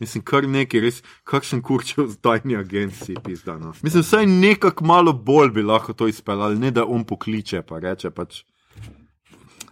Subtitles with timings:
[0.00, 3.74] Mislim, kar nekaj, res, kakšen kurčev v tajni agenciji pizdano.
[3.82, 8.10] Mislim, vsaj nekako malo bolj bi lahko to izpeljali, ne da on pokliče, pa reče
[8.10, 8.42] pač.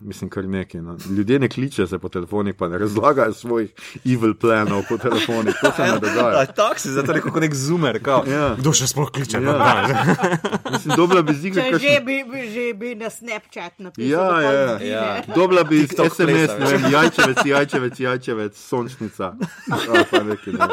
[0.05, 0.81] Mislim, kar nekaj.
[0.83, 0.97] No.
[1.17, 3.71] Ljudje ne kličejo se po telefonih, pa ne razlagajo svojih
[4.05, 5.55] evil planov po telefonih.
[5.61, 6.47] To se ne dogaja.
[6.47, 8.03] Tako si, zato je kot nek zoomer.
[8.03, 8.25] kao.
[8.27, 8.55] Ja.
[8.59, 9.39] Kdo še sploh kliče?
[9.43, 9.55] Ja.
[9.57, 10.17] Ja.
[10.73, 14.11] Mislim, dobila bi ziga, Če že bi, bi, že bi na Snapchat napisal.
[14.11, 15.23] Ja, ja, ja.
[15.35, 19.33] Dobila bi TikTok SMS, plesa, ne vem, jajčevec, jajčevec, jajčevec, sončnica.
[19.93, 20.67] A, pa nekaj, ne.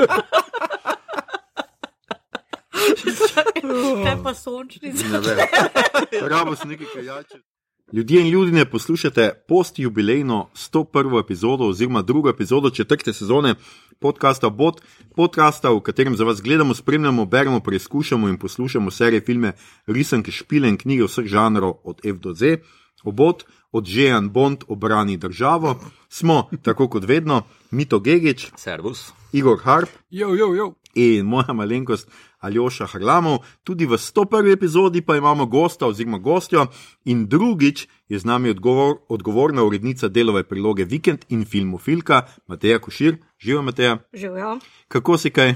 [4.03, 5.05] Kaj pa sončnica?
[5.07, 6.27] Ne vem.
[6.29, 7.48] Rabo se nekaj kaj jajčevec.
[7.93, 11.23] Ljudje in ljudje poslušate post-jubilejno 101.
[11.23, 13.55] epizodo oziroma drugo epizodo četrte sezone
[13.99, 14.81] podcasta Bot,
[15.15, 19.53] podcasta, v katerem za vas gledamo, spremljamo, beremo, preizkušamo in poslušamo serije, filme,
[19.87, 22.57] risanke, špile in knjige vseh žanrov od F do Z.
[23.03, 25.79] Obot, od Žejan Bond obrani državo,
[26.09, 29.11] smo, tako kot vedno, Mito Gigič, Servus.
[29.31, 30.73] Igor Harp Jo, jo, jo.
[30.95, 33.39] in moja malenkost Aljoša Harlamov.
[33.63, 34.53] Tudi v 101.
[34.53, 36.67] epizodi pa imamo gosta oziroma gostjo
[37.05, 43.17] in drugič je z nami odgovor, odgovorna urednica delove priloge Vikend in filmofilka Mateja Košir.
[43.39, 44.59] Živijo Mateja, Živijo.
[44.87, 45.55] kako si kaj?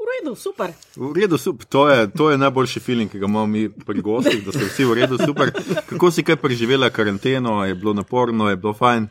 [0.00, 0.72] V redu, super.
[0.96, 1.66] V redu, super.
[1.66, 4.84] To je, to je najboljši feeling, ki ga imamo mi pri gostih, da so vsi
[4.84, 5.52] v redu, super.
[5.86, 9.08] Kako si kaj preživela karanteno, je bilo naporno, je bilo fajn?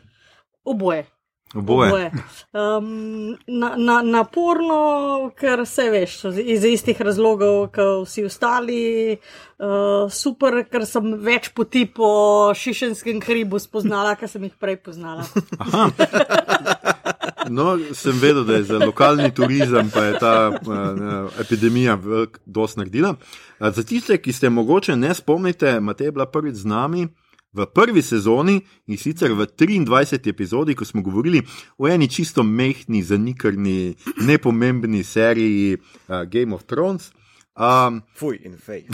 [0.64, 1.06] Oboje.
[1.54, 2.10] Oboje.
[2.52, 9.16] Um, na, na, naporno, ker se veš, iz istih razlogov, kot vsi ostali.
[9.58, 15.26] Uh, super, ker sem več poti po šišenskem hribu spoznala, kar sem jih prej poznala.
[17.50, 22.76] No, sem vedel, da je za lokalni turizem pa je ta uh, epidemija velik dos
[22.76, 23.14] naredila.
[23.58, 27.08] Uh, za tiste, ki ste mogoče ne spomnite, Matej je bila prvič z nami.
[27.52, 30.28] V prvi sezoni in sicer v 23.
[30.30, 31.42] epizodi, ko smo govorili
[31.78, 37.10] o eni čisto mehni, zanikrni, nepomembni seriji uh, Game of Thrones.
[37.60, 38.86] Um, Fuj in fej.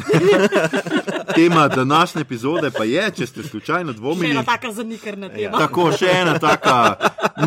[1.36, 5.58] tema današnje epizode pa je, če ste slučajno Še dvomili, ena taka zanikrna tema.
[5.58, 6.96] Tako, še ena taka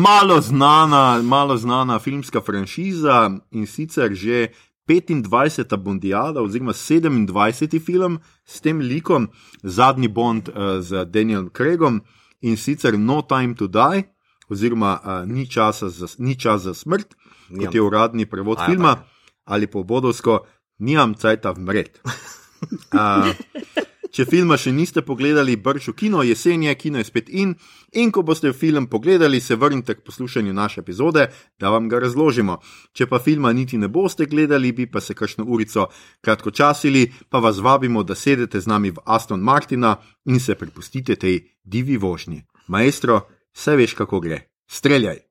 [0.00, 4.46] malo znana, malo znana filmska franšiza in sicer že
[4.88, 5.76] 25.
[5.76, 7.84] Bondijada, oziroma 27.
[7.84, 8.18] film
[8.50, 9.28] s tem likom,
[9.62, 12.00] zadnji Bond uh, z Danielom Craigom
[12.40, 14.02] in sicer No Time to Die,
[14.50, 17.14] oziroma uh, ni, časa za, ni čas za smrt,
[17.48, 17.66] Nimam.
[17.66, 19.54] kot je uradni prevod Aja, filma, pa.
[19.54, 20.40] ali po bodovsko,
[20.78, 22.00] nimam cajta vmret.
[22.02, 23.30] Uh,
[24.10, 27.54] Če filma še niste pogledali, brž v kino, jesen je, kino je spet in.
[27.94, 31.28] In ko boste film pogledali, se vrnite k poslušanju naše epizode,
[31.58, 32.58] da vam ga razložimo.
[32.92, 35.86] Če pa filma niti ne boste gledali, bi pa se kakšno urico
[36.20, 41.16] kratko časili, pa vas vabimo, da sedete z nami v Aston Martina in se prepustite
[41.16, 42.42] tej divi vožnji.
[42.68, 43.22] Maestro,
[43.54, 44.42] vse veš, kako gre.
[44.66, 45.22] Streljaj!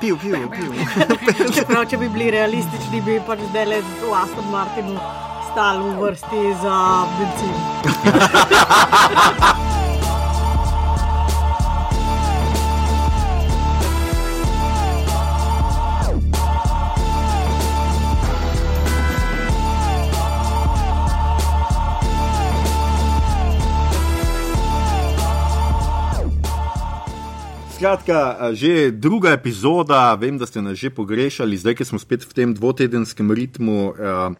[0.00, 0.76] Piv, piv, piv.
[1.56, 6.42] Čeprav, če bi bili realistični, bi pač zdaj le v Aston Martinu stali v vrsti
[6.62, 6.78] za
[7.18, 7.54] benzin.
[27.80, 32.28] Skratka, a, že druga epizoda, vem, da ste nas že pogrešali, zdaj, ki smo spet
[32.28, 33.96] v tem dvotedenskem ritmu.
[33.96, 34.36] A,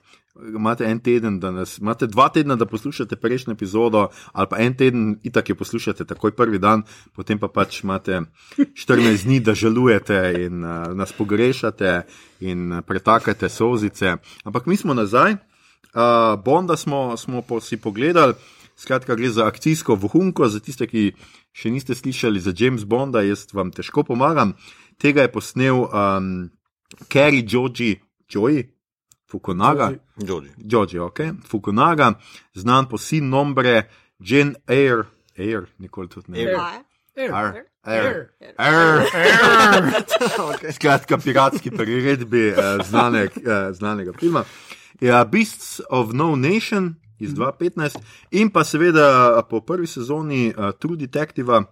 [0.49, 4.77] Imate en teden, da nas, imate dva tedna, da poslušate prejšnjo epizodo, ali pa en
[4.77, 6.83] teden, itak jo poslušate takoj prvi dan,
[7.17, 8.23] potem pa pač imate
[8.57, 12.03] 14 dni, da žalujete in uh, nas pogrešate
[12.41, 14.17] in uh, pretakate sozice.
[14.45, 18.35] Ampak mi smo nazaj, uh, Bonda smo, smo po, si pogledali,
[18.77, 21.13] skratka, gre za akcijsko vohunko, za tiste, ki
[21.53, 24.57] še niste slišali za James Bonda, jaz vam težko pomagam.
[25.01, 26.51] Tega je posnel um,
[27.09, 27.99] Kerry Georgi
[28.31, 28.65] Joy.
[29.31, 29.93] Fukunaga.
[30.57, 32.15] Georgi, ok, Fukunaga,
[32.55, 35.05] znan po sin nombre Jane Eyre,
[35.37, 36.39] Eyre, nikoli tudi ne.
[36.39, 36.61] Eyre.
[37.17, 37.65] Eyre.
[37.87, 38.29] Eyre.
[38.59, 39.07] Eyre.
[39.15, 40.73] Eyre.
[40.73, 44.45] Skratka, piratski priredbi eh, znane, eh, znanega filma.
[45.01, 47.99] Ja, Beasts of No Nation iz 2015
[48.31, 51.63] in pa seveda po prvi sezoni uh, True Detective,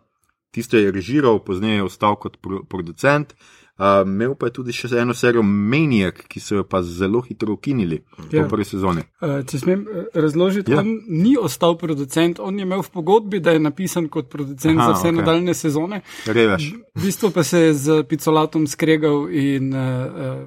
[0.50, 3.32] tisto je režiral, pozneje je ostal kot pro producent.
[3.32, 7.52] Uh, imel pa je tudi še eno serijo Maniac, ki so jo pa zelo hitro
[7.54, 8.00] ukinili
[8.32, 8.42] ja.
[8.42, 9.04] Po prvi sezoni.
[9.22, 10.80] Uh, če smem eh, razložiti, Ja.
[10.82, 14.90] on ni ostal producent, on je imel v pogodbi, da je napisan kot producent Aha,
[14.90, 15.18] za vse okay.
[15.20, 16.00] nadaljne sezone.
[16.26, 16.72] Revež.
[16.94, 20.42] V bistvu pa se je z Picolatom skregal in uh, uh,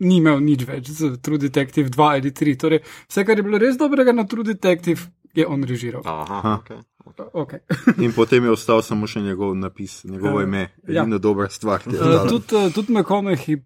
[0.00, 2.56] ni imel nič več z True Detective 2 ali 3.
[2.60, 6.04] Torej, vse, kar je bilo res dobrega na True Detective, je on režiral.
[6.04, 6.84] Aha, okay.
[7.32, 7.58] Okay.
[8.04, 11.02] In potem je ostal samo še njegov napis, njegovo ime, Ja.
[11.02, 11.80] edina dobra stvar.
[11.80, 11.92] Uh,
[12.28, 13.64] tudi, uh, tudi McConaughey in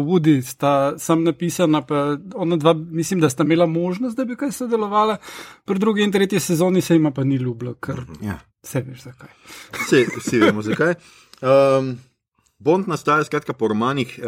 [0.00, 2.00] Woody sta sam napisana, pa
[2.34, 5.16] ona dva, mislim, da sta imela možnost, da bi kaj sodelovala,
[5.64, 8.38] pri drugi in tretji sezoni se jima pa ni ljubilo, ker Ja.
[8.62, 9.28] se veš zakaj.
[9.74, 10.94] Vsi, vsi vemo zakaj.
[11.42, 11.98] Um,
[12.58, 14.26] Bond nastaja skratka po romanih uh,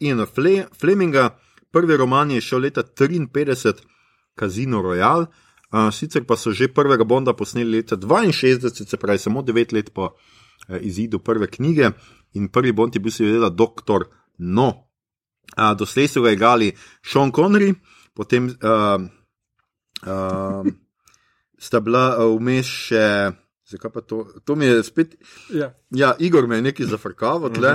[0.00, 1.30] Iana Fle Fleminga.
[1.70, 3.72] Prvi roman je šel leta 1953,
[4.34, 5.26] Casino Royale.
[5.92, 10.14] Sicer pa so že prvega Bonda posneli leta 62, se pravi samo 9 let po
[10.14, 11.90] uh, izidu prve knjige.
[12.34, 14.06] In prvi Bond je bil seveda Doktor
[14.38, 14.88] No.
[15.56, 17.74] Uh, doslej so ga igrali Sean Connery,
[18.14, 19.00] potem uh,
[20.06, 20.62] uh,
[21.58, 23.06] sta bila uh, vmes še.
[23.66, 24.16] Zakaj pa to?
[24.44, 25.16] To mi je spet.
[25.50, 25.72] Ja.
[25.90, 27.72] Ja, Igor me je nekaj zafrkaval, tle.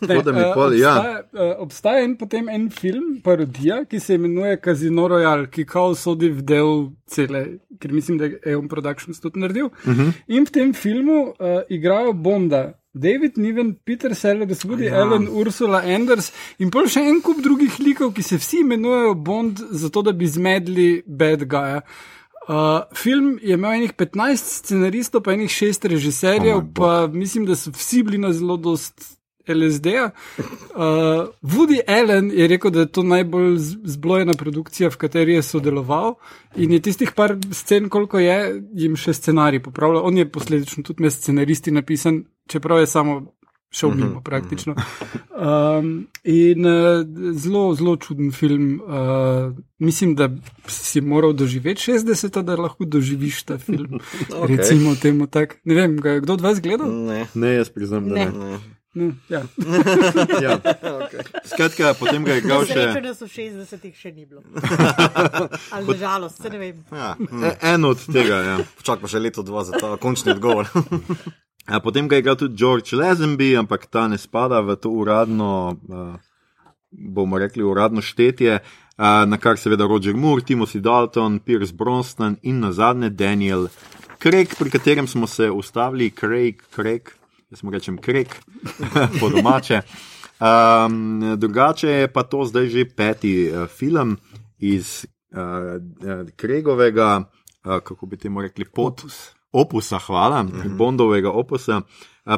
[0.00, 0.92] Tako da mi Eh, pol, ja.
[0.94, 5.94] obstaja, eh, obstaja en, potem en film, parodija, ki se imenuje Casino Royale, ki kao
[5.94, 6.70] sodi v del
[7.06, 7.42] cele,
[7.80, 9.66] ker mislim, da je Eon Productions tudi naredil.
[9.66, 10.00] Uh Mhm.
[10.00, 10.12] -huh.
[10.28, 11.34] In v tem filmu uh,
[11.68, 12.62] igrajo Bonda.
[12.96, 15.02] David Niven, Peter Sellers, Woody ja.
[15.02, 19.58] Allen, Ursula Anders in pa še en kup drugih likov, ki se vsi imenujejo Bond,
[19.70, 21.80] zato da bi zmedli bad guya.
[22.48, 27.56] Uh, film je imel enih 15 scenaristov, pa enih 6 režiserjev, oh pa mislim, da
[27.56, 29.14] so vsi bili na zelo dost
[29.48, 30.10] LSD-ja.
[30.38, 36.14] Uh, Woody Allen je rekel, da je to najbolj zblojena produkcija, v kateri je sodeloval.
[36.56, 40.04] In je tistih par scen, koliko je, jim še scenarij popravljal.
[40.04, 43.20] On je posledično tudi med scenaristi napisan, čeprav je samo
[43.74, 44.74] šel mimo praktično.
[45.34, 48.80] Um, in uh, zelo, zelo čuden film.
[48.86, 50.30] Uh, mislim, da
[50.66, 53.98] si moral doživeti 60, da lahko doživiš ta film.
[54.30, 54.56] okay.
[54.56, 55.54] Recimo temu tako.
[55.64, 56.88] Ne vem, kdo od vas gledal?
[57.06, 57.26] Ne.
[57.34, 58.30] Ne, jaz priznam, da Ne.
[58.30, 58.50] ne.
[58.50, 58.58] ne.
[58.94, 59.42] No, ja.
[60.42, 60.58] Ja.
[61.44, 64.42] Skratka, potem ga je srečo, še da so v 60-ih še ni bilo.
[65.74, 66.84] Ali na žalost, se ne vem.
[66.92, 67.16] Ja.
[67.18, 68.38] e- en od tega.
[68.46, 68.56] Ja.
[68.86, 70.70] Čak pa še leto, dva za ta končni odgovor.
[71.66, 75.76] A potem ga je igral tudi George Lazenby, ampak ta ne spada v to uradno,
[75.88, 76.16] uh,
[76.92, 82.60] bomo rekli, uradno štetje, uh, na kar seveda Roger Moore, Timothy Dalton, Pierce Brosnan in
[82.60, 83.68] na zadnje Daniel
[84.20, 87.10] Craig, pri katerem smo se ustavili, Craig, Craig,
[87.50, 88.28] jaz mu rečem Craig,
[89.20, 89.82] po domače.
[90.40, 94.16] Um, drugače je pa to zdaj že peti uh, film
[94.58, 95.80] iz uh,
[96.36, 97.24] Craigovega,
[97.64, 99.33] uh, kako bi temu rekli, potus.
[99.54, 100.76] Opusa, hvala, uh -huh.
[100.76, 101.82] Bondovega opusa.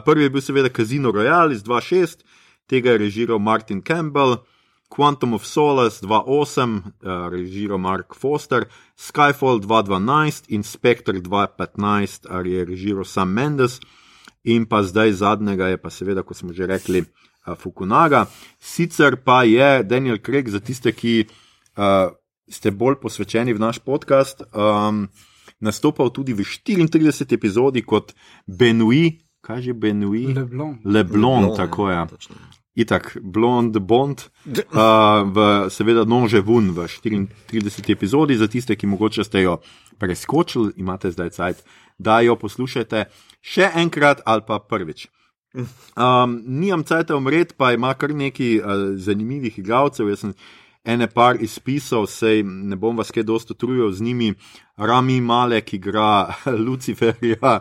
[0.05, 2.25] Prvi je bil seveda Casino Royale iz 2.6,
[2.67, 4.37] tega je režiral Martin Campbell,
[4.89, 8.65] Quantum of Solace 2.8, a, režiral Mark Foster,
[8.99, 13.81] Skyfall 2.12 in Spectre 2.15, ali je režiral Sam Mendes,
[14.45, 17.05] in pa zdaj zadnjega je pa seveda, kot smo že rekli,
[17.55, 18.27] Fukunaga.
[18.59, 21.27] Sicer pa je Daniel Craig za tiste, ki
[21.77, 22.11] a,
[22.49, 24.43] ste bolj posvečeni v naš podcast.
[24.51, 25.07] Um,
[25.61, 28.15] nastopal tudi v 34 epizodi kot
[28.47, 30.35] Benui, kaj že Benui?
[30.35, 30.79] Leblon.
[30.85, 32.07] Leblon, tako je.
[32.11, 32.37] Točno.
[32.77, 35.37] Itak, blond Bond, uh, v,
[35.73, 39.63] seveda nože vun v 34 epizodi, za tiste, ki mogoče ste jo
[39.97, 41.65] preskočili, imate zdaj cajt,
[41.97, 43.07] da jo poslušate
[43.41, 45.09] še enkrat ali pa prvič.
[45.57, 50.13] Um, nimam cajta umret, pa ima kar nekaj uh, zanimivih igralcev.
[50.13, 50.35] Jaz sem
[50.87, 54.35] ene par izpisal, sej ne bom vas kaj dosto trujal z njimi.
[54.77, 56.35] Rami Malek igra
[56.67, 57.61] Luciferja,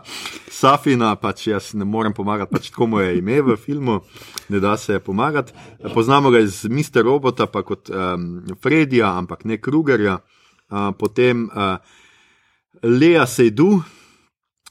[0.52, 4.00] Safina, pač jaz ne morem pomagati, pač tako mu je ime v filmu,
[4.48, 5.52] ne da se pomagati.
[5.94, 7.02] Poznamo ga iz Mr.
[7.02, 10.20] Robota, pa kot um, Fredija, ampak ne Krugerja.
[10.66, 11.78] Uh, potem uh,
[12.82, 13.80] Lea Seydu,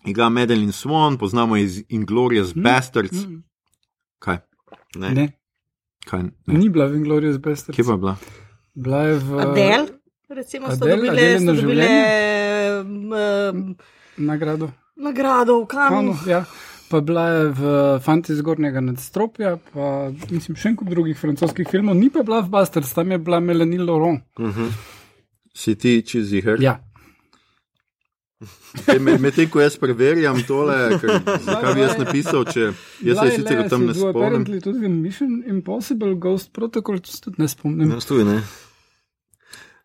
[0.05, 3.25] igra Madeline Swan, poznamo iz Inglorious Bastards.
[3.25, 3.43] Mm,
[4.19, 4.37] Kaj?
[4.95, 5.11] Ne.
[5.11, 5.27] ne,
[6.05, 6.23] Kaj?
[6.23, 6.57] Ne.
[6.59, 7.75] ni bila v Inglorious Bastards.
[7.75, 8.17] Kje pa je bila?
[8.75, 9.87] Bila je v Adel,
[10.29, 12.55] recimo, so Adele, dobile, so dobile življenje?
[13.49, 13.75] um,
[14.17, 14.71] nagrado.
[14.95, 15.95] nagrado v Kanu.
[15.95, 16.45] Kanu, ja.
[16.89, 17.61] Pa bila je v
[17.99, 22.51] Fanti zgornjega nadstropja, pa mislim še en kup drugih francoskih filmov, ni pa bila v
[22.53, 24.21] Bastards, tam je bila Melanie Laurent.
[25.55, 26.45] Si ti čez jih?
[26.61, 26.77] Ja,
[29.19, 30.75] Medtem ko jaz preverjam tole,
[31.45, 32.69] zakaj bi jaz napisal, če
[33.05, 34.15] jaz se sicer o tem ne spomnim.
[34.15, 37.91] Apparently tudi v Mission Impossible Ghost Protocol, to se tudi ne spomnim.
[37.91, 38.41] Ja, stoji, ne.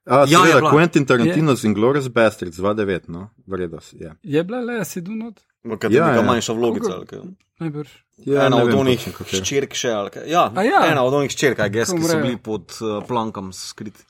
[0.06, 0.70] A, Ja, je seveda, bila.
[0.70, 3.94] Quentin Tarantino z Inglourious Bastards 2.9, no, vrednost.
[4.00, 4.14] Ja.
[4.22, 6.26] Je bila le, si dunot, Kaj Ja, je neka ja.
[6.26, 7.04] manjša vlogica.
[7.06, 7.18] Kaj?
[7.60, 7.88] najbrž.
[8.24, 9.92] Ja, ena od vem onih ščirk še.
[9.92, 10.24] ali kaj.
[10.28, 10.80] Ja, A ja.
[10.88, 14.00] ena od onih ščirk, ki so bili pod uh, plankam skriti.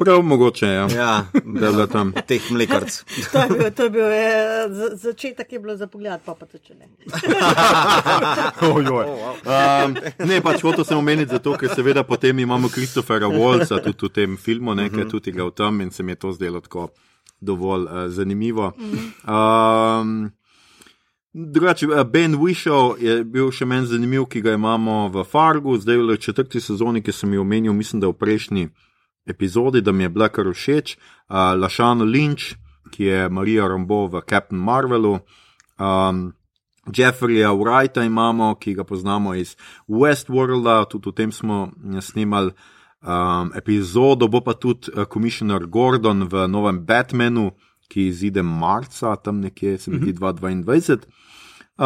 [0.00, 0.86] Prav mogoče, ja.
[0.90, 1.12] Ja,
[1.44, 2.12] Da je bila tam.
[2.26, 3.02] teh mlekarc.
[3.32, 4.24] To je bil, to je bil eh,
[4.70, 6.88] za- začetek, je bilo za pogled, pa pa to če ne.
[8.70, 9.06] Ojoj.
[9.44, 14.10] Um, ne, pač hotel sem omeniti zato, ker seveda potem imamo Kristofera Wolca tudi v
[14.10, 16.88] tem filmu, nekaj tudi igral tam in se mi je to zdelo tako
[17.40, 18.72] dovolj uh, zanimivo.
[19.22, 20.30] Um,
[21.32, 25.96] Drugače, eh, Ben Wishow je bil še meni zanimiv, ki ga imamo v Fargu, zdaj
[25.98, 28.64] v četrti sezoni, ki sem jo omenil, mislim, da v prejšnji
[29.30, 30.96] epizodi, da mi je bila kar všeč.
[30.96, 32.54] Uh, Lašano Lynch,
[32.90, 35.18] ki je Marija Rambo v Captain Marvelu.
[35.78, 36.32] Um,
[36.96, 39.56] Jeffreya Wrighta imamo, ki ga poznamo iz
[39.88, 42.50] Westworlda, tudi o tem smo eh, snimali
[43.02, 47.50] um, epizodo, bo pa tudi komisar Gordon v novem Batmanu,
[47.90, 51.06] ki izide marca, tam nekje, se mi zdi 2022.
[51.80, 51.84] Uh,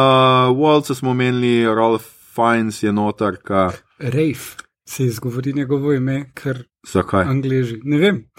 [0.53, 3.71] Walca smo omenili, Rolf Fiennes je notarka.
[3.99, 7.23] Rafe se izgovori njegovo ime, ker Zakaj?
[7.23, 7.79] angliži.
[7.83, 8.29] Ne vem.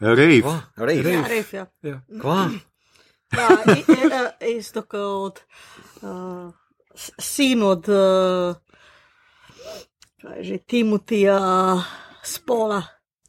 [0.00, 0.40] Rave.
[0.40, 0.60] Kva?
[0.76, 1.02] Rej.
[1.02, 1.12] Rej.
[1.12, 1.66] Ja, res je.
[1.82, 2.00] Ja.
[2.20, 2.50] Kva?
[3.32, 3.84] Ja, i-
[4.42, 5.40] eh, isto kot
[6.02, 6.52] uh,
[7.18, 8.56] sin od uh,
[10.40, 11.38] že Timotija
[12.22, 12.82] Spola.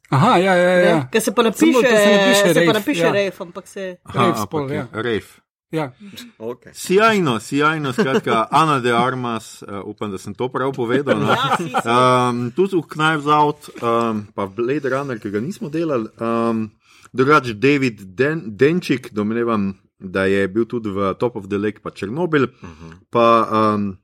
[0.10, 1.08] Aha, ja, ja, ja.
[1.12, 3.12] Ki se pa Samo, napiše, da se napiše se pa Rafe, napiše ja.
[3.12, 3.98] Rejf, ampak se.
[4.04, 4.88] Aha, Rave spol, ampak ja.
[4.94, 5.32] Rave.
[5.76, 5.92] Ja.
[6.38, 6.74] Okay.
[6.74, 11.20] Sjajno, sjajno, skratka, Ana de Armas, uh, upam, da sem to prav povedal.
[11.20, 11.36] No?
[11.36, 12.30] Ja.
[12.30, 16.10] Um, tudi v Knives Out, um, pa Blade Runner, ki ga nismo delali.
[16.20, 16.70] Um,
[17.14, 21.92] drugače, David Den Denčik, domnevam, da je bil tudi v Top of the Lake, pa
[21.92, 22.94] Černobil, uh -huh.
[23.10, 23.98] pa um,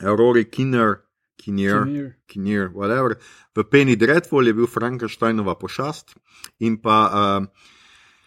[0.00, 1.02] Rory Kinner,
[1.36, 2.16] Kinnear, Kinnear.
[2.26, 3.16] Kinnear, whatever.
[3.56, 6.14] V Penny Dreadful je bil Frankensteinova pošast
[6.60, 7.10] in pa.
[7.38, 7.48] Um,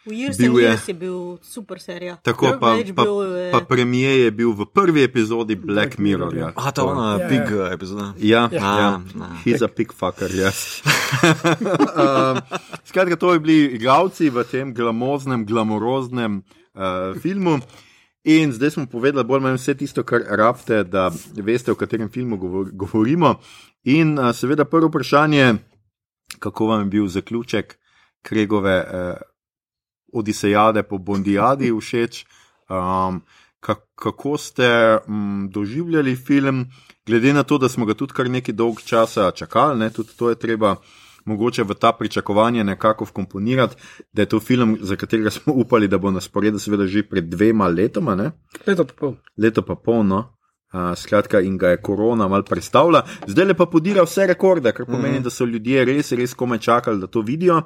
[0.05, 2.15] Bil and je- je bil super serija.
[2.17, 6.35] Tako Ja, pa, pa, bil je- pa premijer je bil v prvi epizodi Black Mirror.
[6.35, 6.51] Ja.
[6.55, 7.71] A, to je ona Ja, big ja.
[7.71, 8.13] epizoda.
[8.17, 8.59] Ja, Ja.
[8.59, 9.01] ja.
[9.15, 9.29] Ja.
[9.45, 10.83] He's a pickfucker, yes.
[11.93, 12.41] um,
[12.85, 16.43] skratka, to je bili igralci v tem glamoznem, glamoroznem
[16.73, 16.81] uh,
[17.15, 17.59] filmu.
[18.23, 22.09] In zdaj smo povedali bolj ali manj vse tisto, kar rabite, da veste, o katerem
[22.09, 23.35] filmu govor govorimo.
[23.85, 25.55] In uh, seveda prvo vprašanje,
[26.39, 27.77] kako vam je bil zaključek
[28.21, 29.17] Kregove uh,
[30.13, 32.25] Odisejade po Bondijadi všeč.
[32.69, 33.21] Um,
[33.63, 36.65] ka kako ste um, doživljali film,
[37.05, 40.29] glede na to, da smo ga tudi kar nekaj dolg časa čakali, ne, tudi to
[40.29, 40.75] je treba
[41.25, 43.75] mogoče v ta pričakovanje nekako vkomponirati,
[44.13, 47.23] da je to film, za katerega smo upali, da bo na sporedu, seveda že pred
[47.23, 48.31] dvema letoma, ne,
[48.67, 49.15] Leto pa pol.
[49.37, 50.29] leto pa polno.
[50.73, 54.85] Uh, skratka, in ga je korona mal predstavila, zdaj le pa podira vse rekorde, kar
[54.85, 55.23] pomeni, mm.
[55.23, 57.59] da so ljudje res, res komaj čakali, da to vidijo.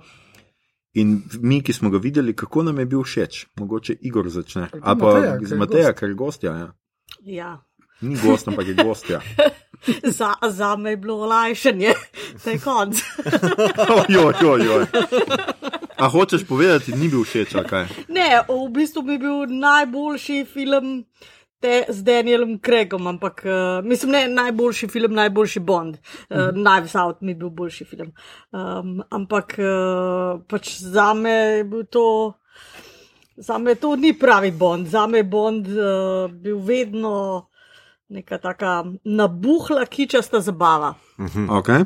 [0.94, 4.70] In mi, ki smo ga videli, kako nam je bil všeč, mogoče Igor začne.
[4.82, 6.52] Ali pa Mateja, ker z je Mateja, ker je gostja.
[6.58, 6.70] Ja.
[7.26, 7.52] Ja.
[8.02, 9.22] Ni gost, ampak je gostja.
[10.04, 11.94] Za, za me je bilo olajšanje,
[12.46, 12.98] da je konc.
[14.10, 14.86] Ojoj, ojoj.
[15.98, 17.86] A hočeš povedati, ni bil všeč, kaj?
[18.10, 21.06] Ne, v bistvu mi je bil najboljši film
[21.68, 25.98] te, z Danielom Craigom, ampak uh, mislim, ne najboljši film, najboljši Bond.
[26.30, 28.14] Uh, Knives Out mi je bil boljši film.
[28.52, 32.34] Um, ampak uh, pač za me je bil to.
[33.38, 37.48] Za me to ni pravi Bond, za me je Bond uh, bil vedno
[38.10, 40.94] neka taka nabuhla, kičasta zabava.
[41.20, 41.86] Okay.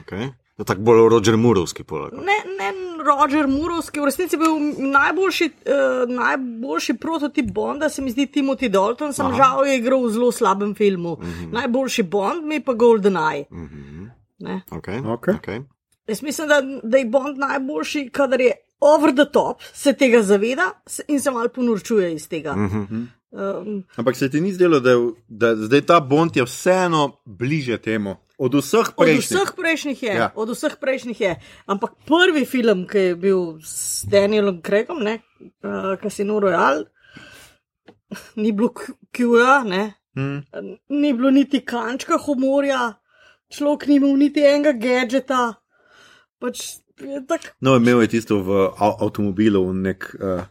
[0.00, 0.30] Okay.
[0.60, 2.12] Je tako bolj Roger Murovski poleg.
[2.12, 2.68] Ne, ne
[3.00, 4.58] Roger Murovski, v resnici je bil
[4.90, 9.36] najboljši, uh, najboljši prototip Bonda, se mi zdi Timothy Dalton, sem Aha.
[9.36, 11.12] žal je igral v zelo slabem filmu.
[11.12, 11.52] Uh -huh.
[11.52, 13.44] Najboljši Bond mi pa Golden Eye.
[13.50, 14.60] Uh -huh.
[14.70, 15.00] Okay.
[15.00, 15.34] Okay.
[15.34, 15.62] Okay.
[16.08, 20.70] Jaz mislim, da, da je Bond najboljši, kadar je over the top, se tega zaveda
[21.08, 22.50] in se malo ponorčuje iz tega.
[22.50, 23.06] Uh -huh.
[23.62, 27.78] um, Ampak se ti ni zdelo, da, je- da zdaj ta Bond je vseeno bliže
[27.78, 29.28] temu od vseh Od prejšnjih?
[29.30, 30.28] vseh prejšnjih je, Ja.
[30.34, 31.32] od vseh prejšnjih je.
[31.66, 35.20] Ampak prvi film, ki je bil s Danielom Craigom, uh,
[35.98, 36.88] Casino Royale,
[38.34, 38.72] ni bilo
[39.10, 40.42] Q-ja, ne, Hmm.
[40.90, 42.98] ni bilo niti kančka humorja,
[43.48, 45.54] človek ni imel niti enega gadžeta.
[46.36, 46.64] Pač
[46.98, 50.42] je tak, No, imel je tisto v av- avtomobilu, nek uh,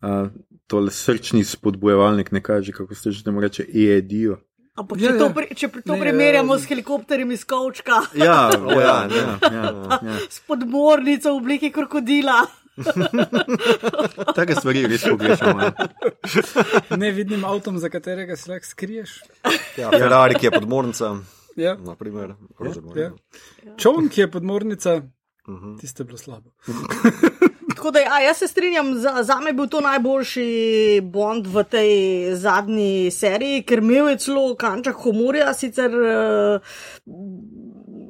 [0.00, 0.28] uh,
[0.66, 4.38] tole srčni spodbujevalnik, nekaj že, kako ste že temu reče, EED-jo.
[4.76, 5.32] Ampak Ja, če, to, ja.
[5.32, 6.60] pri, če pri to Ne, primerjamo ja.
[6.60, 9.26] s helikopterjem iz Kavčka, Ja, ja, ja, ja.
[9.42, 10.16] ja, ja, ja.
[10.28, 12.44] s podmornico v obliki krokodila.
[14.36, 15.60] Take stvari res pogrešamo.
[15.62, 15.72] ja.
[16.96, 19.22] Nevidnim avtom, za katerega se lahko skriješ.
[19.76, 21.16] Ja, Ferrari, ki je podmornica,
[21.56, 21.76] Ja.
[21.76, 22.34] naprimer.
[22.60, 22.72] Ja.
[22.82, 23.10] Moore.
[23.76, 25.00] Čovn, ki je podmornica,
[25.48, 25.76] Mhm.
[25.80, 26.50] tiste je bilo slabo.
[27.76, 31.64] Tako da, a, jaz se strinjam, za, za me je bil to najboljši Bond v
[31.64, 31.90] tej
[32.34, 36.76] zadnji seriji, ker imel je celo kanček humorja, sicer uh,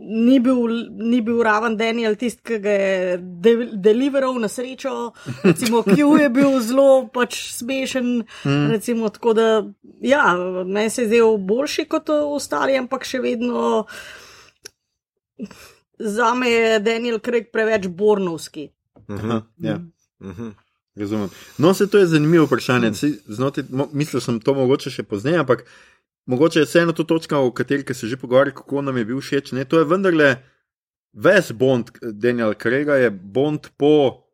[0.07, 0.61] ni, bil,
[0.97, 5.13] ni bil raven Daniel tisti, ki ga je de deliveral na srečo.
[5.43, 8.69] Recimo, Q je bil zelo pač smešen, mm.
[8.71, 9.49] recimo, tako da,
[10.01, 10.29] ja,
[10.65, 13.85] meni se je zdel boljši kot ostali, ampak še vedno.
[15.99, 18.69] Za me je Daniel Craig preveč bornovski.
[19.09, 19.81] Aha, ja.
[20.21, 20.49] Mhm.
[20.97, 21.29] Razumem.
[21.59, 22.95] No, se to je zanimivo vprašanje.
[22.95, 25.65] Saj Znotraj, mo- mislil sem to mogoče še pozneje, ampak
[26.27, 29.53] mogoče je vseeno to točka, o kateri se že pogovarjali, kako nam je bil všeč.
[29.53, 29.65] Ne?
[29.65, 30.37] To je vendarle
[31.13, 34.25] ves Bond, Daniel Krega je Bond po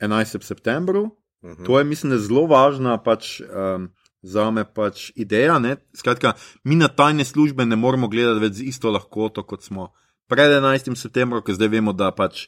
[0.00, 0.42] 11.
[0.42, 1.10] septembru.
[1.44, 1.64] Mhm.
[1.64, 3.88] To je, mislim, da zelo važna pač, um,
[4.22, 5.58] za me pač ideja.
[5.58, 5.76] Ne?
[5.96, 6.32] Skratka,
[6.64, 9.92] mi na tajne službe ne moremo gledati več z isto lahkoto, kot smo
[10.28, 10.96] pred 11.
[10.96, 12.46] septembrom, ker zdaj vemo, da pač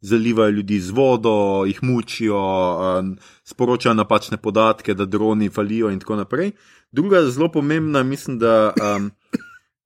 [0.00, 6.16] zalivajo ljudi z vodo, jih mučijo, um, sporočajo napačne podatke, da droni falijo in tako
[6.16, 6.52] naprej.
[6.92, 8.72] Druga zelo pomembna, mislim, da.
[8.96, 9.10] Um,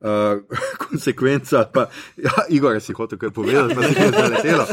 [0.01, 0.41] Uh,
[0.89, 4.65] konsekvenca, pa, ja, Igor, si hotel kaj povedati, pa se je zaletelo.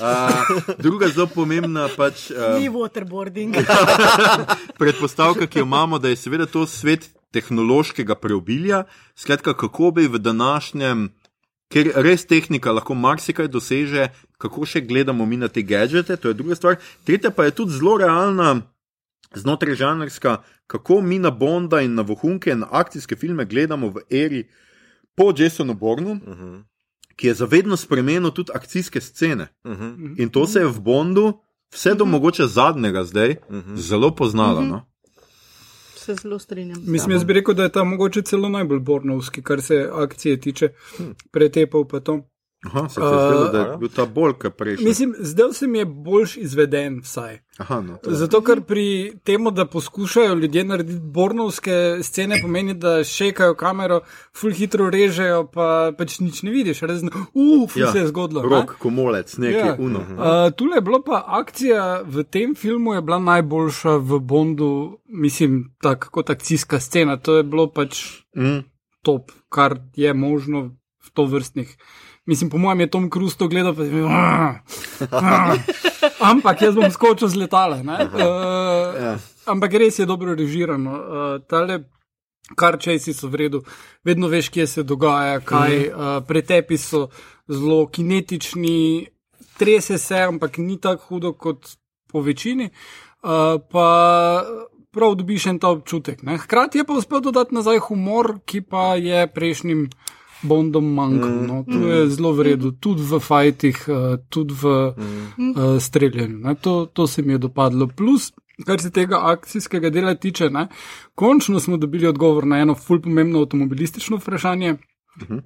[0.00, 2.30] Uh, druga zelo pomembna pač.
[2.30, 3.58] Ni Uh, waterboarding.
[4.80, 8.84] predpostavka, ki jo imamo, da je seveda to svet tehnološkega preobilja,
[9.14, 11.10] skratka, kako bi v današnjem,
[11.70, 14.08] ker res tehnika lahko marsikaj doseže,
[14.38, 16.76] kako še gledamo mi na te gadžete, to je druga stvar.
[17.04, 18.62] Tretja pa je tudi zelo realna,
[19.32, 20.36] znotraj žanrska,
[20.66, 24.48] kako mi na Bonda in na vohunke in na akcijske filme gledamo v eri
[25.14, 26.56] po Jasonu Bornu, Mhm.
[27.16, 29.46] ki je zavedno spremenil tudi akcijske scene.
[29.64, 30.14] Mhm.
[30.18, 31.38] In to se je v Bondu,
[31.70, 33.76] vse do mogoče zadnjega zdaj, Mhm.
[33.76, 34.60] zelo poznalo.
[34.62, 34.89] No?
[36.00, 36.82] Se zelo strinjam.
[36.86, 40.68] Mislim, jaz bi rekel, da je ta mogoče celo najbolj bornovski, kar se akcije tiče,
[41.30, 42.29] pretepal pa to.
[42.62, 44.84] Aha, se ti je zdelo, da Uh, je bil ta bolj kot prejšnji.
[44.84, 47.38] Mislim, zdaj se mi je boljš izveden, vsaj.
[47.58, 48.84] Aha, no, Zato, ker pri
[49.24, 54.00] tem, da poskušajo ljudje narediti bornovske scene, pomeni, da šekajo kamero,
[54.34, 58.42] full hitro režejo, pa pač nič ne vidiš, razen, uf, ja, se je zgodilo.
[58.42, 58.48] ne.
[58.50, 59.76] Rok, komolec, nekaj Ja.
[59.78, 59.98] uno.
[60.00, 64.70] Uh, tule je bilo pa akcija v tem filmu, je bila najboljša v Bondu,
[65.06, 67.16] mislim, tak, kot akcijska scena.
[67.16, 68.60] To je bilo pač Mm.
[69.02, 70.60] top, kar je možno
[71.00, 71.76] v to vrstnih.
[72.30, 74.06] Mislim, po mojem je Tom Cruise to gledal, pa je bil.
[74.06, 74.62] "Ah,
[75.10, 75.58] ah."
[76.30, 77.82] Ampak jaz bom skočil z letala.
[77.82, 78.22] Uh,
[79.02, 79.18] Ja.
[79.50, 80.90] ampak res je dobro režirano.
[80.94, 81.90] Uh, tale
[82.54, 83.58] kar časi so v redu,
[84.06, 85.90] vedno veš, kje se dogaja, kaj.
[85.90, 87.08] Uh, pretepi so
[87.50, 89.06] zelo kinetični,
[89.58, 91.66] trese se, ampak ni tako hudo kot
[92.06, 92.70] po večini.
[93.22, 93.86] Uh, pa
[94.90, 96.22] prav dobiš en ta občutek.
[96.22, 96.38] Ne?
[96.38, 99.90] Hkrati je pa uspel dodati nazaj humor, ki pa je prejšnjim.
[100.42, 101.34] Bondom manjkal.
[101.46, 106.38] No, to je zelo v redu, tudi v fajtih, uh, tudi v uh, streljanju.
[106.38, 107.86] Ne, to, to se mi je dopadlo.
[107.86, 108.32] Plus,
[108.66, 110.68] kar se tega akcijskega dela tiče, ne,
[111.14, 114.76] končno smo dobili odgovor na eno fulj pomembno avtomobilistično vprašanje: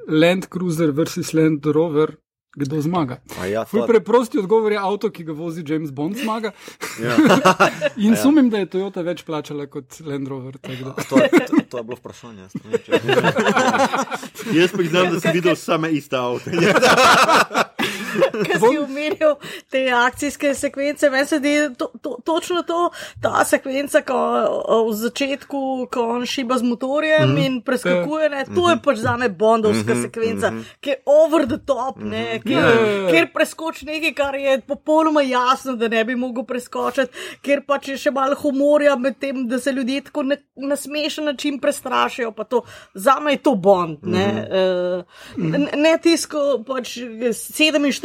[0.08, 2.16] Land Cruiser versus Land Rover,
[2.56, 3.18] kdo zmaga?
[3.34, 6.52] A Ja, Ful to, preprosti odgovor je avto, ki ga vozi James Bond, zmaga.
[6.96, 7.16] Ja.
[7.98, 10.54] In sumim, da je Toyota več plačala kot Land Rover.
[10.54, 10.94] da.
[11.02, 12.40] to, je- to, to je bilo vprašanje.
[12.40, 13.00] jaz ne vem, če-
[14.56, 16.50] Jaz priznam, da sem videl same iste avto.
[18.46, 19.36] Ker si omenil
[19.70, 22.90] te akcijske sekvence, meni se zdi to, to, točno to,
[23.22, 27.46] ta sekvenca, ko o, v začetku, ko on šiba z motorjem mm -hmm.
[27.46, 30.02] in preskakuje, ne, to je pač za me bondovska mm -hmm.
[30.02, 33.10] sekvenca, ki je over the top, ne, kjer, Ja.
[33.10, 37.96] kjer preskoči nekaj, kar je popolnoma jasno, da ne bi mogel preskočiti, kjer pač je
[37.96, 42.32] še malo humorja med tem, da se ljudje tako na, na smešen način prestrašijo.
[42.32, 42.62] pa to.
[42.94, 43.98] Za me je to bond.
[44.02, 44.98] Ne, mm -hmm.
[44.98, 48.03] uh, ne, ne tisko pač 47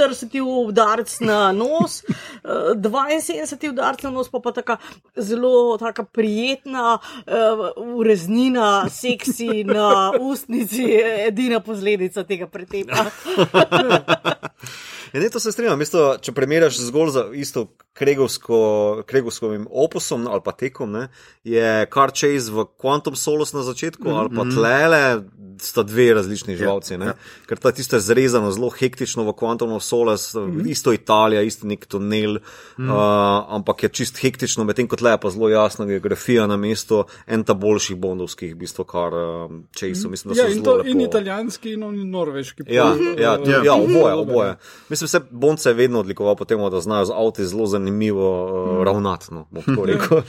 [0.70, 2.04] udarc na nos,
[2.44, 4.78] uh, 72 udarc na nos, pa pa taka
[5.18, 10.86] zelo taka prijetna uh, ureznina, seksi na ustnici,
[11.28, 13.10] edina posledica tega pretepa.
[15.14, 15.82] Ja, ne, to se strinjam.
[15.82, 21.08] Isto, če primerjaš zgolj za isto kregovsko, kregovskim opusom ali pa tekom, ne,
[21.44, 24.20] je Car Chase v Quantum Solos na začetku mm -hmm.
[24.20, 25.24] ali pa tlele,
[25.62, 26.94] sta dve različni živalci.
[26.94, 27.14] Ja, ja.
[27.46, 30.70] Ker ta tisto je zrezano zelo hektično v Quantum Solos, mm -hmm.
[30.72, 32.40] isto Italija, isto nek tunel, mm
[32.78, 32.92] -hmm.
[32.92, 37.04] uh, ampak je čist hektično, medtem ko tle je pa zelo jasna geografija na mestu,
[37.28, 40.82] en ta boljših bondovskih, v bistvu, kar um, Chase, mislim, da so Ja, in, to,
[40.86, 42.64] in lepo- italijanski, in oni norveški.
[42.68, 44.56] Ja, ja, eh, ja, ja oboje, oboje.
[44.90, 48.30] Mislim, se Bond se je vedno odlikoval po tem, da znajo z avti zelo zanimivo
[48.46, 49.26] uh, ravnati.
[49.32, 49.48] No.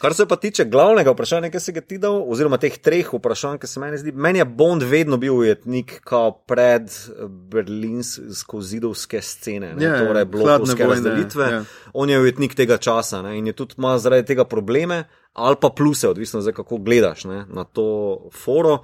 [0.00, 3.58] Kar se pa tiče glavnega vprašanja, ki si ga ti dal, oziroma teh treh vprašanj,
[3.60, 9.74] ki se meni zdi, meni je Bond vedno bil ujetnik kao pred eh, berlinsko-zidovske scene,
[9.74, 11.50] ne, Ja, ja, torej hladne blokovske razdelitve.
[11.52, 11.64] ja.
[11.92, 15.68] On je ujetnik tega časa ne, in je tudi ima zaradi tega probleme ali pa
[15.68, 18.78] pluse, odvisno zdaj, kako gledaš ne, na to foro.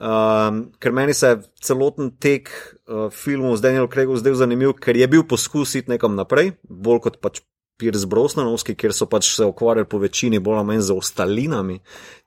[0.00, 4.96] Um, ker meni se je celoten tek uh, filmov z Danielom Craigom zdel zanimiv, ker
[4.96, 7.42] je bil poskus iti nekam naprej, bolj kot pač
[7.76, 11.80] Piers Brosnanovski, kjer so pač se ukvarjali po večini bolj ali manj z ostalinami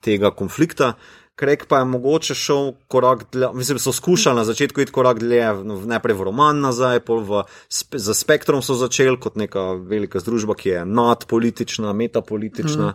[0.04, 0.93] tega konflikta.
[1.36, 5.54] Krek pa je mogoče šel korak dlje, mislim, so skušali na začetku iti korak dlje,
[5.54, 10.19] v- najprej v roman nazaj, pol v, spe- za spektrum so začeli kot neka velika
[10.19, 12.93] združba, ki je nadpolitična, metapolitična.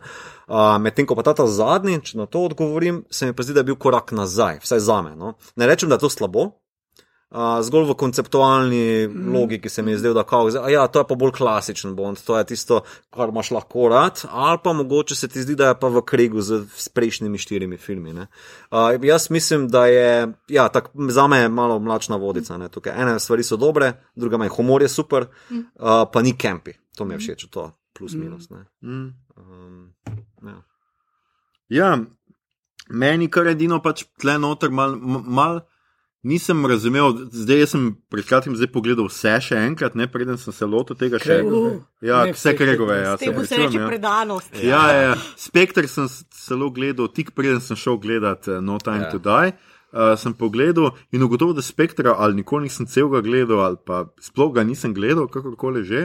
[0.49, 3.53] Uh, Medtem ko pa ta, ta zadnji, če na to odgovorim, se mi pa zdi,
[3.53, 5.13] da je bil korak nazaj, vsaj za me.
[5.17, 5.35] No?
[5.57, 6.49] Ne rečem, da je to slabo,
[7.31, 9.35] Uh, zgolj v konceptualni mm.
[9.35, 12.39] logiki se mi je zdelo, da kao, ja, to je pa bolj klasičen Bond, to
[12.39, 12.81] je tisto,
[13.15, 16.43] kar imaš lahko rad, ali pa mogoče se ti zdi, da je pa v krigu
[16.43, 18.13] z, s prejšnjimi štirimi filmi.
[18.13, 18.27] ne.
[18.71, 22.59] Uh, jaz mislim, da je, ja, tak, za me je malo mlačna vodica.
[22.59, 22.99] Ne, tukaj.
[23.03, 25.63] Ene stvari so dobre, druga manj, humor je super, uh,
[26.13, 28.51] pa ni kempi, to mi je všeč, to plus minus.
[28.51, 28.65] Ne.
[28.83, 29.15] Mm.
[29.37, 29.95] Um,
[30.43, 30.63] ja.
[31.69, 31.99] Ja,
[32.89, 35.61] meni kar edino pač tle noter mal, mal
[36.23, 37.15] nisem razumel.
[37.33, 41.21] Zdaj sem pred kratkim zdaj pogledal vse še enkrat, ne preden sem se lotil tega
[41.23, 41.41] še.
[41.41, 41.73] Kregove.
[42.05, 43.17] Ja, Ne, vse kregove, ja.
[43.17, 43.89] Se se opravičujem, reče ja.
[43.89, 44.61] predanost.
[44.61, 45.15] Ja, ja, ja.
[45.41, 46.09] Spektr sem
[46.45, 49.13] celo gledal, tik preden sem šel gledat uh, No Time ja.
[49.13, 49.57] to Die.
[49.91, 54.53] Uh, sem pogledal in ugotovil, da spektra ali nikoli nisem celega gledal, ali pa sploh
[54.55, 56.05] ga nisem gledal, kakorkoli že.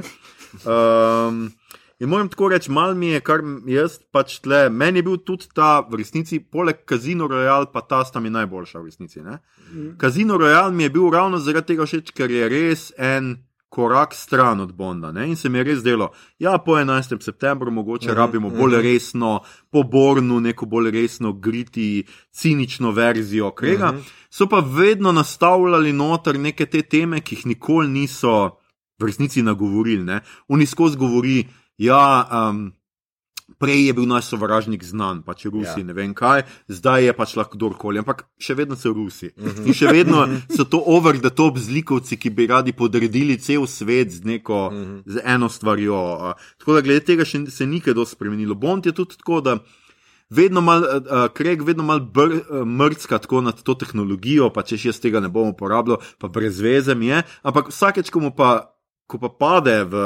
[0.65, 1.51] Um,
[1.99, 4.69] in moram tako reči, mal mi je, kar jaz pač tle.
[4.69, 8.79] Meni je bil tudi ta v resnici, poleg Casino Royale, pa ta sta mi najboljša
[8.79, 9.21] v resnici.
[9.21, 9.39] Ne?
[10.01, 13.36] Casino Royale mi je bil ravno zaradi tega všeč, ker je res en
[13.75, 15.12] korak stran od Bonda.
[15.12, 15.27] Ne?
[15.27, 17.21] In se mi je res delo, ja, po 11.
[17.21, 19.39] septembru mogoče Mhm, rabimo bolj resno,
[19.71, 23.93] poborno, neko bolj resno, griti, cinično verzijo Krega.
[24.29, 28.51] So pa vedno nastavljali noter neke te teme, ki jih nikoli niso
[28.99, 30.03] v resnici nagovorili.
[30.03, 30.21] Ne?
[30.47, 31.43] Oni skozi govori,
[31.77, 32.01] ja.
[32.31, 32.73] Um,
[33.61, 35.85] Prej je bil naš sovražnik znan, pač Rusi, Ja.
[35.85, 39.29] ne vem kaj, zdaj je pač lahko kdorkoli, ampak še vedno so Rusi.
[39.38, 44.11] In še vedno so to over the top zlikovci, ki bi radi podredili cel svet
[44.11, 44.73] z neko,
[45.05, 46.33] z eno stvarjo.
[46.57, 48.57] Tako da glede tega še se ni kaj dosti spremenilo.
[48.57, 49.59] Bond je tudi tako, da
[50.33, 54.81] vedno mal, uh, Kreg vedno mal br, uh, mrcka tako nad to tehnologijo, pa če
[54.89, 57.21] jaz tega ne bom uporabljal, pa brez veze mi je.
[57.45, 58.73] Ampak vsakeč, ko mu pa,
[59.05, 60.01] ko pa pade v,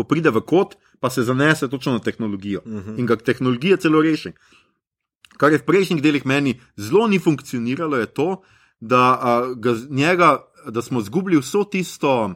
[0.00, 2.64] ko pride v kot, pa se zanese točno na tehnologijo
[2.96, 4.32] in ga tehnologija celo reši.
[5.40, 8.28] Kar je v prejšnjih delih meni zelo ni funkcioniralo, je to,
[8.80, 12.34] da, a, ga, njega, da smo izgubili vso tisto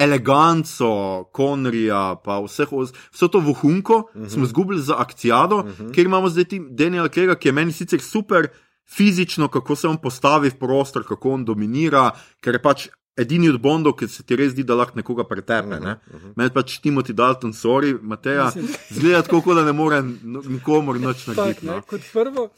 [0.00, 2.68] eleganco, konrija, pa vseh,
[3.12, 4.28] vso to vohunko, uh -huh.
[4.28, 5.94] smo izgubili za akcijado, uh -huh.
[5.94, 8.48] ker imamo zdaj ti Daniela Krega, ki je meni sicer super.
[8.96, 12.10] Fizično, kako se on postavi v prostor, kako on dominira,
[12.40, 12.88] ker je pač
[13.20, 15.78] edini od Bondov, ki se ti res zdi, da lahko nekoga pretepe.
[15.82, 15.96] Ne?
[16.38, 18.48] Meni pač Timothy Dalton, sorry, Mateja,
[18.90, 21.66] zgleda tako, kot da ne more nikomor nič narediti.
[21.68, 21.80] No.
[21.90, 22.48] kot prvo,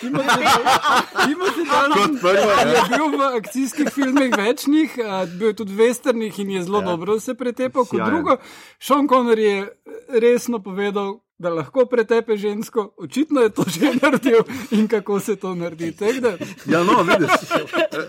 [0.00, 2.68] Timothy Dalton Kot prvo, ja.
[2.68, 4.96] je bil v akcijskih filmih večnih,
[5.38, 6.92] bil je tudi v westernih in je zelo ja.
[6.92, 7.88] dobro se pretepal.
[7.88, 8.38] Kot drugo,
[8.78, 9.60] Sean Connery je
[10.22, 15.54] resno povedal, da lahko pretepe žensko, očitno je to že naredil in kako se to
[15.54, 15.90] naredi.
[16.20, 17.30] Da, Ja, no, vidiš,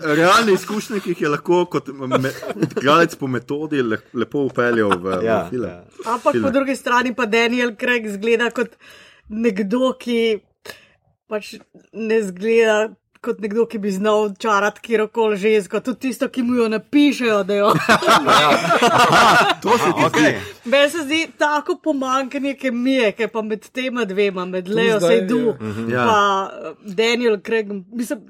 [0.04, 2.30] realne izkušnje, ki jih je lahko kot me,
[2.74, 5.64] gledalec po metodi le, lepo upeljal v, Ja, v film.
[5.64, 5.84] ja.
[6.06, 8.76] Ampak po drugi strani pa Daniel Craig zgleda kot
[9.28, 10.38] nekdo, ki
[11.26, 11.54] pač
[11.92, 16.68] ne zgleda kot nekdo, ki bi znal čarati kjerkoli žensko, tudi tisto, ki mu jo
[16.68, 17.70] napišejo, da jo.
[19.62, 20.20] To se ti Okay.
[20.20, 20.34] zdi.
[20.66, 25.54] Meni se zdi tako pomankanje kemije, ki je pa med tema dvema, med Leo Sejdu
[25.60, 26.04] in Ja.
[26.04, 26.20] pa
[26.52, 27.66] eh, Daniel Craig.
[27.90, 28.20] Mislim,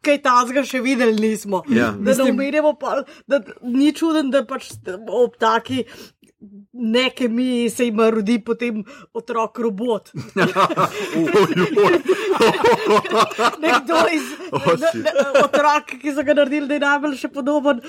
[0.00, 1.58] Kaj tazga še videli nismo.
[1.68, 1.90] Ja.
[1.92, 4.70] Da ne omenjamo, pa, da ni čuden, da pač
[5.10, 5.82] ob taki
[6.72, 10.10] nekemi se jim rodi potem otrok robot.
[13.60, 15.12] Nekdo iz Oh, ne, ne,
[15.44, 17.80] otrok, ki so ga naredili, da je najbolj še podoben.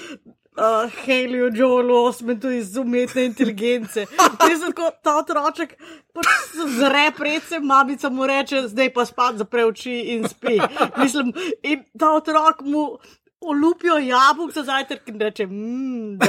[0.52, 4.04] Uh, Helio, Joelu, osmetu iz umetne inteligence.
[4.44, 5.78] Mislim, ko ta otroček
[6.14, 10.60] pač zre predvsem, mamica mu reče, zdaj pa spat zapre oči in spi.
[11.00, 11.32] Mislim,
[11.64, 12.86] in ta otrok mu
[13.42, 16.20] olupijo jabolk za zajtrk in reče, mmm,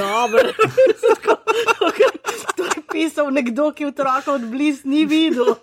[2.57, 5.55] to je pisal nekdo, ki otroka od blizu ni videl.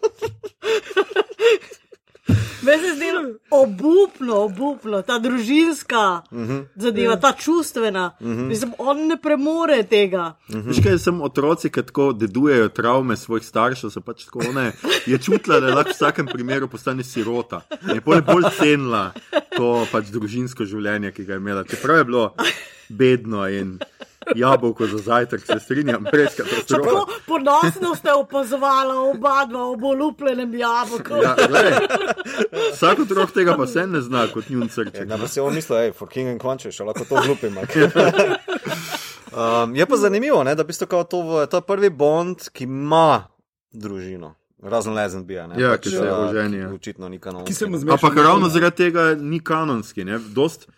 [2.62, 3.10] Meni se zdi
[3.50, 6.64] obupno, obupno, ta družinska uh -huh.
[6.76, 8.10] zadeva, ta čustvena.
[8.20, 8.46] Uh -huh.
[8.48, 10.36] Mislim, on ne premore tega.
[10.48, 14.72] Veš kaj, sem otroci, ki tako dedujejo travme svojih staršev, so pač tako one.
[15.06, 17.60] Je čutila, da lahko v vsakem primeru postane sirota.
[17.94, 19.12] Je bolj, bolj cenila
[19.56, 21.64] to pač družinsko življenje, ki ga je imela.
[21.64, 22.34] Čeprav je bilo
[22.88, 23.78] bedno in
[24.36, 26.90] jabolko za zajtrk, se strinjam, brez katastrofe.
[26.90, 31.14] Kako ponosno ste opazovali oba dva ob olupljenem jabolku.
[31.22, 31.36] Ja,
[32.72, 35.10] vsak otrok tega pa se ne zna kot njun srček.
[35.10, 37.56] Ja, si on mislil, hej, for king and country, še lahko to glupim.
[39.32, 42.48] um, je pa zanimivo, ne, da v bistvu kao to, v- to je prvi Bond,
[42.52, 43.28] ki ima
[43.72, 44.34] družino.
[44.62, 45.56] Razen Lezenbija, ne.
[45.56, 46.68] Ja, pač, ki se eh, oženi, ja.
[46.68, 47.64] Očitno ni kanonski.
[47.64, 50.04] Ampak ravno zaradi tega ni kanonski.
[50.04, 50.18] Ne?
[50.18, 50.68] Dost,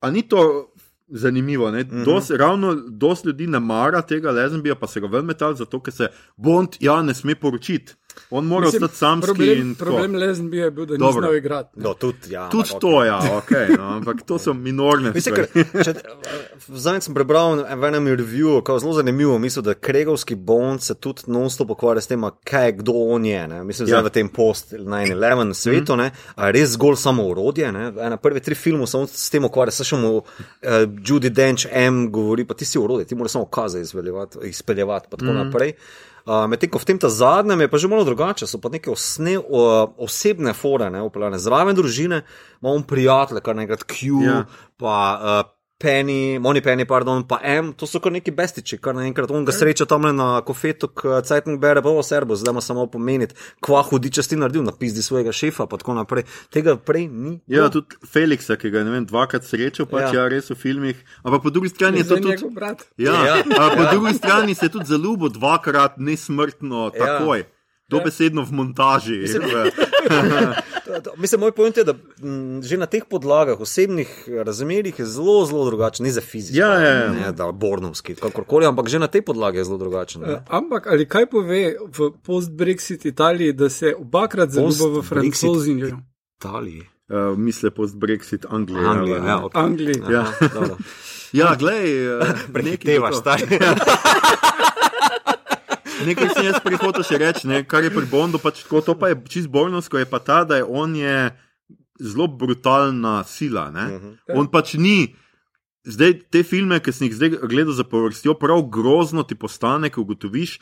[0.00, 0.72] a ni to
[1.08, 1.70] zanimivo?
[1.70, 1.80] Mm Mhm.
[1.90, 2.04] -hmm.
[2.04, 5.92] dost, ravno dosti ljudi ne mara tega lezbija, pa se ga ven metal, zato ker
[5.94, 7.92] se Bond ja ne sme poročiti.
[8.30, 11.20] On mora Mislim, ostati samski problem, in problem lezbija je bil, da ni Dobro.
[11.20, 11.80] znal igrati.
[11.80, 12.48] No, tudi, ja.
[12.50, 15.64] Tudi ampak to, ja, okay, no, ampak to so minorne Mislim, stvari.
[16.68, 21.22] zdaj sem prebral v enem reviewu, kako zelo zanimivo, mislim, da Kregovski Bond se tudi
[21.26, 23.48] non-stop ukvarja s tem, kaj, kdo on je.
[23.48, 23.64] Ne?
[23.64, 24.04] Mislim, zdaj Ja.
[24.04, 26.10] v tem post 9-11 svetu, ne?
[26.34, 27.72] a je res zgolj samo urodje.
[27.72, 27.92] Ne?
[28.00, 30.24] Ena prve tri filme se on s tem ukvarja, se še mu uh,
[31.06, 33.80] Judy Dench M govori, pa ti si urodje, ti moraš samo kaze
[34.42, 35.36] izpeljevati, pa tako mm.
[35.36, 35.76] naprej.
[36.24, 39.36] Uh, Medtem ko v tem zadnjem je pa že malo drugače, so pa neke osne,
[39.36, 42.22] o, osebne fore, ne, upeljane zraven družine,
[42.64, 44.32] ima on prijatelje, kar naenkrat Q, Ja.
[44.32, 44.44] ja.
[44.80, 49.30] pa uh, Penny, Moni Penny, pardon, pa M, to so kar neki bestiči, kar naenkrat
[49.34, 53.34] on ga sreča tam na kofetu, Cajtnik bere pa v serbo, zdaj ima samo pomeniti,
[53.60, 56.24] kva hudiče si naredil, napizdi svojega šefa, pa tako naprej.
[56.54, 57.40] Tega prej ni.
[57.50, 57.80] Ja, bilo.
[57.80, 60.12] tudi Feliksa, ki ga ne vem, dvakrat srečal, pač ja.
[60.12, 60.22] Ja.
[60.22, 61.02] ja, res v filmih.
[61.26, 62.38] Ampak po drugi strani je to tudi.
[62.96, 63.42] Ja, Ja.
[63.42, 63.68] ja.
[63.74, 67.53] po drugi strani se je tudi zaljubil dvakrat nesmrtno, Ja.
[67.88, 69.18] Dobesedno v montaži.
[70.84, 75.06] To- to- Mislim, moj point je, da m, že na teh podlagah, osebnih razmerjih je
[75.06, 77.10] zelo, zelo drugačen, ni za fizično, Ja, ja, ja.
[77.10, 80.22] ne da bornovski, kakorkoli, ampak že na tej podlagi je zelo drugačen.
[80.22, 80.42] Eh, ne.
[80.46, 85.08] Ampak ali kaj pove v post-Brexit Italiji, da se obakrat zaljubi v Post-Brexit
[85.40, 85.88] francozinjo?
[86.36, 86.82] Italiji.
[87.06, 88.90] Uh, misle post-Brexit Anglija.
[88.90, 89.56] Anglija, ja, ok.
[89.56, 90.02] Angliji.
[90.10, 90.26] Ja.
[90.54, 90.76] Dobro.
[91.32, 93.44] ja glej, uh, Prehitevaš, stari.
[96.02, 99.12] Nekaj sem jaz prihotel še reči, ne, kar je pri Bondu, pač tako, to pa
[99.12, 101.30] je čist bolnosko, je pa ta, da je on je
[102.02, 103.70] zelo brutalna sila.
[103.70, 104.16] Mhm.
[104.28, 104.34] Ne.
[104.34, 105.14] On pač ni.
[105.84, 110.00] Zdaj, te filme, ki sem jih zdaj gledal za povrstjo, prav grozno ti postane, ko
[110.00, 110.56] ugotoviš,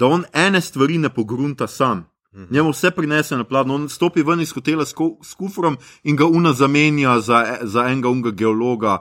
[0.00, 2.06] da on ene stvari ne pogrunta sam.
[2.32, 6.16] Njemu vse prinese na pladnju, on stopi ven iz hotela s, ko, s kufrom in
[6.16, 8.98] ga una zamenja za, za enega unga geologa,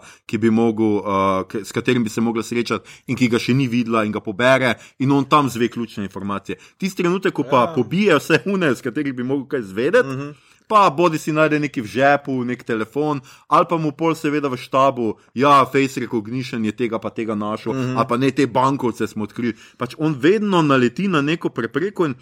[0.51, 4.11] mogel, uh, s katerim bi se mogla srečati in ki ga še ni videla in
[4.11, 6.57] ga pobere in on tam zve ključne informacije.
[6.77, 7.73] Tisti trenutek, ko pa ja.
[7.75, 10.09] pobije vse une, s katerih bi mogel kaj zvedeti.
[10.09, 10.33] Mm -hmm.
[10.67, 14.57] Pa bodi si najde neki v žepu, nek telefon, ali pa mu pol seveda v
[14.57, 17.97] štabu, ja, face recognition je tega pa tega našel, mm -hmm.
[17.97, 19.53] ali pa ne te bankovce smo odkrili.
[19.77, 22.15] Pač on vedno naleti na neko prepreko in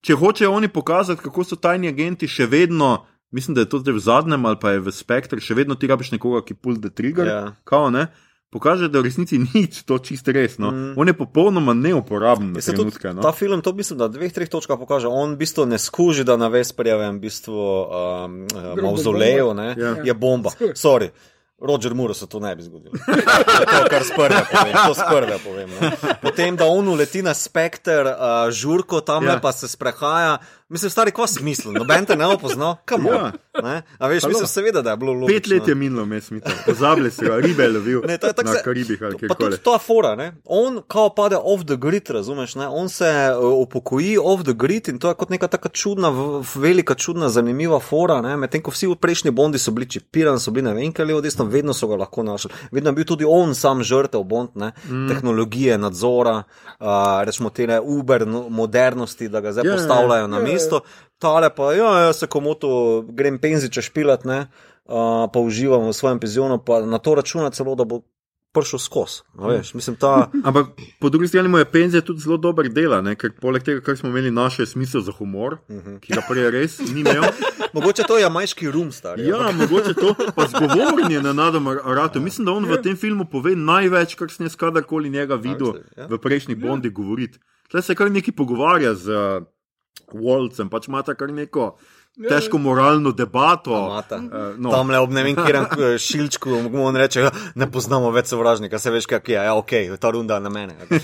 [0.00, 3.94] če hočejo oni pokazati, kako so tajni agenti še vedno, mislim, da je to zdaj
[3.94, 6.90] v zadnjem ali pa je v spektru, še vedno ti rabiš nekoga, ki pull the
[6.90, 7.42] trigger, Ja.
[7.64, 8.06] kao, ne?
[8.46, 10.54] Pokaže, da v resnici ni to čisto res.
[10.56, 10.70] No.
[10.70, 10.94] Mm.
[10.96, 13.10] On je popolnoma neuporaben na Se tudi trenutke.
[13.12, 13.20] No.
[13.20, 15.08] Ta film, to mislim, da na dveh, treh točkah pokaže.
[15.08, 18.46] On v bistvu ne skuži, da na Vesperjevem bistvu, um,
[18.78, 19.96] mauzoleju ne, Ja.
[20.00, 20.54] je bomba.
[20.74, 21.10] Sorry.
[21.58, 22.92] Roger Moore se to ne bi zgodilo.
[23.66, 25.70] To, kar sprve povem, to sprve povem.
[25.80, 25.90] Ne.
[26.22, 29.32] Potem, da on uleti na spekter, uh, žurko tam Ja.
[29.32, 29.40] ja.
[29.40, 30.38] pa se sprehaja.
[30.68, 33.12] Mislim, stari, kva smisel, noben te ne opozna, kam Ja.
[33.14, 33.82] ja.
[33.98, 34.30] A veš, Halo.
[34.30, 35.36] mislim, seveda, da je bilo logično.
[35.36, 36.50] Pet let je minilo, mes mi to.
[36.66, 39.18] Pozabili si ga, ribe je lovil Ne, to je tako na se- Karibih ali Pa
[39.18, 39.50] kjerkoli.
[39.50, 40.32] tudi ta fora, ne?
[40.44, 42.54] on kao pade off the grid, razumeš?
[42.54, 42.68] Ne?
[42.68, 46.10] On se uh, upokoji off the grid in to je kot neka taka čudna,
[46.54, 48.20] velika, čudna, zanimiva fora.
[48.20, 48.36] ne.
[48.36, 51.44] Medtem ko vsi prejšnji bondi so bili čipirani, so bili ne vem, kaj levo, desno,
[51.44, 52.50] vedno so ga lahko našli.
[52.70, 54.72] Vedno je bil tudi on sam žrtev bond, ne?
[54.86, 55.08] Mm.
[55.08, 56.42] tehnologije, nadzora,
[56.80, 56.86] uh,
[57.22, 60.58] rečemo te uber no- modernosti, da ga zdaj Ja, yeah, ja, postavljajo na ja, ja.
[60.58, 60.80] mesto.
[61.20, 64.46] Tale pa, ja, jaz se komoto grem penziče špilat, ne?
[64.86, 68.04] Uh, pa uživam v svojem penzionu, pa na to računa celo, da bo
[68.56, 69.20] prišel skozi.
[69.38, 70.30] a Veš, mislim, ta.
[70.48, 70.66] Ampak
[71.00, 73.16] po drugi strani mu je penzija tudi zelo dober dela, ne?
[73.16, 75.98] ker poleg tega, kar smo imeli, naše smisel za humor, uh -huh.
[76.00, 77.24] ki ga prej res ni imel.
[77.74, 79.20] Mogoče to je jamajški rum, star.
[79.20, 82.20] Ja, mogoče to, pa zgovorjen na nadom ratu.
[82.20, 86.06] Mislim, da on v tem filmu pove največ, kar sem jaz kadarkoli njega videl Ja.
[86.06, 87.38] v prejšnjih Bondih govoriti.
[87.70, 89.46] Tle se kar neki pogovarja z uh,
[90.12, 91.74] Walcem, pač ima ta kar neko
[92.18, 93.88] težko moralno debato.
[93.88, 94.16] Mata.
[94.16, 94.22] Uh,
[94.56, 94.70] no.
[94.70, 95.56] Tam le ob ne vem, kjer
[95.98, 99.70] šilčku, mu on reče, "Ja, ne poznamo več sovražnika, se veš, kak je, ja, ok,
[99.96, 100.74] ta runda na mene.
[100.90, 101.00] Je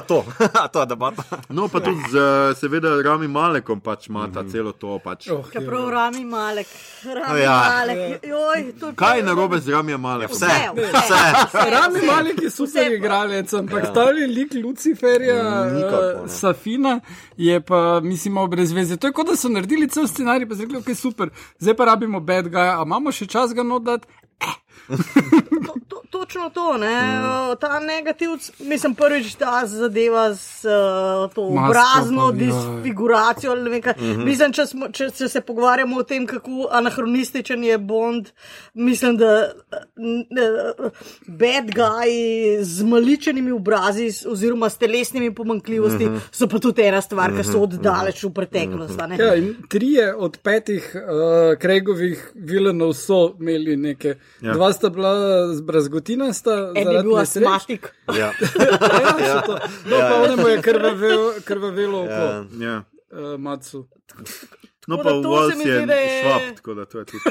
[0.00, 0.24] to,
[0.72, 1.22] to je debata.
[1.48, 4.34] no, pa tudi z uh, seveda Rami Malekom pač ima Mhm.
[4.34, 4.98] ta celo to.
[4.98, 5.28] Pač.
[5.28, 6.66] Oh, Kaj prav rami malek,
[7.04, 7.56] rami Ja.
[7.70, 8.22] malek.
[8.22, 10.36] Joj, Kaj je narobe z Rami Malekom?
[10.36, 11.70] Vse, Vse, vse.
[11.70, 13.92] Rami Malek je super Vse- igralec, ampak ja.
[13.92, 16.28] ta lik Luciferja, Nikakor, uh, ne.
[16.30, 17.00] Safina,
[17.36, 18.96] je pa, mislim, brez veze.
[18.96, 21.88] To je kot da so naredili cel scenarij, pa so rekli, ok, super, zdaj pa
[21.92, 24.08] rabimo bad guy, a imamo še čas ga nodati.
[24.88, 24.96] Eh.
[25.66, 27.02] to, to, točno to, ne?
[27.02, 27.56] Mm.
[27.60, 32.46] ta negativ, mislim, prvič ta zadeva z uh, to Masko obrazno pa, ja.
[32.46, 33.54] disfiguracijo.
[33.56, 34.24] Mm -hmm.
[34.24, 38.28] Mislim, če, smo, če, če se pogovarjamo o tem, kako anahronističen je Bond,
[38.74, 39.52] mislim, da
[39.96, 40.90] uh,
[41.26, 42.10] bad guy
[42.62, 46.20] z maličenimi obrazi s- oziroma s telesnimi pomankljivostmi mm -hmm.
[46.32, 49.00] so pa tudi ena stvar, ki so oddaleč v preteklost.
[49.00, 49.16] a ne.
[49.16, 49.32] Ja,
[49.68, 54.14] trije od petih uh, Kregovih vilenov so imeli neke.
[54.40, 54.52] Ja.
[54.52, 55.12] Dva sta bila
[55.54, 57.88] z brazgotinasta, En je zaradi bil astmatik.
[58.20, 58.30] Ja.
[59.18, 59.54] Ja, so to.
[59.84, 62.44] No, pa onemu je krvavel, krvavelo oko, Ja.
[62.60, 62.76] Ja.
[63.10, 63.86] uh, Macu.
[64.86, 67.24] No, pa v se Walls je je- švab, tako da to je tudi.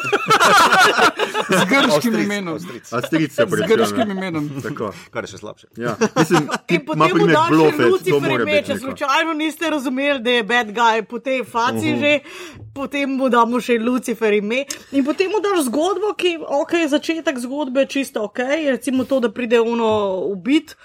[1.49, 2.53] Z grškim imenom.
[2.53, 2.93] Avstrijc.
[2.93, 4.11] Avstrijce Z grškim prečujem.
[4.11, 4.49] imenom.
[4.63, 4.91] Tako.
[5.09, 5.67] Kar je še slabše.
[5.77, 5.95] Ja.
[6.15, 9.33] Mislim, In potem mu primer daš še Blofeld, to Lucifer mora ime, biti če slučajno
[9.33, 11.99] niste razumeli, da je bad guy po tej faci uh -huh.
[11.99, 12.19] že,
[12.73, 14.65] potem mu damo še Lucifer ime.
[14.91, 19.29] In potem mu daš zgodbo, ki ok, začetek zgodbe je čisto ok, recimo to, da
[19.29, 19.87] pride uno
[20.25, 20.75] ubit.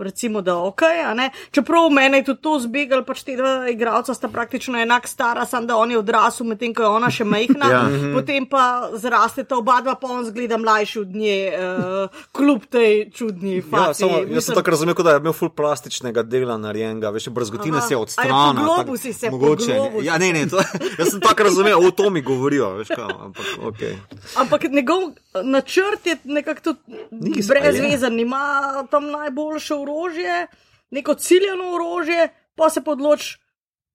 [0.00, 1.30] Recimo, da je ok, a ne.
[1.50, 5.66] Čeprav meni je tudi to zbegal, pač te dva igralca sta praktično enak stara, samo
[5.66, 7.66] da on je odrasel, medtem ko je ona še majhna.
[7.70, 7.84] Ja.
[7.86, 8.14] ja.
[8.14, 13.60] Potem pa zrasteta oba dva, pa on zgleda mlajši od nje, uh, kljub tej čudni
[13.62, 14.02] faci.
[14.02, 17.28] Ja, samo, jaz sem Mislim- tako razumel, da je imel ful plastičnega dela narejenega, veš,
[17.28, 17.86] brezgotina Aha.
[17.86, 18.54] se je odstranila.
[18.54, 19.78] po globusi se, mogoče.
[20.02, 20.58] Ja, ne, ne, to,
[20.98, 23.80] jaz sem tako razumel, o to mi govorijo, veš kaj, ampak ok.
[24.36, 25.12] Ampak njegov
[25.44, 28.42] načrt je nekako tudi brezvezen, ima
[28.90, 30.46] tam najboljše orožje,
[30.90, 33.36] neko ciljano orožje, pa se podloč,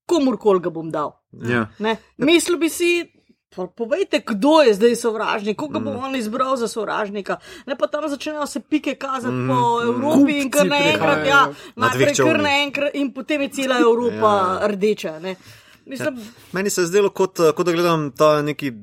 [0.05, 1.15] komorkoli ga bom dal.
[1.31, 1.67] Ja.
[1.79, 1.97] Ne?
[2.17, 3.11] Mislil bi si.
[3.55, 7.37] Povejte, kdo je zdaj sovražnik, koga bo on izbral za sovražnika.
[7.65, 11.39] Ne pa tam začnejo se pike kazati mm, po Evropi in kar Kupci naenkrat, ja,
[11.75, 14.67] najprej kar naenkrat in potem je cela Evropa ja.
[14.67, 15.13] rdeča.
[15.23, 15.37] Ne?
[15.85, 16.19] Mislim,
[16.51, 18.73] Meni se je zdelo, kot, kot da gledam ta neki.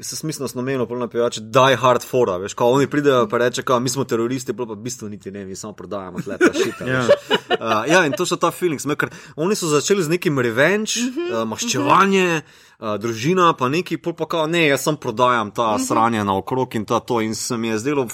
[0.00, 3.80] Se smiselno snamenilo, polno pijače, die hard fora, veš, ko oni pridejo pa reče, kao,
[3.80, 6.86] mi smo teroristi, pa v bistvu niti ne, mi samo prodajamo tle ta šita.
[6.86, 7.06] Ja.
[7.52, 11.42] Uh, ja, in to so ta feelings, ker oni so začeli z nekim revenge, uh,
[11.48, 16.74] maščevanje, uh, družina, pa neki, pol pa kao, ne, jaz sem prodajam ta sranje naokrog
[16.80, 18.06] in ta to, in se mi je zdelo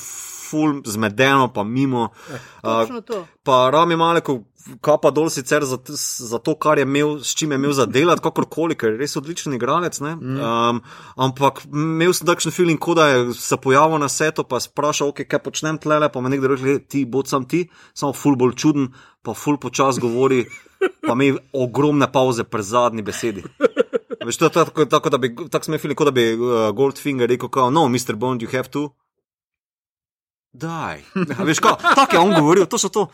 [0.48, 2.08] ful zmedeno, pa mimo.
[2.28, 3.26] Uh, točno to.
[3.42, 4.40] pa Rami Maleko,
[4.84, 5.78] kapa dol sicer za,
[6.30, 9.54] za to, kar je imel, s čim je imel zadelati, kakorkoli, ker je res odličen
[9.56, 10.00] igralec.
[10.00, 10.38] Mm.
[10.38, 10.80] Um,
[11.16, 15.28] ampak imel sem takšen feeling, kot da je se pojavil na setu, pa sprašal, okay,
[15.28, 18.92] kaj počnem tlele, pa me nekdo reče, ti bod sam ti, samo ful bolj čuden,
[19.22, 20.44] pa ful počas govori,
[21.06, 23.44] pa mi ogromne pauze pri zadnji besedi.
[24.24, 26.70] Veš, to je tako, tako, da bi, tako sem imel feeling, kot da bi uh,
[26.76, 28.16] Goldfinger rekel, kao, no, Mr.
[28.16, 28.90] Bond, you have to.
[30.52, 31.02] Daj.
[31.38, 33.06] A Veš, kako, tako je on govoril, to so to.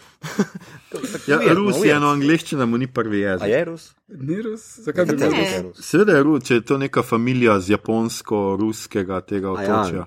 [1.27, 3.49] Ja, Weird, Rus no, je eno angliščina, mu ni prvi A jezik.
[3.49, 3.85] je Rus?
[4.09, 4.63] Ni Rus?
[4.79, 5.33] Zakaj bi bil?
[5.33, 5.81] Je Rus.
[5.81, 9.81] Seveda je Rus, če je to neka familija z japonsko-ruskega tega A ja.
[9.81, 10.05] otočja.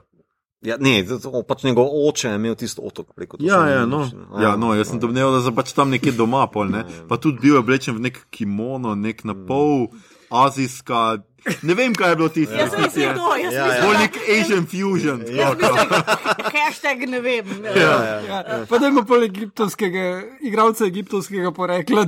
[0.61, 4.07] Ja, ne, to- pač njegov oče je imel tisto otok preko Ja, ja, no.
[4.41, 6.81] ja, no, jaz sem domneval, da so pač tam nekje doma, pol, ne?
[7.09, 9.87] pa tudi bil oblečen v nek kimono, nek na pol
[10.31, 11.19] azijska.
[11.61, 12.55] Ne vem, kaj je bilo tisto.
[12.55, 13.85] Jaz sem mislil to, jaz Ja, sem ja.
[13.85, 15.19] Bolj mislil, nek Asian fusion.
[15.21, 15.55] sploh.
[15.55, 17.45] mislim, hashtag ne vem.
[17.75, 17.93] Ja.
[18.27, 20.05] Ja, pa da ima pol egiptovskega,
[20.41, 22.05] igralca egiptovskega porekla.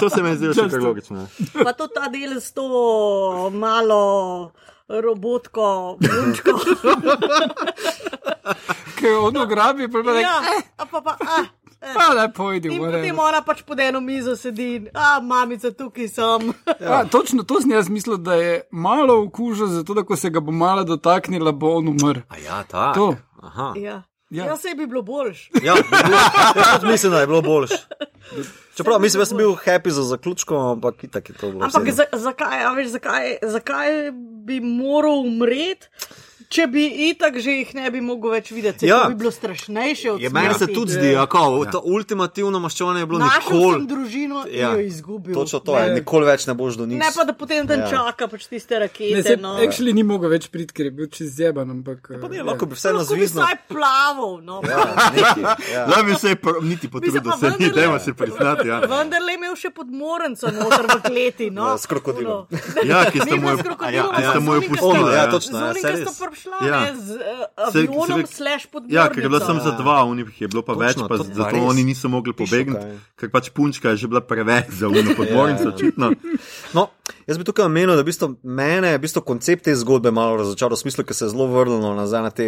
[0.00, 1.26] To se mi še kar logično.
[1.62, 2.66] Pa to ta del s to
[3.52, 4.52] malo
[4.88, 6.56] robotko, punčko.
[8.98, 11.16] Ki je ono grabi, pa pa ja, reče, a pa pa.
[11.20, 11.44] A,
[11.80, 16.08] pa ne pojdi, In whatever." potem ona pač pod eno mizo sedi, a mamica, tukaj
[16.08, 16.52] sem.
[16.80, 20.40] Ja, točno to sem jaz mislil, da je malo okužil, zato da ko se ga
[20.40, 22.20] bo malo dotaknila, bo on umrl.
[22.28, 22.94] A ja, tako.
[22.94, 23.16] To.
[23.42, 23.72] Aha.
[23.76, 24.02] Ja.
[24.30, 24.44] Ja.
[24.44, 25.50] Ja, sej bi bilo boljš.
[25.66, 25.74] Ja,
[26.80, 27.74] tudi mislim, da je bilo boljše.
[28.76, 31.64] Čeprav mislim, da sem bil happy za zaključkom, ampak itak je to bilo.
[31.64, 34.10] Ampak za, zakaj, a veš, zakaj, zakaj
[34.44, 35.88] bi moral umreti,
[36.50, 38.84] če bi itak že jih ne bi mogel več videti?
[38.84, 38.90] Ja.
[38.90, 39.02] Ja.
[39.02, 41.70] To bi bilo strašnejše od Je, meni se tudi zdi, da ja.
[41.70, 43.86] to ultimativno maščevanje je bilo Našel sem nikoli.
[43.86, 44.72] družino in Ja.
[44.72, 45.30] jo izgubil.
[45.32, 45.94] Točno to je, Ne.
[45.94, 46.98] nikoli več ne boš do njih.
[46.98, 47.84] Ne pa, da potem tam Ja.
[47.84, 47.90] ja.
[47.92, 49.22] čaka pač tiste Ne, rakete.
[49.22, 49.54] se no.
[49.56, 52.10] actually ni mogel več priti, ker je bil čez zjeban, ampak.
[52.12, 52.68] Pa ne, eh, lahko ja.
[52.68, 53.40] bi vseeno Lahko bi zvizno.
[53.40, 54.32] vsaj plaval.
[54.42, 54.60] No.
[54.64, 55.86] Ja, nekaj, ja.
[55.86, 58.66] Da bi se pr- niti potrudil, da se ni, dajmo se priznati.
[58.66, 61.50] Ja, Vendar le imel še podmorenco noter v kleti.
[61.50, 61.68] No.
[61.68, 62.46] Ja, s krokodilom.
[62.84, 65.10] Ja ki ste mu jo onim, ki pustili.
[65.10, 65.30] Ja, ja.
[65.30, 65.58] točno.
[66.40, 66.80] Z ja, Ja.
[66.82, 67.18] ne, z uh,
[67.66, 69.76] Se- avionom se- slash pod Ja, ker je bilo samo za Ja.
[69.76, 71.62] dva, unih je bilo pa Točno, več, pa to z- zato res.
[71.64, 75.68] oni niso mogli pobegniti, ker pač punčka je že bila preveč za uno podmornico, Ja,
[75.68, 75.74] ja.
[75.74, 76.06] očitno.
[76.72, 76.88] No,
[77.26, 80.36] jaz bi tukaj omenil, da v bistvu mene je v bistvu koncept te zgodbe malo
[80.36, 82.46] razočaral, v smislu, ker se je zelo vrnilo nazaj na te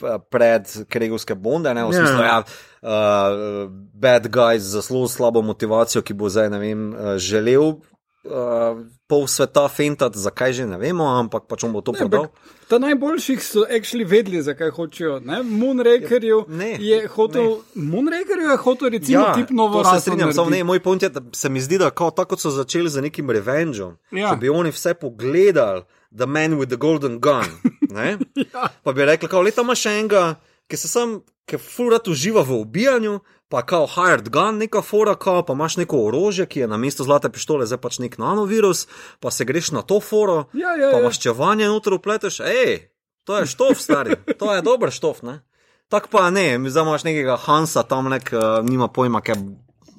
[0.00, 1.96] eh, predkregovske bonde, ne v Ja.
[1.96, 2.38] smislu, ja,
[2.82, 7.82] uh, bad guys za zelo slabo motivacijo, ki bo zdaj, ne vem, uh, želel
[8.24, 12.28] uh, pol sveta fentati, zakaj že ne vemo, ampak pač on bo to prodal.
[12.68, 15.20] Ta najboljših so actually vedeli, zakaj hočejo.
[15.20, 15.42] Ne?
[15.42, 20.50] Moonrakerju Ne, je hotel, Moonrakerju je hotel recimo ja, tip novo to se strinjam, samo
[20.50, 23.30] ne, moj point je, da se mi zdi, da kao, tako so začeli z nekim
[23.30, 24.18] revengeom, Ja.
[24.18, 24.30] ja.
[24.30, 25.82] če bi oni vse pogledali,
[26.12, 27.44] The Man with the Golden Gun,
[27.90, 28.18] ne,
[28.54, 28.68] Ja.
[28.82, 30.34] pa bi rekli, kao, leta imaš enega,
[30.68, 35.42] ki se sam, ki furat uživa v ubijanju, pa kao hired gun, neka fora, kao,
[35.42, 38.86] pa imaš neko orožje, ki je na mesto zlate pištole, zdaj pač nek nanovirus,
[39.20, 41.04] pa se greš na to foro, Ja, ja, pa ja.
[41.04, 42.90] maščevanje noter upleteš, hej,
[43.24, 45.40] to je štof, stari, to je dober štof, ne.
[45.88, 49.40] Tako pa ne, zdaj imaš nekega Hansa tam, nek, uh, nima pojma, kaj,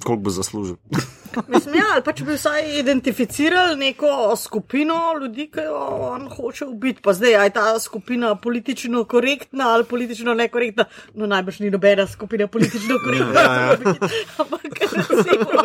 [0.04, 0.76] koliko bo zaslužil.
[1.54, 5.78] Mislim, ja, ali pa če bi vsaj identificirali neko skupino ljudi, ki jo
[6.10, 10.86] on hoče ubiti, pa zdaj je ta skupina politično korektna ali politično nekorektna.
[11.14, 13.42] No, najbrž ni nobena skupina politično korektna.
[13.42, 13.76] Ja, ja.
[14.38, 15.64] Ampak recimo,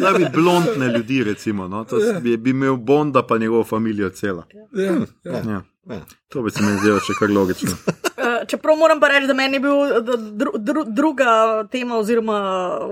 [0.00, 1.84] Da bi blondne ljudi, recimo, no?
[1.84, 4.46] to bi, bi imel Bonda, pa njegovo familijo cela.
[4.72, 4.92] Ja, ja.
[5.24, 5.50] Ja.
[5.50, 5.62] Ja.
[6.28, 7.72] To bi se mi zdelo še kar logično.
[8.20, 11.30] eh, čeprav moram pa reči, da meni je bil da dru, dru, druga
[11.72, 12.36] tema, oziroma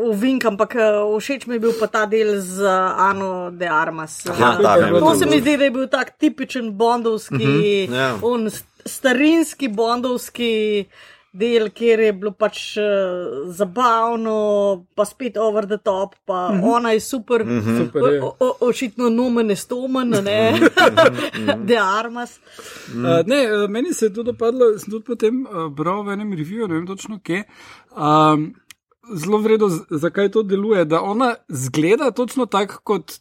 [0.09, 2.65] uvink, ampak eh, všeč mi je bil pa ta del z
[3.09, 4.23] Ano de Armas.
[4.27, 7.53] Aha, Eh, ta To tudi se mi zdi, da je bil tak tipičen bondovski,
[7.91, 8.17] uh ja.
[8.17, 8.63] -huh, yeah.
[8.89, 10.89] starinski bondovski
[11.33, 14.35] del, kjer je bilo pač uh, zabavno,
[14.95, 16.77] pa spet over the top, pa uh -huh.
[16.77, 17.85] ona je super, uh -huh.
[17.85, 18.23] Super je.
[18.23, 20.61] o, o, očitno nomen stomen, ne,
[21.69, 22.41] de armas.
[22.95, 26.33] Uh, ne, uh, meni se je to dopadlo, sem tudi potem uh, bral v enem
[26.33, 27.45] reviju, ne vem točno kje.
[27.97, 28.55] Um,
[29.15, 30.85] zelo vredno, zakaj to deluje.
[30.85, 33.13] Da ona zgleda točno tako kot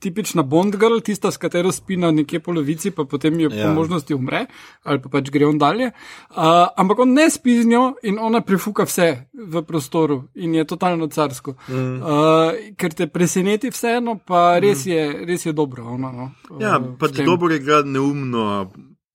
[0.00, 3.68] tipična Bond girl, tista, s katero spi na nekje polovici, pa potem jo ja.
[3.68, 4.46] Po možnosti umre,
[4.82, 5.90] ali pa pač gre on dalje.
[6.30, 10.64] Uh, ampak on ne spi z njo in ona prefuka vse v prostoru in je
[10.64, 11.54] totalno carsko.
[11.68, 11.96] Mm.
[12.00, 15.84] Uh, ker te preseneti vseeno, pa res je, res je dobro.
[15.94, 16.30] Ona, no,
[16.60, 18.70] Ja, uh, pač dobro je igrati neumno,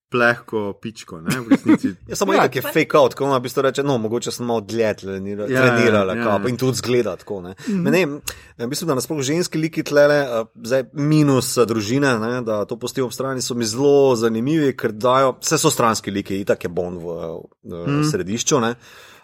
[0.10, 1.58] plehko pičko, ne, v.
[2.10, 2.44] Ja, samo Ja.
[2.44, 5.50] ja, je fake out, ko ona bi to reče, no, mogoče sem malo dlje trenira-
[5.50, 6.40] Ja, trenirala, ja, ja, ja.
[6.42, 6.50] ja.
[6.50, 7.42] in tudi zgleda tako.
[7.42, 7.56] Ne.
[7.68, 7.92] Mm -hmm.
[7.92, 8.22] ne,
[8.58, 12.80] eh, mislim, da nasploh ženski liki tlele, eh, zdaj minus eh, družine, ne, da to
[12.80, 16.70] postimo ob strani, so mi zelo zanimivi, ker dajo, vse so stranski liki, itak je
[16.70, 17.06] Bond v,
[17.64, 18.04] v mm.
[18.12, 18.76] središču, ne,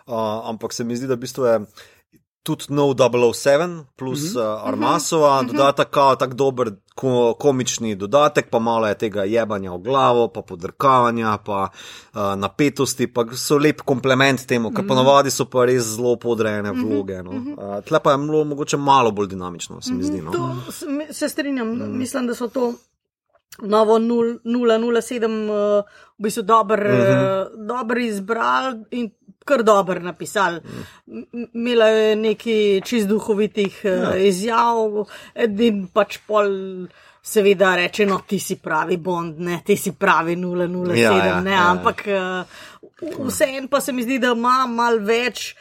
[0.07, 1.59] uh, ampak se mi zdi, da v bistvu je.
[2.43, 4.61] Tudi No 007 plus mm -hmm.
[4.61, 5.51] uh, Armasova, mm -hmm.
[5.51, 6.71] dodatek, kao tako dober
[7.02, 13.08] ko, komični dodatek, pa malo je tega jebanja v glavo, pa podrkavanja, pa uh, napetosti,
[13.10, 17.22] pa so lep komplement temu, ker mm ponavadi so pa res zelo podrejene vloge.
[17.24, 17.32] No.
[17.32, 20.20] Uh, tle pa je bilo mogoče malo bolj dinamično, se mi zdi.
[20.22, 20.32] No.
[20.36, 20.72] To
[21.14, 21.97] se strinjam, mm.
[21.97, 22.74] mislim, da so to
[23.60, 25.84] novo nul- 007 uh,
[26.20, 27.68] v bistvu dobro mm -hmm.
[27.68, 29.12] dober izbrali in
[29.45, 30.62] kar dobro napisali.
[31.08, 34.16] M- Imela je nekaj čist duhovitih ja.
[34.18, 36.47] izjav, edin pač pol.
[37.24, 41.52] Seveda reče, no, ti si pravi Bond, ne, ti si pravi 007, Ja, ja, ne,
[41.52, 45.56] ja, ampak uh, vseeno pa se mi zdi, da ima mal več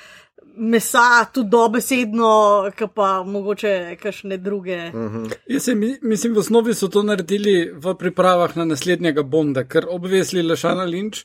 [0.61, 2.30] mesa, tudi dobesedno,
[2.76, 4.78] ki pa mogoče kakšne druge.
[4.92, 5.30] Mm.
[5.48, 9.88] Jaz se mi, mislim, v osnovi so to naredili v pripravah na naslednjega Bonda, ker
[9.88, 11.24] obvesli Lešana Lynch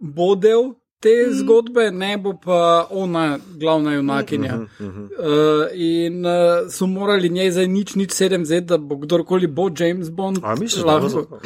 [0.00, 0.72] bo del
[1.02, 1.34] te mm.
[1.40, 4.56] zgodbe, ne bo pa ona glavna junakinja.
[4.56, 5.04] Mm -hmm.
[5.04, 9.70] uh, in uh, so morali njej za nič, nič sedem zet, da bo kdorkoli bo
[9.78, 10.38] James Bond.
[10.42, 11.38] A misliš, da bo lahko.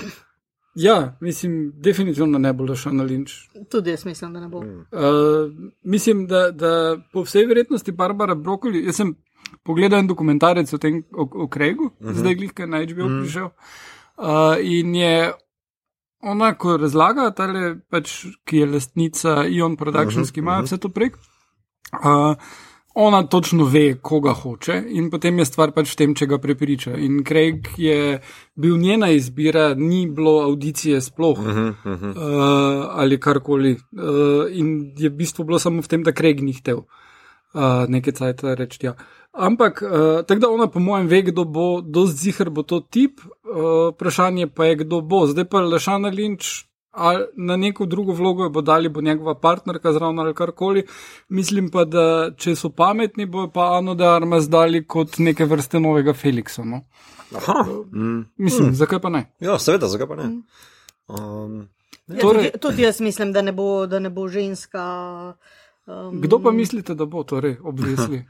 [0.74, 3.48] Ja, mislim, definitivno ne bo Lešana Lynch.
[3.70, 4.62] Tudi jaz mislim, da ne bo.
[4.62, 4.78] Mm.
[4.78, 5.52] Uh,
[5.82, 9.14] mislim, da, da po vsej verjetnosti Barbara Brokoli, jaz sem
[9.62, 12.12] pogledal en dokumentarec o tem, o, o Craigu, uh -huh.
[12.12, 13.22] zdaj glih, ki je na HBO uh -huh.
[13.22, 13.48] prišel.
[14.16, 15.32] Uh, in je
[16.20, 20.58] ona, ko razlaga, tale, pač, ki je lastnica Ion Productions, uh -huh, ki ima uh
[20.58, 20.64] -huh.
[20.64, 21.16] vse to prek.
[21.92, 22.36] Uh,
[22.94, 26.92] Ona točno ve, koga hoče, in potem je stvar pač v tem, če ga prepriča.
[27.00, 28.18] In Craig je
[28.54, 32.10] bil njena izbira, ni bilo audicije sploh uh -huh, uh -huh.
[32.10, 33.72] Uh, ali karkoli.
[33.72, 36.84] Uh, in je v bistvu bilo samo v tem, da Craig ni hotel
[37.54, 38.86] uh, nekaj cajt reči.
[38.86, 38.94] Ja.
[39.32, 43.20] Ampak, uh, tako da ona, po mojem, ve, kdo bo, dosti zihar bo to tip,
[43.24, 45.26] uh, vprašanje pa je, kdo bo.
[45.26, 46.71] Zdaj pa Lešana Lynch.
[46.92, 50.82] Ali na neko drugo vlogo bo dali, bo njegova partnerka zraven ali karkoli.
[51.28, 55.80] Mislim pa, da če so pametni, bo pa Ano de Armas dali kot neke vrste
[55.80, 56.64] novega Feliksa.
[56.64, 56.82] No?
[57.36, 57.64] Aha,
[58.36, 58.74] Mislim, mm.
[58.74, 59.24] zakaj pa ne?
[59.40, 60.30] ja, seveda, zakaj pa ne.
[61.08, 61.68] Um,
[62.08, 64.82] Ja, Torej- tudi, tudi jaz mislim, da ne bo, da ne bo ženska
[65.86, 68.24] Um, Kdo pa mislite, da bo torej obvisli,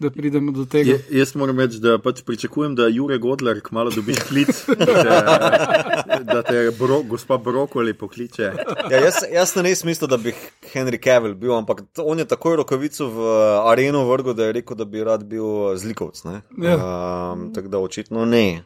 [0.00, 0.90] da pridemo do tega?
[0.90, 4.66] Je, jaz moram reči, da pač pričakujem, da Jure Godler kmalo dobi klic,
[4.98, 8.52] da da te bro, gospa Brokoli pokliče.
[8.90, 10.34] Ja, jaz, jaz ne res mislim, da bi
[10.74, 13.34] Henry Cavill bil, ampak on je takoj rokavico v
[13.66, 16.22] areno vrgel, da je rekel, da bi rad bil zlikovec.
[16.24, 16.40] ne.
[16.62, 16.78] Ja.
[16.78, 18.62] Um, tako da očitno ne.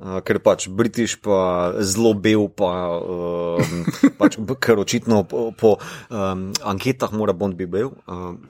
[0.00, 3.84] Uh, ker pač Britiš pa zelo bel, pa, um,
[4.20, 5.76] pač, ker očitno po, po
[6.08, 7.92] um, anketah mora Bond biti bel.
[8.08, 8.40] Um,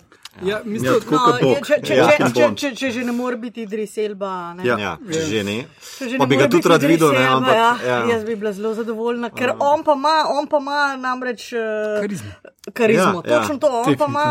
[0.41, 2.07] Ja, Ja, mislim, tako No, je, če, če, Ja.
[2.11, 4.63] če, če, če, če že ne more biti Idris Elba, ne.
[4.65, 4.77] Ja.
[4.79, 5.57] ja, če že ne.
[5.99, 7.99] Če že Pa ne bi ga tudi rad videl, ne, ampak, ja, ja.
[8.15, 12.33] jaz bi bila zelo zadovoljna, ker on pa ima, on pa ima namreč uh, karizma.
[12.73, 13.21] karizmo.
[13.27, 13.41] Ja, ja.
[13.43, 14.27] Točno to, on pa ima.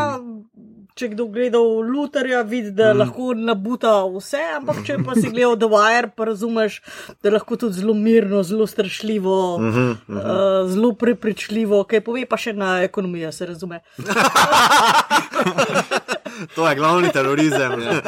[0.99, 2.99] Če kdo gleda v Lutarja, vidi, da mm.
[2.99, 6.81] lahko nabuta vse, ampak če pa si gledal The Wire, pa razumeš,
[7.23, 10.19] da lahko tudi zelo mirno, zelo strašljivo, mm -hmm, mm -hmm.
[10.19, 13.79] Uh, zelo prepričljivo, kaj pove pa še na ekonomijo, se razume.
[16.55, 17.81] To je glavni terorizem.
[17.81, 18.01] Ja.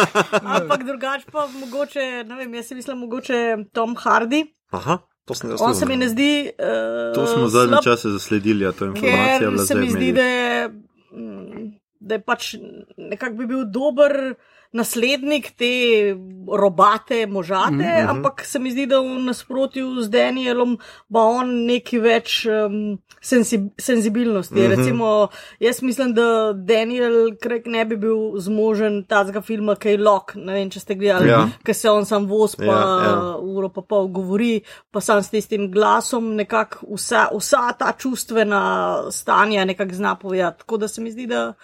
[0.56, 4.44] Ampak drugače pa mogoče, ne vem, jaz si mislim, mogoče Tom Hardy.
[4.70, 5.60] Aha, to sem jaz.
[5.62, 6.50] On se mi ne zdi.
[6.58, 9.38] Uh, To smo zadnje čase zasledili, a to je informacija.
[9.38, 12.54] ker se mi zdi, da je, mm, da je pač
[12.96, 14.34] nekako bi bil dober
[14.74, 16.14] naslednik te
[16.52, 18.10] robate možate, mm -hmm.
[18.10, 20.78] ampak se mi zdi, da v nasprotju z Danielom
[21.10, 24.54] ima on neki več um, sensi, senzibilnosti.
[24.54, 24.76] Mm -hmm.
[24.76, 25.28] Recimo,
[25.60, 30.80] jaz mislim, da Daniel Craig ne bi bil zmožen tazga filma, lok, ne vem, če
[30.80, 31.48] ste gledali, Ja.
[31.64, 33.04] ker se on sam voz pa ja.
[33.04, 33.36] ja.
[33.36, 39.64] uro pa pol govori, pa sam s tistim glasom nekako vsa, vsa ta čustvena stanja
[39.64, 40.58] nekako zna povedati.
[40.58, 41.54] Tako da se mi zdi, da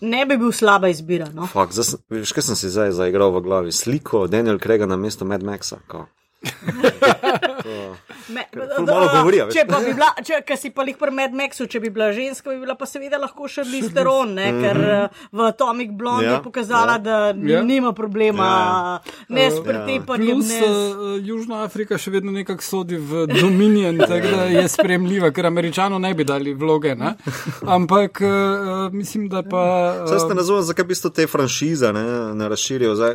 [0.00, 1.28] ne bi bil slaba izbira.
[1.34, 1.46] No?
[1.50, 3.72] Fak, zdaj, veš, kaj sem si zdaj zaigral v glavi?
[3.72, 5.78] Sliko Daniel Krega na mesto Mad Maxa.
[5.86, 6.06] kao.
[8.28, 9.54] Me, ful malo govori, a veš.
[9.54, 12.08] če pa bi bila, če, ker si pa jih pri Mad Maxu, če bi bila
[12.12, 15.02] ženska, bi bila pa seveda lahko še Listeron, ne, ker eh,
[15.32, 16.26] v Atomic Blonde Mhm.
[16.26, 16.98] Ja, je pokazala, ja.
[16.98, 17.62] da Ja.
[17.62, 20.74] nima problema Ja, ne s pretepanjem, Plus ne uh,
[21.20, 21.22] s.
[21.22, 26.14] Južna Afrika še vedno nekako sodi v Dominion, tako da je spremljiva, ker američano ne
[26.14, 26.94] bi dali vloge.
[26.94, 27.14] Ne?
[27.62, 28.28] Ampak uh,
[28.90, 29.62] mislim, da pa.
[30.04, 32.04] Zdaj ste razumeli, zakaj bi to te franšize ne,
[32.34, 32.94] ne razširijo.
[32.94, 33.14] Zdaj,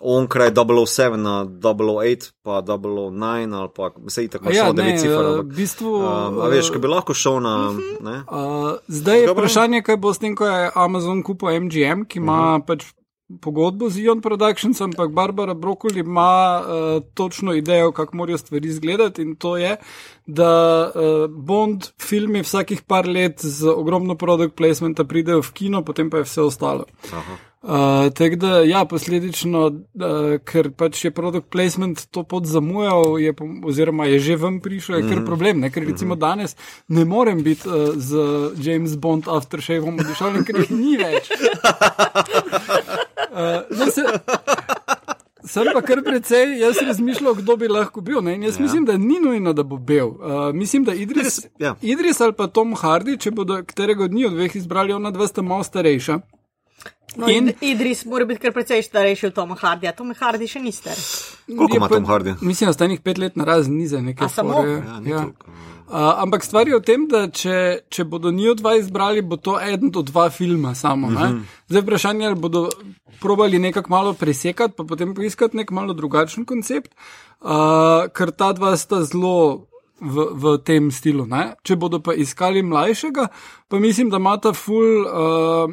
[0.00, 5.12] on kraj 007 na 008, pa 009, ali pa vse tako ja, ne, 9 cifr.
[5.12, 5.94] uh, ampak, v bistvu.
[5.96, 7.56] Um, a veš, ko bi lahko šel na.
[7.72, 8.04] Mhm.
[8.04, 8.16] Ne?
[8.30, 9.42] Uh, zdaj je Dobro.
[9.42, 12.66] vprašanje, kaj bo s tem, ko je Amazon kupil MGM, ki ima uh -huh.
[12.66, 12.84] pač
[13.40, 19.22] pogodbo z Ion Productions, ampak Barbara Brokoli ima uh, točno idejo, kako morajo stvari izgledati
[19.22, 19.76] in to je,
[20.34, 20.54] da
[20.88, 26.22] uh, Bond filmi vsakih par let z ogromno produkt placementa pridejo v kino, potem pa
[26.22, 26.86] je vse ostalo.
[27.12, 27.38] Aha.
[27.60, 33.34] Uh, Tako da, ja, posledično, uh, ker pač je produkt placement to pot zamujal, je,
[33.68, 35.60] oziroma je že ven prišel, je kar problem.
[35.60, 35.68] Ne?
[35.70, 36.56] Ker recimo danes
[36.88, 38.16] ne morem biti uh, z
[38.64, 41.28] James Bond aftershavom odišel, ker jih ni več.
[43.30, 43.62] Uh,
[43.94, 44.02] se,
[45.44, 48.20] sem pa kar precej, jaz razmišljal, kdo bi lahko bil.
[48.24, 48.34] Ne?
[48.34, 48.62] In jaz ja.
[48.62, 50.06] mislim, da ni nujno, da bo bil.
[50.06, 51.74] Uh, mislim, da Idris, ja.
[51.82, 55.26] Idris ali pa Tom Hardy, če bodo katerega od njih od dveh izbrali, ona dva
[55.26, 56.20] sta malo starejša.
[57.16, 59.92] No, in- Idris mora biti kar precej starejši od Toma Hardija.
[59.92, 60.94] Tom Hardy še ni star.
[61.46, 62.34] Koliko ima Tom Hardy?
[62.40, 64.26] Mislim, da sta enih pet let na razen nize nekaj.
[64.26, 64.62] A samo?
[64.66, 65.24] Ja, ni ja.
[65.90, 69.56] Uh, ampak stvar je v tem, da če, če bodo njih dva izbrali, bo to
[69.58, 71.06] eden od dva filma samo.
[71.06, 71.22] Uh Mhm.
[71.22, 71.40] -huh.
[71.68, 72.68] Zdaj vprašanje, ali bodo
[73.20, 76.94] probali nekako malo presekati, pa potem poiskati nek malo drugačen koncept,
[77.40, 79.66] uh, ker ta dva sta zelo.
[80.02, 81.26] V, v tem stilu.
[81.26, 81.54] Ne?
[81.62, 83.28] Če bodo pa iskali mlajšega,
[83.68, 85.68] pa mislim, da imata ful, uh,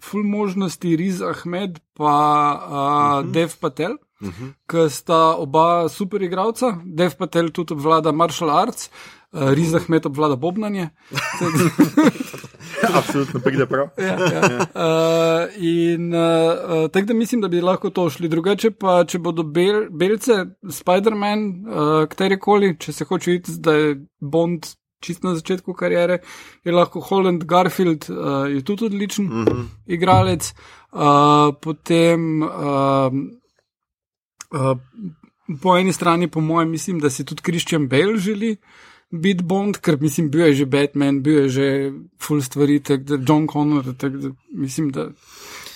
[0.00, 2.12] ful možnosti Riz Ahmed pa
[2.56, 2.78] uh, uh
[3.26, 3.32] -huh.
[3.32, 4.52] Dev Patel, uh -huh.
[4.66, 6.80] ki sta oba super igralca.
[6.84, 10.88] Dev Patel tudi obvlada martial arts, uh, Riz Ahmed obvlada bobnanje.
[12.94, 13.88] Absolutno pride prav.
[13.98, 14.66] ja, ja.
[14.74, 18.28] Uh, in uh, uh, tako da mislim, da bi lahko to šli.
[18.28, 20.32] Drugače pa, če bodo bel, belce,
[20.62, 24.66] Spider-Man, uh, katerikoli, če se hoče iti, da je Bond
[25.00, 26.18] čist na začetku karijere,
[26.64, 29.64] je lahko Holland Garfield, uh, je tudi odličen mm -hmm.
[29.86, 30.54] igralec.
[30.92, 33.12] Uh, potem uh,
[34.50, 34.78] uh,
[35.62, 38.56] po eni strani, po mojem, mislim, da si tudi Christian Bale želi
[39.10, 41.92] biti Bond, ker mislim, bil je že Batman, bil je že
[42.22, 45.10] full stvari, tako da John Connor, tako da mislim, da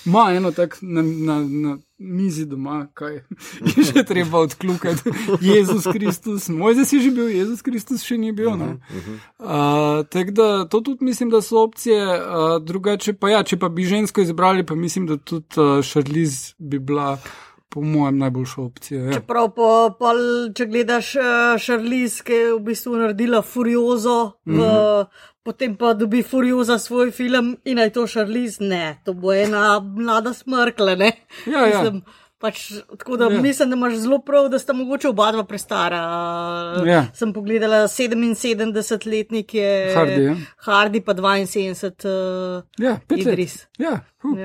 [0.07, 3.25] ima eno tak na, na, na mizi doma, kaj je
[3.93, 5.11] še treba odklukati.
[5.41, 8.57] Jezus Kristus, moj zdaj si že bil, Jezus Kristus še ni bil.
[8.57, 8.79] ne.
[9.39, 13.69] Uh, tako da to tudi mislim, da so opcije, uh, drugače pa ja, če pa
[13.69, 17.19] bi žensko izbrali, pa mislim, da tudi uh, Šarliz bi bila
[17.71, 19.05] po mojem, najboljša opcija.
[19.05, 19.13] Ja.
[19.13, 19.67] Čeprav, po,
[19.99, 20.13] po,
[20.55, 21.13] če gledaš
[21.63, 25.07] Šarliz, ki je v bistvu naredila Furiozo, v, mm -hmm.
[25.43, 30.33] potem pa dobi Furioza svoj film in naj to Šarliz, ne, to bo ena mlada
[30.33, 30.95] smrkla.
[30.95, 31.13] Ne?
[31.47, 31.83] Ja, ja.
[31.83, 32.03] Mislim,
[32.41, 33.41] Pač, tako da Ja.
[33.41, 36.01] mislim, da imaš zelo prav, da sta mogoče oba dva prestara.
[36.87, 37.07] Ja.
[37.15, 40.37] Sem pogledala 77-letnik je Hardy, ja.
[40.65, 43.27] Hardy pa 72 uh, Ja, pet let.
[43.27, 43.67] Idris.
[43.79, 44.39] Ja, huh.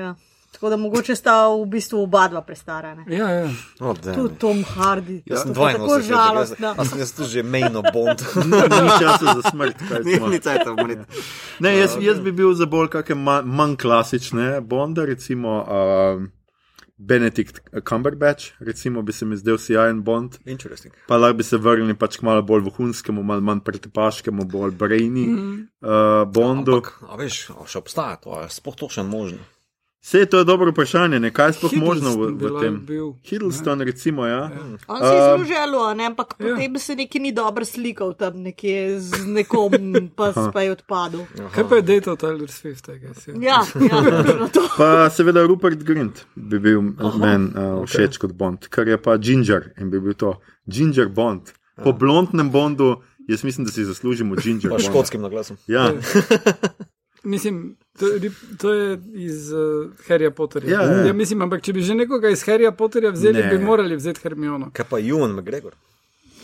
[0.56, 0.60] Ja.
[0.60, 2.94] Tako da mogoče sta v bistvu oba dva prestara.
[2.94, 3.04] Ne?
[3.16, 3.50] ja, ja.
[3.80, 3.96] Oh.
[3.96, 5.22] Tudi Tom Hardy.
[5.26, 6.74] Jaz sem To je 82, tako žalostno.
[6.78, 8.24] jaz sem jaz tu že mejno bond.
[8.82, 9.76] Ni časa za smrt.
[9.88, 10.28] kaj Ni smo.
[10.28, 11.04] ni cajt, umreti.
[11.60, 16.24] Ne, jaz, jaz bi bil za bolj kakšne ma- manj klasične Bonde, recimo uh,
[16.96, 20.38] Benedict Cumberbatch, recimo bi se mi zdel sjajen Bond.
[20.44, 20.94] Interesting.
[21.08, 25.26] Pa lahko bi se vrnili pač k malo bolj vohunskemu, malo manj pretepaškemu, bolj brainy
[25.26, 25.68] mm.
[25.84, 26.80] uh, Bondu.
[26.80, 29.44] Ampak, a veš, še obstaja to, je sploh to še možno.
[30.06, 31.32] Vse to je dobro vprašanje, ne?
[31.34, 32.74] kaj je sploh možno v, v tem.
[32.86, 33.14] bil.
[33.26, 34.50] Hiddleston, recimo, ja.
[34.86, 36.06] On si je Um, zelo želel, a ne?
[36.06, 36.54] ampak ja.
[36.54, 39.72] potem se neki ni dobro slikal tam nekje z nekom,
[40.16, 41.26] pa, pa je odpadel.
[41.54, 43.34] Kaj pa je dejto Taylor Swift, guess, ja.
[43.34, 44.62] Ja, ja, to.
[44.78, 46.82] Pa seveda Rupert Grint bi bil
[47.18, 48.18] meni uh, všeč okay.
[48.18, 50.38] kot Bond, kar je pa Ginger in bi bil to
[50.70, 51.50] Ginger Bond.
[51.82, 55.58] Po blondnem Bondu, jaz mislim, da si zaslužimo Ginger Pa škotskim naglasom.
[55.66, 55.90] Ja,
[57.26, 59.60] Mislim, to, je- to je iz uh,
[60.06, 60.70] Harryja Potterja.
[60.70, 61.06] Ja, ja.
[61.06, 63.48] ja, mislim, ampak če bi že nekoga iz Harryja Potterja vzeli, Ne.
[63.48, 64.70] bi morali vzeti Hermiono.
[64.72, 65.72] Kaj pa Ewan McGregor?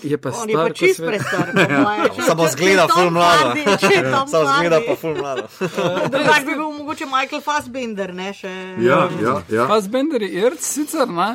[0.02, 1.46] Je pa On je star, pa ko čist prestar.
[2.16, 3.44] Če- Samo zgleda ful mlado.
[3.44, 5.44] Hardy, če je Tom Sam zgleda pa ful mlado.
[6.12, 8.50] Drugač bi bil mogoče Michael Fassbender, ne še.
[8.80, 9.34] ja, ja.
[9.48, 9.66] ja.
[9.66, 11.28] Fassbender je irc, sicer ne.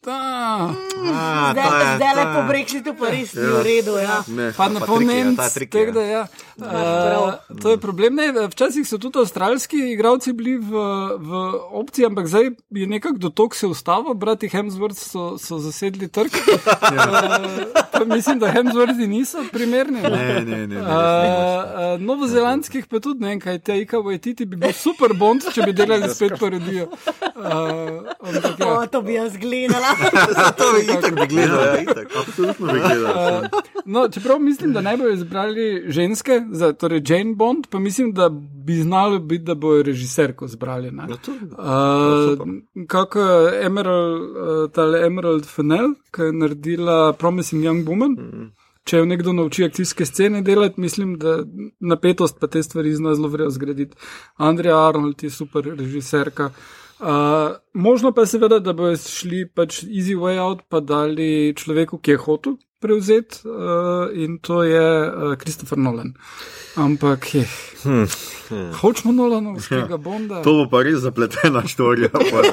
[0.00, 0.20] Ta.
[1.12, 3.98] A, Zdaj, je- zdaj le je- po Brexitu pa res ni v redu.
[3.98, 4.22] Ja.
[4.28, 4.52] Ne.
[4.52, 5.92] Pa ne ja, ta je ja.
[5.92, 6.22] da ja.
[6.56, 8.14] Uh, to je problem.
[8.14, 10.70] Ne, včasih so tudi avstralski igralci bili v,
[11.18, 11.30] v
[11.72, 16.32] opciji, ampak zdaj je nekako dotok se ustavil, brati Hemsworth so, so zasedli trg.
[16.32, 20.00] uh, pa mislim, da Hemsworthi niso primerni.
[20.00, 20.56] Ne, ne, ne.
[20.56, 20.76] ne, ne.
[20.76, 25.42] Uh, uh, Novozelandskih pa tudi ne, vem, kaj te Ika Vojtiti bi bil super bond,
[25.52, 26.88] če bi delali spet parodijo.
[27.34, 28.66] Uh, ampak, ja.
[28.70, 29.95] O, to bi jaz gledala.
[30.58, 32.06] To je itak bi gledal, ja, itak.
[32.20, 33.12] Absolutno bi gledal.
[33.34, 33.46] Uh,
[33.84, 38.28] no, čeprav mislim, da naj bojo izbrali ženske, za, torej Jane Bond, pa mislim, da
[38.64, 40.90] bi znalo biti, da bojo režiserko zbrali.
[40.90, 41.06] ne.
[41.08, 42.38] No, to- Uh,
[42.86, 48.10] kako je Emerald, uh, tale Emerald Fennell, ki je naredila Promising Young Woman.
[48.10, 48.52] Mm.
[48.84, 51.38] Če jo nekdo nauči akcijske scene delati, mislim, da
[51.80, 53.96] napetost pa te stvari zna zelo vrejo zgraditi.
[54.36, 56.44] Andrea Arnold je super režiserka.
[56.44, 56.85] Uh,
[57.74, 62.10] možno pa je seveda, da bojo šli pač easy way out, pa dali človeku, ki
[62.10, 66.14] je hotel prevzeti, uh, in to je uh, Christopher Nolan.
[66.76, 67.44] Ampak, je,
[67.82, 68.04] Hm.
[68.80, 70.42] hočemo Nolanovskega Bonda.
[70.42, 72.08] To bo pa res zapletena štorija.
[72.12, 72.42] pa.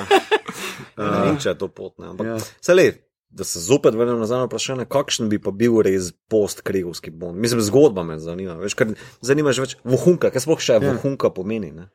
[0.97, 1.97] Ne vem, če je to pot.
[1.99, 2.07] Ne.
[2.07, 2.33] Ampak, Ja.
[2.33, 2.45] ja.
[2.61, 2.83] Sele,
[3.29, 7.39] da se zopet vrnem nazaj na vprašanje, kakšen bi pa bil res post-krigovski bond.
[7.41, 8.53] Mislim, zgodba me zanima.
[8.61, 10.83] Veš, ker zanima že več vohunka, kaj sploh še ja.
[10.83, 11.71] vohunka pomeni.
[11.73, 11.89] Ne?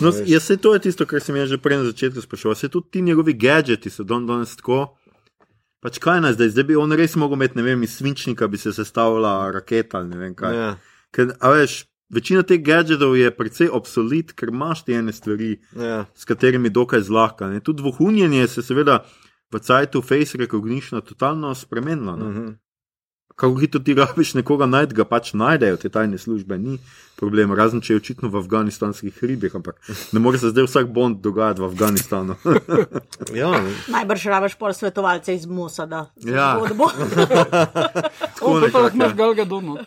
[0.00, 2.54] No, jaz se to je tisto, kar sem jaz že prej na začetku spraševal.
[2.54, 4.96] Se tudi ti njegovi gadgeti so don danes tako.
[5.82, 8.58] Pač kaj naj zdaj, zdaj bi on res mogel imeti, ne vem, iz svinčnika bi
[8.58, 10.54] se sestavila raketa ali ne vem kaj.
[10.54, 10.68] Ja.
[11.10, 16.04] Ker, a veš, večina teh gadgetov je precej obsolit, ker imaš te ene stvari, Ja.
[16.14, 17.50] s katerimi dokaj zlahka.
[17.50, 17.60] Ne?
[17.60, 19.02] Tudi vohunjenje se seveda
[19.52, 22.16] v cajtu face recognition totalno spremenilo.
[22.16, 22.58] Mm ne.
[23.42, 26.76] Kako hitro ti rabiš nekoga najti, ga pač najdejo te tajne službe, ni
[27.18, 29.80] problem, razen če je očitno v afganistanskih hribih, ampak
[30.14, 32.36] ne more se zdaj vsak bond dogajati v Afganistanu.
[33.42, 33.50] ja.
[33.90, 36.04] Najbrž rabiš pol svetovalce iz Mosada.
[36.22, 36.52] Ja.
[36.62, 36.86] Zgodbo.
[38.42, 39.18] O, to pa lahko nekako, imaš ja.
[39.18, 39.82] Galga Donut,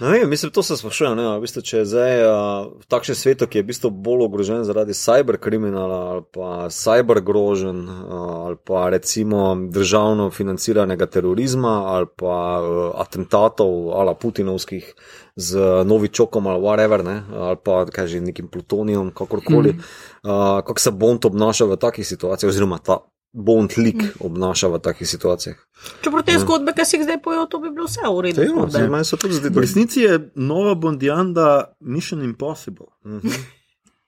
[0.00, 1.16] Ne vem, mislim, to se sprašujem.
[1.16, 2.30] Ne, v bistvu, če je zdaj uh,
[2.78, 7.98] v takšnem svetu, ki je v bistvu bolj ogrožen zaradi cyberkriminala ali pa cybergrožen uh,
[8.46, 14.94] ali pa recimo državno financiranega terorizma ali pa uh, atentatov ali Putinovskih
[15.36, 19.74] z Novičokom ali whatever, ne, ali pa kaj že nekim plutonijem, kakorkoli.
[19.74, 19.82] Mm.
[20.22, 25.04] Uh, kako se Bond obnaša v takih situacijah, oziroma ta Bond lik obnaša v takih
[25.04, 25.54] situacijah.
[26.00, 28.40] Čeprav te zgodbe, ki si jih zdaj pojejo, to bi bilo vse v redu.
[28.40, 28.70] Ja, zgodbe.
[28.70, 32.86] zdaj zdi, V resnici je nova Bondjanda Mission Impossible.
[33.04, 33.28] Mhm.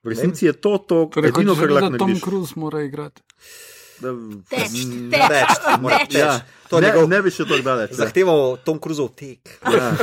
[0.00, 2.22] V resnici je to, to Torej, edino, kar lahko da Tom narediš.
[2.22, 3.20] Cruise mora igrati.
[4.00, 4.16] Da-
[4.48, 6.08] Teč, Teč, teč, mora teč.
[6.08, 6.16] teč.
[6.16, 7.90] Ja, To je ne, njegov- ne bi še tako daleč.
[7.90, 7.96] ja.
[7.98, 9.60] Zahteval Tom Cruiseov tek.
[9.62, 9.92] Ja.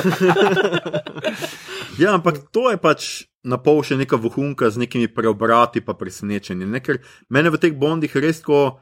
[1.99, 6.63] ja, ampak to je pač na pol še neka vohunka z nekimi preobrati pa presenečenji.
[6.63, 6.77] Ne?
[6.77, 8.79] Ker mene v teh bondih res tako.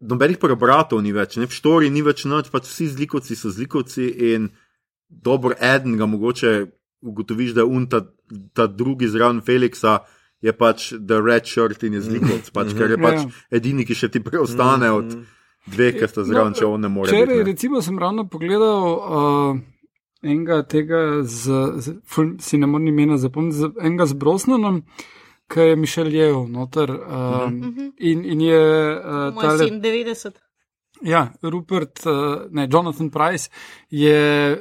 [0.00, 4.06] Nobenih preobratov ni več, ne v štori ni več noč, pač vsi zlikovci so zlikovci
[4.28, 4.50] in
[5.08, 6.52] dobro, eden ga mogoče
[7.00, 8.04] ugotoviš, da je un ta,
[8.52, 9.98] ta drugi zraven Feliksa,
[10.38, 13.26] je pač The Red Shirt in je zlikovec, pač, ker je pač Ja.
[13.52, 15.16] edini, ki še ti preostane od
[15.66, 17.10] dveh, ki sta zraven, če on ne more.
[17.10, 17.44] Včeraj, biti, ne.
[17.44, 19.58] recimo, sem ravno pogledal uh,
[20.22, 24.82] enega tega, z, z, ful, si ne morem imena zapomniti, z- enega z Brosnanom,
[25.48, 26.90] ki je Mišel Jev noter.
[26.90, 27.48] Uh,
[27.98, 28.60] in, in je
[28.98, 30.36] uh, tale, sin 90.
[31.02, 33.50] ja, Rupert, uh, ne, Jonathan Price
[33.90, 34.58] je.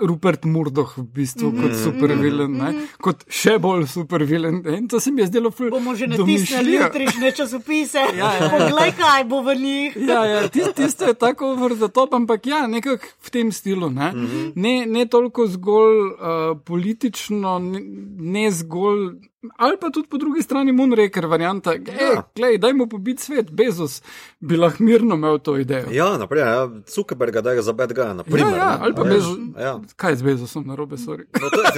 [0.00, 2.70] Rupert Murdoch, v bistvu, kot supervilen, ne?
[3.04, 4.62] kot še bolj supervilen.
[4.72, 5.70] In to se mi je zdelo ful.
[5.72, 8.06] Bomo že natisnili jutrišnje časopise.
[8.20, 8.48] Ja, ja.
[8.50, 9.96] Poglej, kaj bo v njih.
[10.08, 13.90] Ja, ja tisto, tisto je tako over the top, ampak ja, nekako v tem stilu.
[13.90, 14.52] Ne, mm -hmm.
[14.56, 17.80] ne, ne toliko zgolj uh, politično, ne,
[18.18, 19.20] ne zgolj.
[19.56, 22.22] Ali pa tudi po drugi strani Moonraker, varianta, Ja.
[22.36, 24.02] gledaj, dajmo pobiti svet, Bezos
[24.40, 25.88] bi lahko mirno imel to idejo.
[25.90, 28.40] Ja, naprej, ja, Zuckerberga, da ga za bad guy, ja, naprimer.
[28.52, 28.76] ja, ne.
[28.80, 29.38] ali pa Veš, Bezos.
[29.58, 29.80] Ja.
[29.96, 31.24] Kaj je z Bezosom na robe, sorry.
[31.34, 31.70] No, to je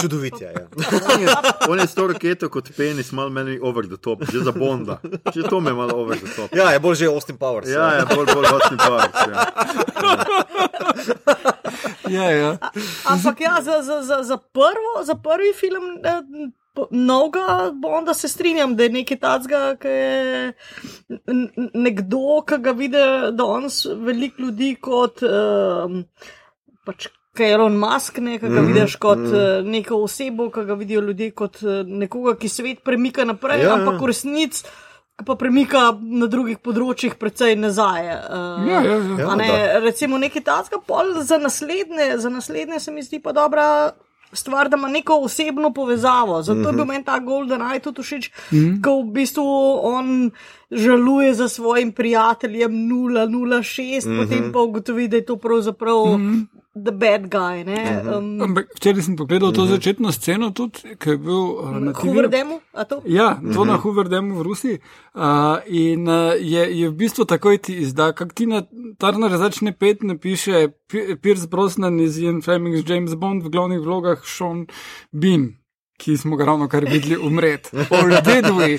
[0.00, 0.40] čudovit.
[0.40, 0.64] Je, ja.
[1.06, 1.28] On je,
[1.68, 5.00] on je s to raketo kot penis, malo meni over the top, že za Bonda.
[5.30, 6.48] Že to me je malo over the top.
[6.54, 7.68] ja, je bolj že Austin Powers.
[7.68, 9.12] Ja, ja, bolj, bolj hotni park.
[9.28, 9.36] Ja.
[12.10, 12.50] Ja, ja.
[13.04, 16.22] Ampak ja, za, za, za, za, prvo, za prvi film eh,
[16.72, 20.52] po- novega Bonda se strinjam, da je nekaj tacga, ki je
[21.76, 23.04] nekdo, ki ga vidi
[23.34, 26.04] danes veliko ljudi kot um,
[26.86, 27.08] pač.
[27.40, 29.68] Elon Musk, ne, ki ga vidiš kot mm.
[29.70, 33.68] neko osebo, ki ga vidijo ljudje kot eh, nekoga, ki svet premika naprej, Ja, ja,
[33.68, 33.76] ja.
[33.78, 34.66] ampak v resnici
[35.20, 38.10] pa premika na drugih področjih precej nazaj.
[38.26, 39.16] Uh, Ja, ja, ja.
[39.16, 39.80] Ja, A ne, da.
[39.80, 43.66] recimo nekaj takega, pol za naslednje, za naslednje se mi zdi pa dobra.
[44.32, 46.42] Stvar, da ima neko osebno povezavo.
[46.42, 46.68] Zato mm -hmm.
[46.68, 48.82] je bil meni ta Golden Eye tudi všeč, mm -hmm.
[48.82, 50.30] ko v bistvu on
[50.70, 54.22] žaluje za svojim prijateljem 006, mm -hmm.
[54.22, 56.46] potem pa ugotovi, da je to pravzaprav mm -hmm.
[56.84, 57.64] the bad guy.
[57.64, 58.02] Ne?
[58.16, 62.06] Um, Ampak včeraj sem pogledal to začetno sceno, tudi, ki je bil uh, na TV.
[62.06, 63.02] Hooverdemu, a to?
[63.04, 64.78] Ja, to na Hooverdemu v Rusiji.
[65.14, 65.22] Uh,
[65.66, 68.62] in uh, je, je v bistvu takoj ti izda, kak ti na
[68.98, 74.18] Turner začne pet, napiše Pi- Pierce Brosnan iz Ian Fleming, James Bond v glavnih vlogah
[74.24, 74.66] Sean
[75.12, 75.59] Bean.
[76.00, 77.68] Ki smo ga ravno kar videli umreti.
[77.90, 78.78] Or did we?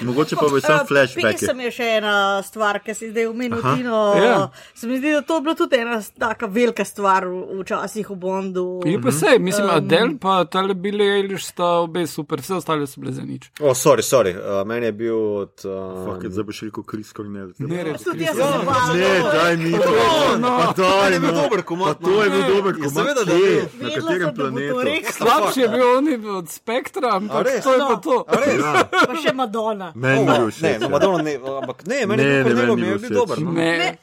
[0.00, 1.38] Mogoče pa bo sam Eh, flashback.
[1.38, 4.00] Pesem je še ena stvar, ki si zdaj omenil, Tino.
[4.16, 4.38] Ja.
[4.74, 8.16] Se mi zdi, da to je bila tudi ena taka velika stvar v- včasih v
[8.16, 8.80] Bondu.
[8.84, 13.00] Je pa se, mislim, Adele pa tale Billy Eilish sta obe super, vse ostale so
[13.00, 13.50] bile za nič.
[13.60, 14.32] O, oh, sorry, sorry.
[14.32, 15.54] Uh, meni je bil od.
[15.56, 17.52] Fuck, Uh, zdaj boš rekel Chris Cornell.
[17.60, 18.94] Ne, res, Tudi jaz sem se bala.
[18.94, 19.92] Ne, daj mi to.
[20.40, 21.40] Pa daj, je bil no.
[21.40, 22.48] dober komad, Pa to je bil no.
[22.50, 22.92] dober Ja, komad.
[22.96, 23.46] seveda, da Kje?
[23.46, 25.03] je Na Vedela katerem sem, da bo to planetu?
[25.12, 27.64] Slabši je bil on od spektra, ampak res?
[27.64, 27.96] to je pa No.
[27.96, 28.24] to.
[28.24, 28.62] A res?
[28.90, 29.92] Pa še Madonna.
[29.94, 30.80] Meni ni bil ne, všeč.
[30.80, 30.88] no, ja.
[30.88, 33.38] Madonna ne, ampak ne, meni Ne, je ne, bil ni mi je bil bil dober.
[33.38, 33.52] no.
[33.52, 33.98] Ne.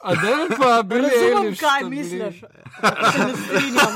[0.00, 1.60] Adele pa Billy Razumem, Eilish.
[1.60, 2.36] kaj misliš.
[3.06, 3.92] Se ne strinjam.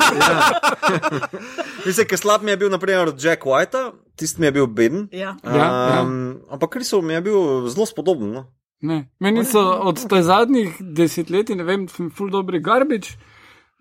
[1.83, 5.09] Mislim, ker slab mi je bil, naprimer, od Jack Whitea, tisti mi je bil beden.
[5.13, 5.37] Ja.
[5.43, 6.03] Ja, ja.
[6.03, 6.13] Um,
[6.51, 7.39] ampak Krisov mi je bil
[7.69, 8.33] zelo spodoben.
[8.33, 8.45] No.
[8.83, 9.09] Ne.
[9.19, 13.15] Meni so od zadnjih desetletij, ne vem, ful dobri Garbič,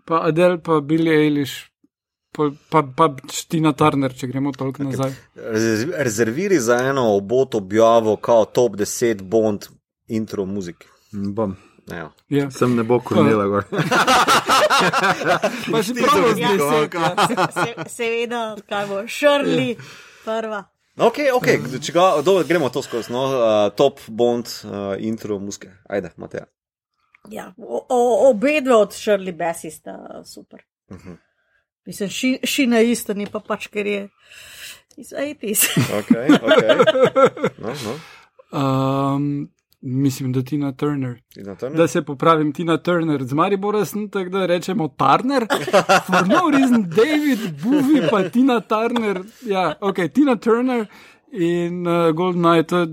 [0.05, 1.67] pa Adele, pa Billy Eilish,
[2.34, 3.08] pa, pa, pa
[3.48, 5.14] Tina Turner, če gremo toliko nazaj.
[5.36, 9.66] Rez- Rezerviri za eno obot objavo, kao top 10 Bond
[10.10, 10.86] intro muzik.
[11.12, 11.56] Bom.
[11.88, 12.10] Ja.
[12.30, 12.52] Ja.
[12.52, 13.66] Sem ne bo kornela gor.
[15.66, 16.52] Pa še prav z Ja.
[16.56, 17.48] Ja.
[17.50, 19.74] Se, seveda, kaj bo, Shirley,
[20.24, 20.64] prva.
[20.96, 21.48] No, Ok, ok,
[21.82, 23.10] če ga, do, gremo to skozi.
[23.10, 25.72] No, uh, top Bond uh, intro muzike.
[25.90, 26.46] Ajde, Mateja.
[27.32, 30.62] Ja, o- o- obe dve od Shirley Bessie sta super.
[31.86, 34.10] Mislim, ši, ši na isto, ni pa pač, ker je
[34.98, 35.68] iz 80s.
[36.00, 36.78] Okay, okay.
[37.58, 37.96] No, no.
[38.54, 39.50] Um,
[39.82, 41.22] mislim, da Tina Turner.
[41.34, 41.78] Tina Turner?
[41.78, 45.48] Da se popravim, Tina Turner, z Maribora sem tako, da rečemo Turner.
[46.08, 49.22] For no reason, David Bowie, pa Tina Turner.
[49.46, 50.86] Ja, ok, Tina Turner
[51.32, 52.88] in uh, Golden Eye, to je,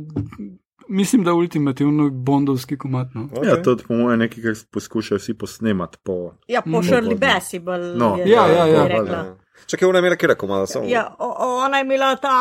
[0.90, 3.08] mislim, da ultimativno bondovski komat.
[3.14, 3.20] No.
[3.22, 3.46] Okay.
[3.48, 5.98] Ja, to je po mojem nekaj, kar poskušajo vsi posnemati.
[6.02, 6.32] Po...
[6.48, 7.96] Ja, po Shirley Bessie bolj.
[7.96, 8.86] No, je- ja, ja, ja.
[8.86, 9.16] rekla.
[9.16, 9.36] Ja.
[9.66, 10.86] Čakaj, ona je imela kjer komada, samo.
[10.88, 12.36] Ja, o- ona je imela ta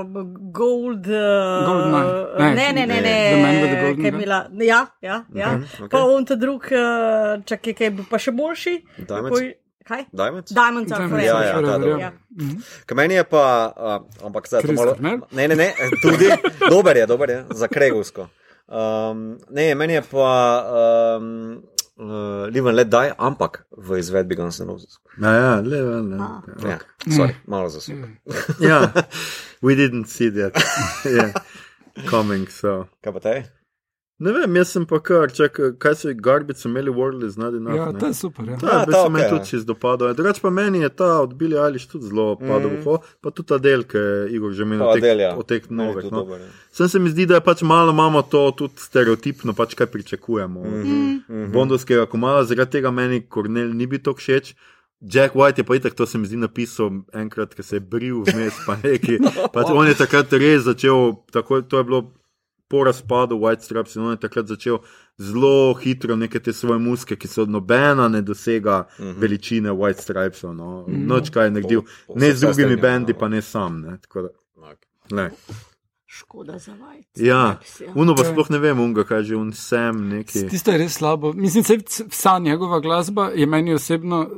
[0.00, 0.10] uh,
[0.52, 1.06] gold.
[1.06, 1.12] Uh,
[2.38, 2.54] Eye.
[2.54, 3.00] Ne, ne, ne, ne.
[3.00, 3.54] ne,
[3.88, 4.06] je Gun.
[4.06, 5.24] imela, ja, ja.
[5.34, 5.60] ja.
[5.84, 5.90] ok.
[5.90, 8.74] Pa on ta drug, uh, čakaj, ki je bil pa še boljši.
[8.98, 9.40] Diamonds?
[9.86, 10.04] Kaj?
[10.12, 10.50] Diamonds?
[10.50, 11.42] Diamonds are Diamonds forever.
[11.42, 11.98] Ja, ja, ta Forever, dobro.
[11.98, 12.12] Ja.
[12.86, 14.96] K meni je pa, uh, ampak zdaj to malo.
[15.30, 15.68] Ne, ne, ne,
[16.04, 16.30] tudi,
[16.70, 18.26] dober je, dober je, za Kregovsko.
[18.66, 20.30] Um, ne, meni je pa
[21.18, 21.62] um,
[22.02, 24.98] uh, Live and Let Die, ampak v izvedbi Guns N' Roses.
[25.22, 26.18] Ja, ja, le, le, le.
[26.66, 28.10] Ja, sorry, malo za super.
[28.60, 28.90] Ja,
[29.64, 30.58] we didn't see that
[31.06, 31.30] yeah,
[32.10, 32.90] coming, so.
[33.06, 33.55] Kaj pa te?
[34.18, 37.76] Ne vem, jaz sem pa kar, čakaj, kaj so Garbage imeli World is not enough.
[37.76, 37.98] Ja, ne?
[37.98, 38.44] to je super.
[38.46, 38.56] Ja.
[38.56, 39.44] Ta, Ja, ja, ta se meni tudi ja.
[39.46, 40.14] čez dopadal.
[40.14, 43.48] Drugač pa meni je ta od Billy Eilish tudi zelo padel v uho, pa tudi
[43.48, 45.32] ta del, ki je Igor že menil Pa od teh- Adele, ja.
[45.34, 46.04] od teh novih.
[46.06, 46.16] No.
[46.18, 46.48] dober, ja.
[46.70, 50.60] Sem se mi zdi, da je pač malo imamo to tudi stereotipno, pač kaj pričakujemo.
[50.62, 50.96] Mm Mhm.
[51.20, 51.52] -hmm.
[51.52, 54.54] Bondovskega komala, zaradi tega meni Kornel ni bil tako všeč.
[55.02, 58.24] Jack White je pa itak, to se mi zdi napisal enkrat, ko se je bril
[58.24, 59.18] vmes, pa neki.
[59.52, 60.96] Pač on je takrat res začel,
[61.28, 62.12] tako, to je bilo
[62.68, 64.78] po razpadu White Stripes in on je takrat začel
[65.18, 69.14] zelo hitro neke te svoje muske, ki so nobena ne dosega mm -hmm.
[69.18, 70.54] veličine White Stripesov.
[70.54, 70.84] No.
[70.88, 71.06] Mm -hmm.
[71.06, 73.18] Noč kaj je naredil, Po- po ne z drugimi strinjam, bendi, no.
[73.18, 73.80] pa ne sam.
[73.80, 73.98] Ne.
[74.00, 74.28] Tako
[75.10, 75.30] Da, ne.
[76.06, 77.24] Škoda za vajce.
[77.26, 77.92] Ja, ja.
[77.94, 78.30] uno pa Ja.
[78.32, 80.48] sploh ne vem, unga, kaj že un sem neki.
[80.48, 81.32] Tisto je res slabo.
[81.32, 81.74] Mislim, da
[82.08, 84.28] vsa njegova glasba je meni osebno.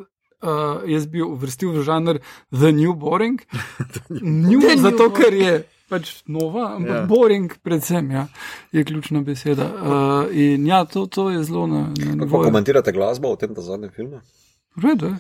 [0.43, 0.49] Uh,
[0.91, 2.18] jaz bi jo uvrstil v žanr
[2.51, 3.41] The New Boring.
[4.11, 5.16] New, The New zato, Boring.
[5.16, 7.07] ker je pač nova, ampak Ja.
[7.07, 8.26] boring, predvsem, ja,
[8.72, 9.64] je ključna beseda.
[9.64, 9.80] Uh,
[10.30, 14.20] in ja, to, to je zelo na, na Kako komentirate glasbo v tem zadnjem filmu?
[14.76, 15.16] V redu je.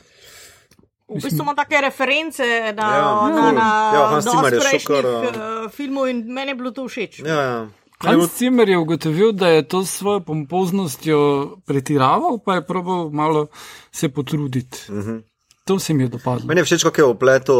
[1.08, 2.44] V bistvu ima take reference
[2.76, 3.54] na, Ja, na, cool.
[3.54, 4.02] na Ja,
[4.50, 7.24] prejšnjih uh, filmov in meni je bilo to všeč.
[7.24, 7.58] Ja, ja.
[7.98, 11.18] Hans Zimmer je ugotovil, da je to s svojo pompoznostjo
[11.66, 13.46] pretiraval, pa je probal malo
[13.90, 14.78] se potruditi.
[14.90, 15.16] Mhm.
[15.64, 16.46] To se mi je dopadlo.
[16.46, 17.54] Meni je všeč, kako je opleto,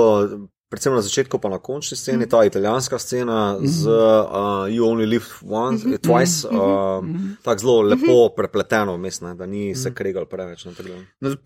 [0.68, 5.40] predvsem na začetku, pa na končni sceni, ta italijanska scena z uh, You Only Live
[5.48, 5.98] Once, mm -hmm.
[5.98, 7.04] Twice, uh,
[7.42, 10.72] tako zelo lepo prepleteno, mislim, da ni se kregal preveč na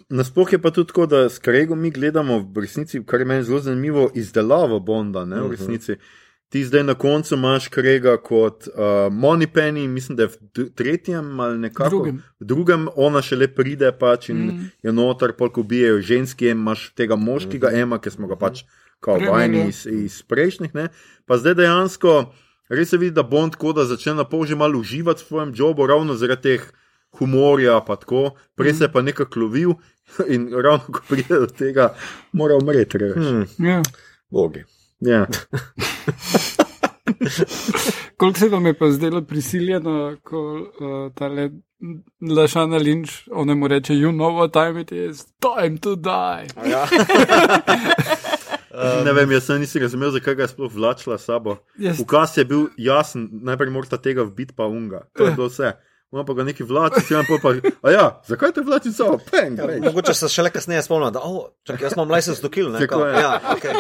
[0.09, 3.45] Nasploh je pa tudi tako, da s Kregom mi gledamo v resnici, kar je meni
[3.45, 5.25] zelo zanimivo, izdelavo Bonda.
[5.25, 5.97] Ne, v resnici.
[6.49, 11.41] Ti zdaj na koncu imaš Krega kot uh, Moni Penny, mislim, da je v tretjem
[11.41, 11.89] ali nekako.
[11.89, 12.23] Drugem.
[12.41, 14.71] V drugem ona šele pride pač in mm.
[14.83, 17.83] je noter, polk ubijajo ženski, imaš tega moškega mm -hmm.
[17.83, 18.65] ema, ki smo ga pač
[19.03, 20.75] kao vajeni iz, iz prejšnjih.
[20.79, 20.89] Ne.
[21.27, 22.33] Pa zdaj dejansko
[22.73, 25.53] res se vidi, da Bond tako da začne na pol že malo uživati v svojem
[25.57, 26.63] jobu, ravno zaradi teh
[27.19, 29.75] humorja, pa tako, prej se je pa nekako lovil
[30.35, 31.95] in ravno ko pride do tega,
[32.33, 32.99] mora umreti.
[32.99, 33.47] Hmm.
[33.59, 33.83] Ja.
[34.31, 34.65] Bogi.
[35.01, 35.27] Ja.
[38.17, 41.51] Koliko se vam je pa zdelo prisiljeno, ko uh, tale
[42.37, 46.47] Lašana Linč, on mu reče, you know what time it is, time to die.
[46.71, 46.87] Ja.
[49.05, 51.59] Ne vem, jaz sem nisem razumel, zakaj ga je sploh vlačila sabo.
[51.79, 55.03] Jaz- Ukaz je bil jasen, najprej morata tega vbiti, pa unga.
[55.13, 55.73] To je bilo vse.
[56.13, 57.51] Ona pa ga neki vlači, si vam pa,
[57.83, 59.17] a ja, zakaj te vlači s sabo?
[59.25, 62.69] Peng, Ja, mogoče se šele kasneje spomnim, da oh, čak, jaz imam license to kill.
[62.69, 63.73] Ne, kao, ja, okay.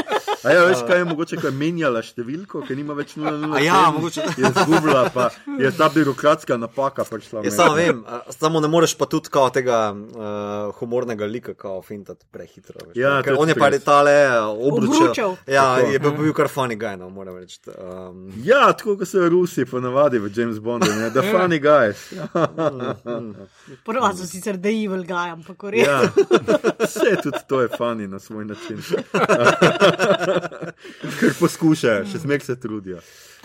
[0.42, 3.52] A ja, veš kaj je mogoče, ko je menjala številko, ker nima več 0,0.
[3.52, 4.24] A ja, mogoče.
[4.38, 5.28] Je zgubila, pa
[5.58, 7.44] je ta birokratska napaka prišla.
[7.44, 7.58] Jaz med.
[7.58, 12.80] samo vem, samo ne moreš pa tudi kao tega uh, humornega lika, kao fintati prehitro.
[12.86, 13.84] Veš, Ja, Ker on je pa res.
[13.84, 15.04] tale uh, obručil.
[15.04, 15.36] Obručal.
[15.46, 15.92] Ja, Tako.
[15.92, 17.60] je bil, bil kar funny guy, no, moram reči.
[17.68, 21.10] Um, Ja, tako kot so Rusi ponavadi v James Bondu, ne?
[21.10, 22.08] the funny guys.
[23.86, 25.86] Prva so sicer The Evil Guy, ampak res.
[25.86, 26.00] Ja,
[26.86, 28.80] vse tudi to je funny na svoj način.
[31.20, 32.98] Ker poskušajo, še zmeraj se trudijo.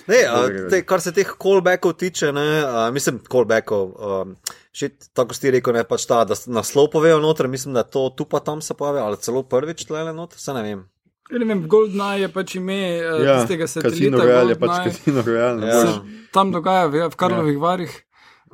[0.07, 3.89] Ne, a, te, kar se teh callbackov tiče, ne, a, mislim, callbackov.
[3.97, 4.35] Um,
[4.71, 8.25] še, tako si rekel, ne pač ta, da naslov povejo noter, mislim, da to tu
[8.29, 10.85] pa tam se pojavi, ali celo prvič tlele noter, se ne vem.
[10.85, 10.91] Ja,
[11.27, 14.19] Ne vem, GoldenEye je pač ime uh, Ja, tistega Casino satelita.
[14.23, 14.75] Royale je pač.
[14.85, 15.67] Casino Royale.
[15.67, 15.79] Ja.
[15.83, 17.63] Se tam dogaja v, v Karlovih ja.
[17.63, 17.95] varih,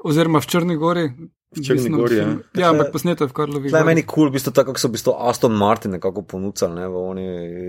[0.04, 1.08] oziroma v Črni gori.
[1.54, 2.28] V Črni odvisno od gori, ja.
[2.58, 4.82] Ja, ampak posneto je v Karlovih Tle je meni kul, cool, v bistvu tako, kako
[4.82, 7.28] so v bistvu Aston Martin nekako ponudili ne, v oni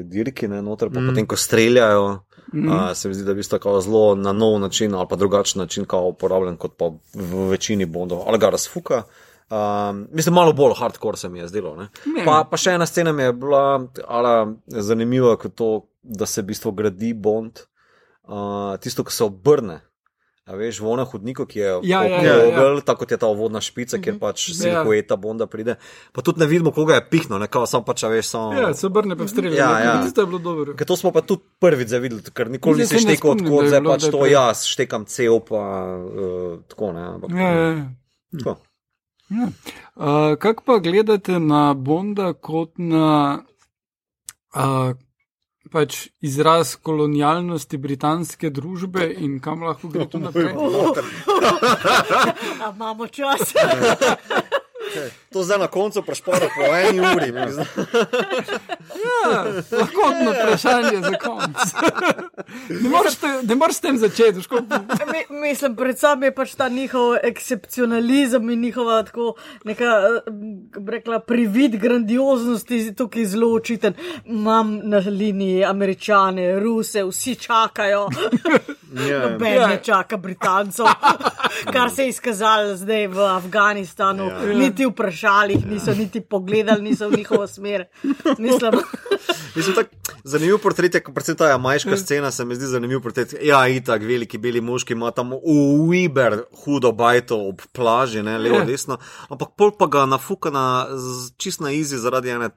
[0.09, 1.13] dirki, ne, noter, pa mm.
[1.13, 2.07] potem, ko streljajo,
[2.55, 2.65] mm.
[2.65, 5.61] uh, se mi zdi, da je v bistvu zelo na nov način ali pa drugačen
[5.61, 9.05] način uporabljen kot pa v večini bondov, ali ga razfuka.
[9.53, 11.77] Um, mislim, malo bolj hardcore se mi je zdelo.
[11.77, 11.89] ne.
[12.07, 12.25] Ne.
[12.25, 15.71] Pa, pa še ena scena mi je bila ala, zanimiva, kot to,
[16.03, 17.67] da se v bistvu gradi Bond,
[18.25, 19.83] uh, tisto, ki se obrne.
[20.45, 23.29] A veš, v onem hodniku, ki je Ja, ja, ja, okrogel, tako kot je ta
[23.33, 24.55] uvodna špica, kjer pač Ja.
[24.55, 25.81] silhueta Bonda pride.
[26.13, 28.53] Pa tudi ne vidimo, koga je pihnil, ne kao sam pač, a veš, samo.
[28.53, 29.57] Ja, se obrne pa strelja.
[29.57, 29.95] Ja, ja.
[30.05, 30.77] To je bilo dobro.
[30.77, 33.69] Ker to smo pa tudi prvič zavideli, ker nikoli Mislim, nisi se štekal da je
[33.69, 35.63] zdaj pač to jaz štekam cel, pa
[35.97, 37.03] uh, tako ne.
[37.09, 37.85] Ampak, Ja, ja, ja.
[38.37, 38.61] tako.
[39.33, 39.47] Ja.
[39.97, 43.41] Uh, kako pa gledate na Bonda kot na
[44.53, 44.93] uh,
[45.75, 50.55] pač izraz kolonialnosti britanske družbe in kam lahko gre to naprej?
[52.63, 53.51] A imamo čas.
[55.31, 57.33] To zdaj na koncu prešporo po eni uri.
[58.95, 61.57] Ja, lahko na vprašanje za konec.
[62.73, 64.39] ne, moreš te, ne moreš s tem začeti.
[65.07, 70.31] Mi- Mislim, predvsem je pač ta njihov ekscepcionalizem in njihova tako neka, eh,
[70.89, 72.55] rekla, privid grandioznosti
[72.95, 73.95] tukaj zelo očiten.
[74.27, 78.09] Imam na liniji američane, ruse, vsi čakajo.
[79.03, 79.19] Ja.
[79.21, 79.67] Noben Ja.
[79.67, 80.87] ne čaka Britancov,
[81.73, 84.25] kar se je izkazalo zdaj v Afganistanu.
[84.27, 84.39] Ja.
[84.75, 87.85] Niti vprašali, jih niso niti pogledali, niso v njihovo smer.
[88.39, 88.73] Mislim,
[89.57, 89.87] Mislim, tak,
[90.25, 93.35] zanimiv portret je, predvsem ta jamajška scena, se mi zdi zanimiv portret.
[93.43, 98.65] Ja, itak, veliki beli moški ima tam uiber hudo bajto ob plaži, ne, levo, Ja.
[98.65, 98.99] desno,
[99.29, 100.87] ampak pol pa ga nafuka na
[101.37, 102.51] čist na izi zaradi ene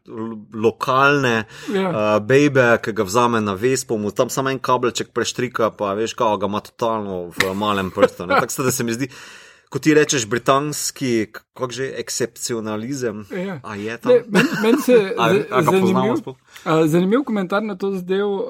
[0.53, 1.89] lokalne Ja.
[1.89, 6.13] uh, bejbe, ki ga vzame na vespo, mu tam samo en kabelček preštrika, pa veš,
[6.13, 8.25] kako ga ima totalno v malem prstu.
[8.41, 9.09] Tako da se mi zdi.
[9.69, 13.59] Ko ti rečeš britanski, kako že, ekscepcionalizem, Ja.
[13.63, 14.11] a je tam?
[14.11, 16.35] Ne, Meni men se A- a zanimiv, uh,
[16.85, 18.29] zanimiv komentar na to zdel.
[18.29, 18.43] Uh,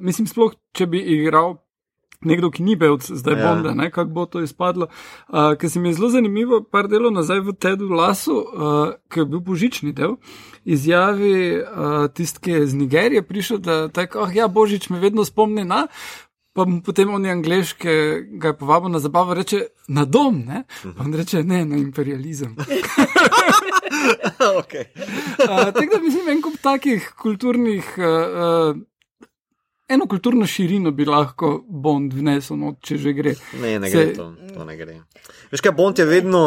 [0.00, 1.56] mislim, sploh, če bi igral
[2.20, 3.38] nekdo, ki ni pevc, zdaj Ja.
[3.38, 3.44] ja.
[3.46, 4.86] Bonda, ne, kako bo to izpadlo.
[5.28, 9.20] Uh, Ker se mi je zelo zanimivo, par delov nazaj v Tedu Lasu, uh, ki
[9.20, 10.16] je bil božični del,
[10.64, 15.24] izjavi uh, tisti, ki je iz Nigerije prišel, da tako, oh, ja, božič me vedno
[15.24, 15.86] spomni na.
[16.54, 17.92] Pa potem on je angliški,
[18.38, 19.58] ga je povabil na zabavo, reče
[19.90, 20.62] na dom, ne?
[20.84, 22.54] Pa on reče ne, na imperializem.
[24.62, 24.84] okay.
[24.94, 28.78] Uh, tako da mislim, en kup takih kulturnih, uh, uh,
[29.88, 33.34] eno kulturno širino bi lahko Bond vnesel, no, če že gre.
[33.58, 35.00] Ne, ne Se- gre to, to ne gre.
[35.50, 36.44] Veš kaj, Bond je vedno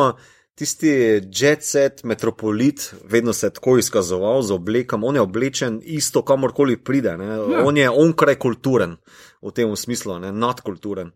[0.58, 0.90] tisti
[1.30, 6.80] jet set, metropolit, vedno se je tako izkazoval z oblekam, on je oblečen isto, kamorkoli
[6.80, 7.18] pride.
[7.18, 7.28] Ne?
[7.28, 7.66] Ja.
[7.66, 8.98] On je onkraj kulturen
[9.42, 10.32] v tem smislu, ne?
[10.32, 11.12] nadkulturen.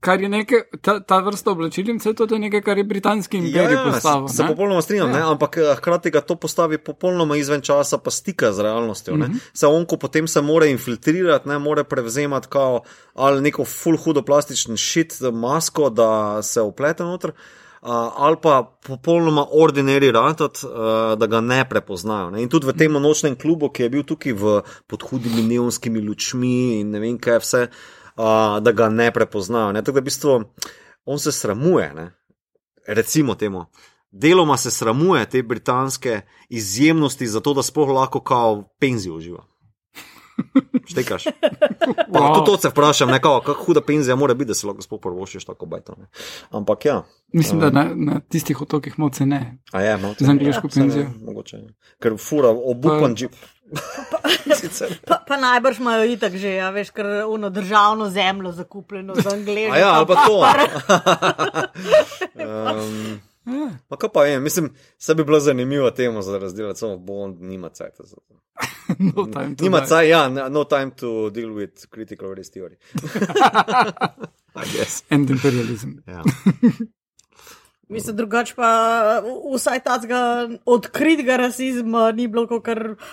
[0.00, 3.36] Kar je nekaj, ta, ta vrsta oblačil in vse to je nekaj, kar je britanski
[3.36, 4.28] imperij ja, postavil.
[4.28, 5.30] se, se popolnoma strinjam, Ja.
[5.30, 9.14] ampak eh, hkrati ga to postavi popolnoma izven časa, pa stika z realnostjo.
[9.14, 9.22] Mm.
[9.22, 9.50] -hmm.
[9.52, 12.82] Se on, ko potem se mora infiltrirati, ne more prevzemati kao,
[13.14, 17.30] ali neko full hudo plastičen šit, masko, da se uplete noter.
[17.30, 20.70] Uh, ali pa popolnoma ordinari ratat, uh,
[21.18, 22.30] da ga ne prepoznajo.
[22.30, 22.42] Ne?
[22.42, 24.34] In tudi v tem nočnem klubu, ki je bil tukaj
[24.86, 29.72] pod hudimi neonskimi lučmi in ne vem kaj vse, uh, da ga ne prepoznajo.
[29.72, 29.84] Ne?
[29.84, 30.40] Tako da v bistvu
[31.04, 32.10] on se sramuje, ne?
[32.86, 33.64] recimo temu.
[34.10, 39.49] Deloma se sramuje te britanske izjemnosti, zato da sploh lahko kao penzijo uživa.
[40.86, 41.24] Štekaš.
[42.12, 42.34] Pa, Wow.
[42.34, 45.00] tudi to se vprašam, ne, kao, kako huda penzija mora biti, da si lahko sploh
[45.00, 45.94] prvošiš tako bajto.
[45.98, 46.06] Ne.
[46.50, 49.58] Ampak ja, Mislim, da na, na tistih otokih moce ne.
[49.72, 50.14] a je, malo.
[50.18, 51.06] Z angliško Ja, saj ne, penzijo.
[51.24, 51.56] Mogoče.
[51.56, 51.74] je.
[51.98, 53.32] Ker fura obupan džip.
[54.54, 54.98] Sicer.
[55.06, 59.72] pa, pa najbrž imajo itak že, ja, veš, ker uno državno zemljo zakupljeno z angliško.
[59.74, 60.38] A ja, ali pa to.
[62.36, 63.70] um, Ja.
[63.88, 67.68] pa kaj pa je, mislim, se bi bila zanimiva tema za razdelati, samo Bond nima
[67.68, 68.40] cajta za to.
[68.98, 72.76] No time to Nima cajta, ja, no time to deal with critical race theory.
[74.54, 75.04] I guess.
[75.10, 76.02] And imperializem.
[76.06, 76.22] Ja.
[77.90, 78.70] Mislim, drugače pa
[79.54, 82.68] vsaj tacga odkritega rasizma ni bilo, kot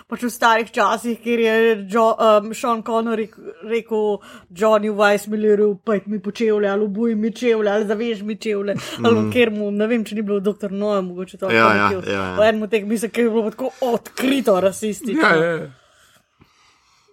[0.08, 1.56] pač v starih časih, kjer je
[1.90, 3.26] jo, um, Sean Connery
[3.66, 4.20] rekel
[4.54, 9.32] Johnny Weissmillerju, pojdi mi počevlje, ali obuj mi čevlje, ali zavež mi čevlje, ali mm.
[9.34, 12.30] ker mu, ne vem, če ni bilo doktor Noja, mogoče to Ja, ja, ja, ja.
[12.38, 15.26] V enem teh mislim, ker je bilo tako odkrito rasistično.
[15.26, 15.52] Ja, ja.
[15.58, 15.87] ja.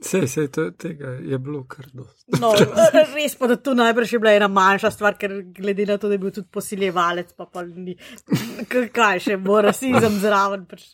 [0.04, 2.40] Vse, vse to, tega je bilo kar dosti.
[2.40, 2.52] No,
[3.16, 6.18] res pa, da to najbrž je bila ena manjša stvar, ker glede na to, da
[6.18, 7.96] je bil tudi posiljevalec, pa, pa ni,
[8.92, 10.66] kaj še bo rasizem zraven.
[10.68, 10.90] Pač.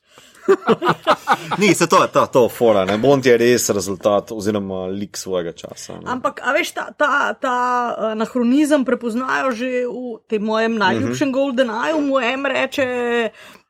[1.61, 2.97] Ni, se to je ta, to fora, ne.
[2.99, 5.99] Bond je res rezultat oziroma lik svojega časa.
[6.01, 6.09] Ne.
[6.15, 7.57] Ampak, a veš, ta, ta, ta
[7.91, 11.39] eh, anahronizem prepoznajo že v tem mojem najljubšem mm -hmm.
[11.39, 12.87] Golden Eye, mu em reče.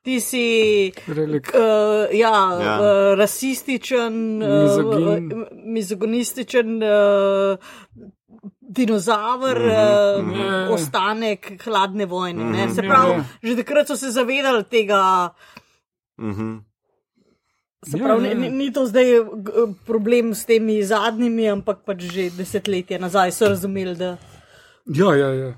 [0.02, 0.44] Ti si
[1.08, 1.48] Relik.
[1.48, 1.60] uh,
[2.10, 2.60] ja, Ja.
[2.60, 2.74] ja.
[2.76, 5.32] Uh, rasističen, Mizogin.
[5.32, 7.58] uh, mizoginističen uh,
[8.70, 9.70] dinozaver, mm
[10.24, 10.30] -hmm.
[10.30, 10.70] uh, Ja.
[10.70, 12.44] ostanek hladne vojne.
[12.44, 12.58] Mm Mhm.
[12.58, 12.74] -hmm.
[12.74, 13.24] Se Ja, pravi, ja.
[13.42, 15.28] že takrat so se zavedali tega.
[16.18, 16.56] Mhm.
[17.82, 18.34] Se Ja, pravi, ja.
[18.34, 19.04] ni, ni to zdaj
[19.86, 24.16] problem s temi zadnjimi, ampak pač že desetletje nazaj so razumeli, da
[24.86, 25.52] Ja, ja, ja.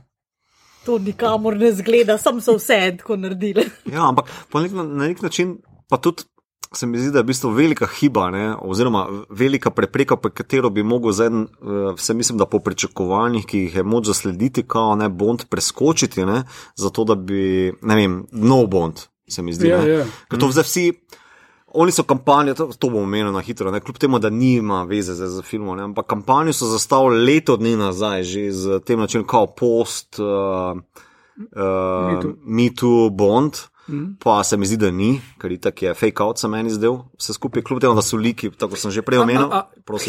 [0.85, 3.65] To nikamor ne zgleda, sam so vse tako naredili.
[3.93, 5.59] Ja, ampak nek, na nek način
[5.89, 6.29] pa tudi.
[6.73, 10.71] Se mi zdi, da je v bistvu velika hiba, ne, oziroma velika prepreka, po katero
[10.73, 14.95] bi mogel zdaj, eh, vse mislim, da po pričakovanjih, ki jih je moč zaslediti, kao
[14.97, 16.45] ne Bond preskočiti, ne,
[16.77, 19.69] zato da bi, ne vem, no Bond, se mi zdi.
[19.69, 19.91] Ja, ne.
[19.91, 20.07] ja.
[20.31, 20.87] Ker to zdaj vsi,
[21.75, 25.15] oni so kampanjo, to, to bomo omenili na hitro, ne, kljub temu, da nima veze
[25.15, 29.27] zdaj z filmom, ne, ampak kampanjo so zastavili leto dni nazaj, že z tem načinom,
[29.27, 32.35] kao post, uh, uh, Too.
[32.45, 33.72] Me Too Bond.
[33.89, 34.15] Mhm.
[34.23, 37.35] Pa se mi zdi, da ni, ker itak je fake out, se meni zdel, vse
[37.35, 39.51] skupaj, kljub temu, da so liki, tako sem že prej omenil.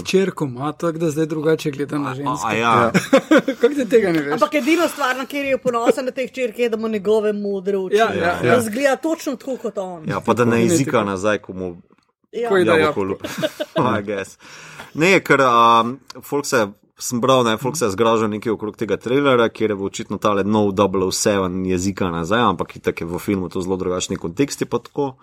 [0.05, 2.13] Črko ima, tako da zdaj drugače gleda na
[2.45, 2.91] a ja.
[3.61, 4.33] Kako ti tega ne veš?
[4.33, 7.77] Ampak edina stvar, na kjer je ponosen na teh črke, je, da mu njegove modre
[7.77, 7.95] oči.
[7.95, 8.55] Ja, ja, ja.
[8.55, 10.09] Razgleda točno tako kot on.
[10.09, 11.75] ja, pa da ne jezika nazaj, ko mu
[12.33, 12.49] Ja.
[12.49, 12.73] Ko je da.
[13.99, 14.37] I guess.
[14.93, 16.67] Ne, ker um, folk se
[16.99, 20.71] sem bral, da je se zgražal nekaj okrog tega trailera, kjer je očitno tale nov
[20.71, 24.65] 007 jezika nazaj, ampak itak je v filmu to zelo drugačni konteksti.
[24.65, 25.15] Pa, uh,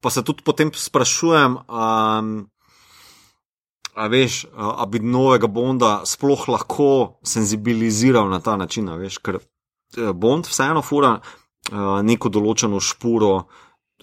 [0.00, 2.46] pa se tudi potem sprašujem, um,
[3.96, 10.12] a veš, a bi novega Bonda sploh lahko senzibiliziral na ta način, veš, ker eh,
[10.12, 13.46] Bond vseeno fura uh, neko določeno špuro.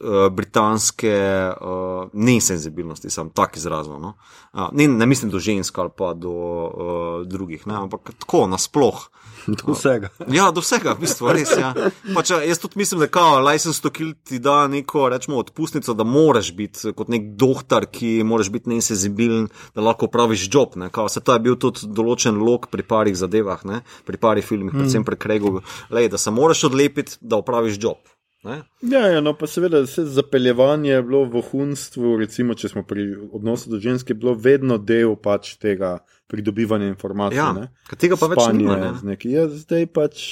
[0.02, 1.14] Eh, britanske
[1.62, 4.00] uh, nesenzibilnosti, sem tak izrazil.
[4.02, 4.16] No?
[4.54, 7.76] Uh, ne, ne mislim do žensk ali pa do uh, drugih, ne?
[7.76, 9.10] ampak tako nasploh.
[9.60, 10.10] Do vsega.
[10.20, 11.52] Uh, ja, do vsega, v bistvu, res.
[11.60, 11.74] Ja.
[12.16, 16.06] Pač, jaz tudi mislim, da kao, license to kill ti da neko, rečemo, odpustnico, da
[16.08, 20.74] moraš biti kot nek doktor, ki moraš biti nesenzibilen, da lahko praviš job.
[20.92, 23.84] Kao, se to je bil tudi določen lok pri parih zadevah, ne?
[24.08, 25.12] pri parih filmih, predvsem mm.
[25.12, 25.54] pri Kregu,
[25.92, 28.00] da se moraš odlepiti, da opraviš job.
[28.44, 33.06] Ja, ja, no, pa seveda, vse zapeljevanje je bilo v hunstvu, recimo, če smo pri
[33.32, 37.40] odnosu do ženske, bilo vedno del pač tega pridobivanja informacij.
[37.40, 39.18] Ja, tega pa Spanje več ne.
[39.32, 40.26] Ja, zdaj pač.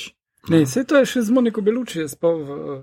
[0.52, 2.80] Ne, vse to je še z Moniko Beluči, spal v uh,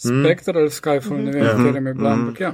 [0.00, 0.74] Spectral mm.
[0.76, 1.64] Skyfall, ne vem, mm.
[1.64, 2.12] kjer je bila.
[2.14, 2.28] Mm.
[2.28, 2.52] Ampak ja,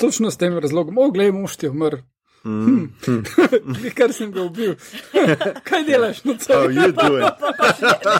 [0.00, 2.00] točno s tem razlogom, o, gledaj, mož ti je umrl.
[2.48, 2.88] Mm.
[3.06, 3.90] Hmm.
[3.98, 4.74] Kar sem ga ubil.
[5.68, 7.18] Kaj delaš na celem svetu?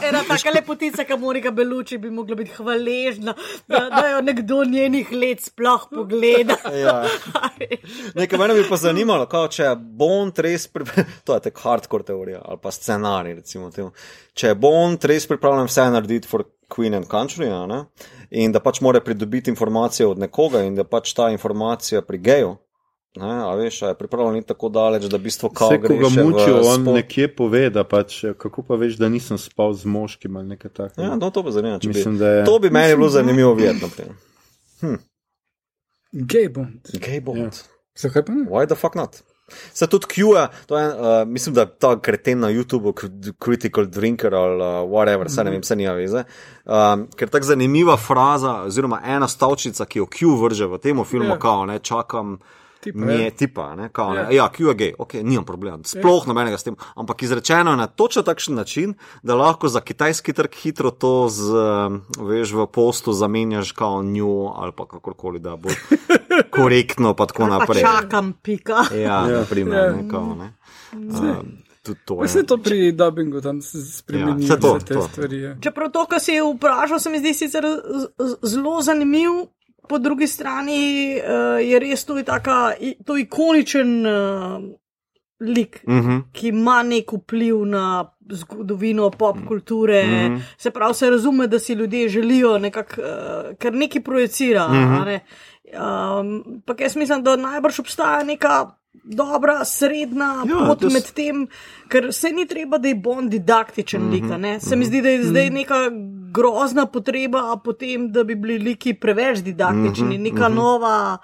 [0.04, 3.34] Ena taka lepotica, ki mora ga beluči, bi mogla biti hvaležna,
[3.68, 6.58] da, da jo nekdo njenih let sploh pogleda.
[6.84, 6.98] ja.
[8.18, 10.84] Nekaj mene bi pa zanimalo, kao, če je Bond res, pri...
[11.24, 13.94] to je tako hardcore teorija ali pa scenarij, recimo temu.
[14.36, 17.84] Če je Bond res pripravljen vse narediti for Queen and Country, ne?
[18.30, 22.56] in da pač mora pridobiti informacije od nekoga in da pač ta informacija pri geju.
[23.18, 25.88] Ne, a veš, je pripravljen tako daleč, da bistvo kao gre.
[25.88, 26.94] Ko ga mučijo, on spol...
[26.94, 31.02] nekje pove, da pač, kako pa veš, da nisem spal z moškim ali nekaj takega.
[31.02, 31.80] Ja, no, to bi zanimalo.
[31.84, 32.44] Mislim, bi, je...
[32.44, 33.90] To bi meni bilo zanimivo vedno.
[34.80, 35.00] Hm.
[36.12, 36.94] Gay bond.
[36.94, 37.38] Gay bond.
[37.38, 37.50] Ja.
[37.98, 38.46] Zakaj pa ne?
[38.46, 39.22] Why the fuck not?
[39.72, 42.92] Se tudi Q, to je, uh, mislim, da je ta kreten na YouTubu,
[43.44, 46.24] critical drinker ali uh, whatever, se ne vem, se nima veze.
[46.64, 51.32] Um, ker tako zanimiva fraza, oziroma ena stavčica, ki jo Q vrže v tem filmu,
[51.32, 51.36] yeah.
[51.36, 51.40] Ja.
[51.40, 52.38] kao, ne, čakam.
[52.80, 53.30] Tipa, ne, ja.
[53.30, 54.20] tipa, ne, kao, ne.
[54.20, 56.28] Ja, ja Q je gay, ok, nimam problema, sploh ja.
[56.30, 56.76] nobenega s tem.
[56.94, 61.52] Ampak izrečeno je na točno takšen način, da lahko za kitajski trg hitro to z,
[62.22, 65.68] veš, v postu zamenjaš kao nju ali pa kakorkoli, da bo
[66.56, 67.82] korektno, pa tako naprej.
[67.82, 68.84] Pa čakam, pika.
[68.94, 69.38] Ja, ja.
[69.40, 69.92] naprimer, ja.
[69.92, 70.52] ne, kao, ne.
[72.22, 75.02] Vse to pri dubbingu tam spremeni ja, to, te to.
[75.02, 75.40] stvari.
[75.40, 75.56] Ja.
[75.60, 77.64] Čeprav to, kar si je vprašal, se mi zdi sicer
[78.42, 79.46] zelo zanimivo
[79.88, 82.72] po drugi strani uh, je res tudi taka,
[83.04, 84.62] to ikoničen uh,
[85.40, 86.10] lik, uh mhm.
[86.10, 86.22] -huh.
[86.32, 90.02] ki ima nek vpliv na zgodovino pop kulture.
[90.02, 90.34] Uh mhm.
[90.34, 90.40] -huh.
[90.58, 94.66] Se pravi, se razume, da si ljudje želijo nekako, uh, ker nekaj projicira.
[94.66, 95.04] Uh -huh.
[95.04, 95.20] ne?
[95.72, 98.70] um, pa jaz mislim, da najbrž obstaja neka
[99.04, 100.92] dobra, srednja ja, pot des...
[100.92, 101.46] med tem,
[101.88, 104.62] ker se ni treba, da je Bond didaktičen mm -hmm, lik.
[104.62, 104.76] Se mm -hmm.
[104.76, 105.54] mi zdi, da je zdaj mhm.
[105.54, 105.74] neka
[106.32, 110.56] grozna potreba potem, da bi bili liki preveč didaktični, mm -hmm, neka mm -hmm.
[110.56, 111.18] nova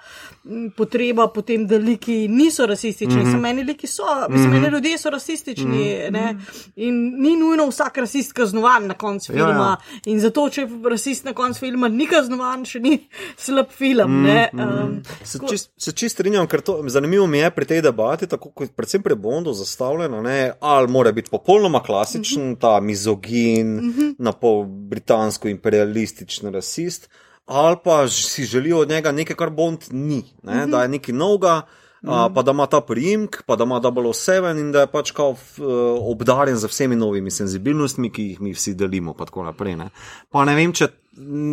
[0.75, 3.23] potreba potem, da liki niso rasistični.
[3.23, 3.39] Mm -hmm.
[3.41, 4.61] Meni liki so, mislim, mm -hmm.
[4.61, 6.39] meni ljudje so rasistični mm -hmm.
[6.75, 9.49] in ni nujno vsak rasist kaznovan na koncu filma.
[9.49, 9.77] Ja, ja.
[10.05, 13.07] In zato, če rasist na koncu filma ni kaznovan, še ni
[13.45, 14.21] slab film.
[14.21, 14.83] Mm -hmm.
[14.83, 18.75] um, se čist, čist strinjam, ker to zanimivo mi je pri tej debati, tako kot
[18.75, 22.59] predvsem pri Bondu zastavljeno, ne, ali mora biti popolnoma klasičen, mm -hmm.
[22.59, 24.15] ta mizogin, mm -hmm.
[24.19, 27.09] na pol britansko imperialistični rasist
[27.45, 30.53] ali pa si želijo od njega nekaj, kar Bond ni, ne?
[30.53, 30.71] mm -hmm.
[30.71, 31.61] da je nekaj novega.
[32.01, 32.33] Mm -hmm.
[32.33, 35.31] Pa da ima ta primek, pa da ima double seven in da je pač kao
[35.33, 35.65] f, uh,
[36.11, 39.13] obdarjen z vsemi novimi senzibilnostmi, ki jih mi vsi delimo.
[39.13, 39.89] Pa, naprej, ne?
[40.31, 40.87] pa ne vem, če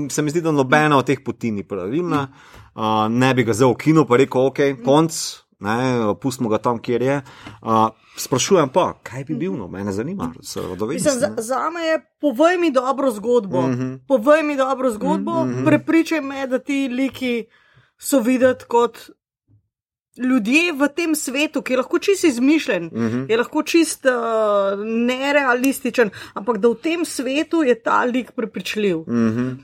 [0.09, 2.29] se mi zdi, da nobena od teh poti ni pravilna.
[2.75, 5.13] Uh, ne bi ga zdaj v kinu pa rekel, ok, konc,
[5.63, 7.23] ne, pustimo ga tam, kjer je.
[7.63, 11.01] Uh, sprašujem pa, kaj bi bil, no, mene zanima, se rodovedi.
[11.01, 13.63] Za, za me je, povej mi dobro zgodbo.
[13.63, 13.99] Mm -hmm.
[14.09, 15.65] Povej mi dobro zgodbo, mm -hmm.
[15.65, 17.47] prepričaj me, da ti liki
[17.99, 18.99] so videti kot.
[20.29, 23.19] Ljudje v tem svetu, ki je lahko čist izmišljen, uh mhm.
[23.19, 23.31] -huh.
[23.31, 24.13] je lahko čist uh,
[24.85, 28.99] nerealističen, ampak da v tem svetu je ta lik prepričljiv.
[28.99, 29.39] Uh mhm.
[29.39, 29.57] -huh.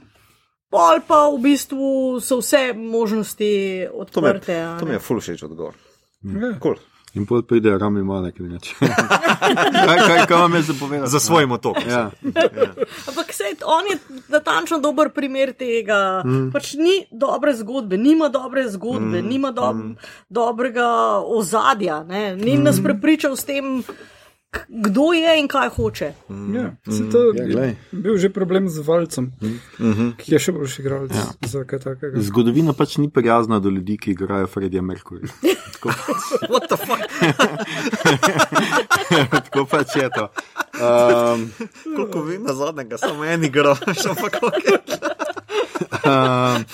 [0.69, 4.77] Pol pa v bistvu so vse možnosti odprte.
[4.79, 5.75] To mi je, je fulšeč odgovor.
[6.23, 6.59] Ja.
[6.63, 6.79] Cool.
[7.17, 8.75] In potem pride rami malo, ki neče.
[9.89, 11.07] kaj, kaj, kaj vam je zapovedal?
[11.09, 11.81] Za svoj motor.
[11.89, 12.11] Ja.
[12.23, 12.69] ja.
[13.09, 13.97] Ampak se on je
[14.29, 16.23] natančno dober primer tega.
[16.25, 16.51] Mm.
[16.53, 19.29] Pač ni dobre zgodbe, nima dobre zgodbe, mm.
[19.29, 19.97] nima do, mm.
[20.29, 20.89] dobrega
[21.25, 22.05] ozadja.
[22.05, 22.37] Ne?
[22.37, 22.63] Ni mm.
[22.63, 23.83] nas prepričal s tem.
[24.69, 26.13] Kdo je in kaj hoče.
[26.49, 27.77] Ja, se to Ja, je glej.
[27.93, 29.33] bil že problem z Valcem,
[29.79, 30.11] Mhm.
[30.17, 31.25] ki je še boljši igralec Ja.
[31.43, 32.17] za kaj takega.
[32.19, 35.29] Zgodovina pač ni prijazna do ljudi, ki igrajo Fredija Merkurja.
[35.75, 35.89] Tako,
[36.51, 37.05] What the fuck?
[39.45, 40.25] tako pač je to.
[40.75, 41.51] Um,
[41.87, 44.65] Koliko vem, na zadnjega samo en igraš, ampak ok.
[46.05, 46.65] um,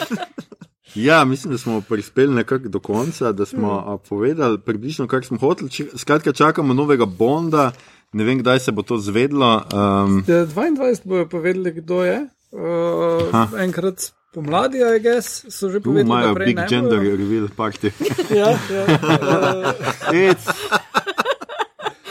[0.95, 4.09] ja, mislim, da smo prispeli nekako do konca, da smo mm.
[4.09, 5.71] povedali približno, kar smo hoteli.
[5.97, 7.73] Skratka, čakamo novega Bonda.
[8.13, 9.57] Ne vem, kdaj se bo to zvedlo.
[9.57, 12.29] Um, Ja, 22 bojo povedali, kdo je.
[12.53, 17.91] Uh, enkrat pomladi, I guess, so že povedali, imajo big gender reveal party.
[18.41, 18.85] Ja, ja.
[20.15, 21.24] Uh.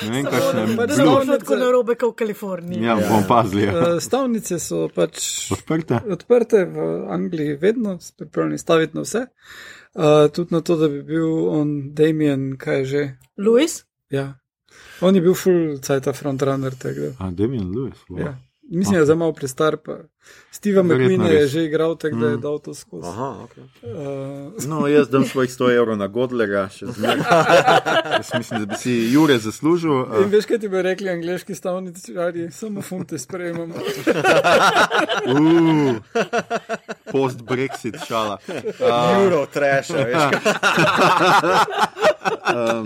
[0.03, 0.75] Ne vem, kakšne pač blue.
[0.75, 2.83] stavnice- Zelo tako narobe kot v Kaliforniji.
[2.83, 3.59] Ja, bom pazil.
[3.59, 3.71] Ja.
[3.73, 5.19] uh, stavnice so pač
[5.51, 6.01] Odprte.
[6.07, 6.77] odprte v
[7.09, 9.25] Angliji, vedno so pripravljeni staviti na vse.
[9.93, 13.03] Uh, tudi na to, da bi bil on Damien, kaj je že.
[13.37, 13.83] Louis?
[14.09, 14.33] Ja.
[15.01, 17.13] On je bil full cajt frontrunner tega.
[17.19, 17.97] A, Damien Lewis.
[18.09, 18.19] Wow.
[18.19, 18.33] Ja.
[18.63, 19.97] Mislim, da je za malo prestar, pa
[20.53, 22.41] Steve McQueen je že igral, tako da je Mm.
[22.41, 23.03] dal to skozi.
[23.05, 23.51] Aha, ok.
[23.57, 27.19] Uh, No, jaz dam svojih 100 evrov na Godlera, še zmeraj.
[28.15, 29.91] Jaz mislim, da bi si Jure zaslužil.
[29.91, 33.75] in Uh, veš, kaj ti bi rekli angliški stavničari, samo funte sprejemamo.
[35.25, 35.95] uh,
[37.11, 38.37] Post-Brexit šala.
[38.79, 38.87] Uh,
[39.17, 40.21] Euro trash, veš.
[42.49, 42.85] um,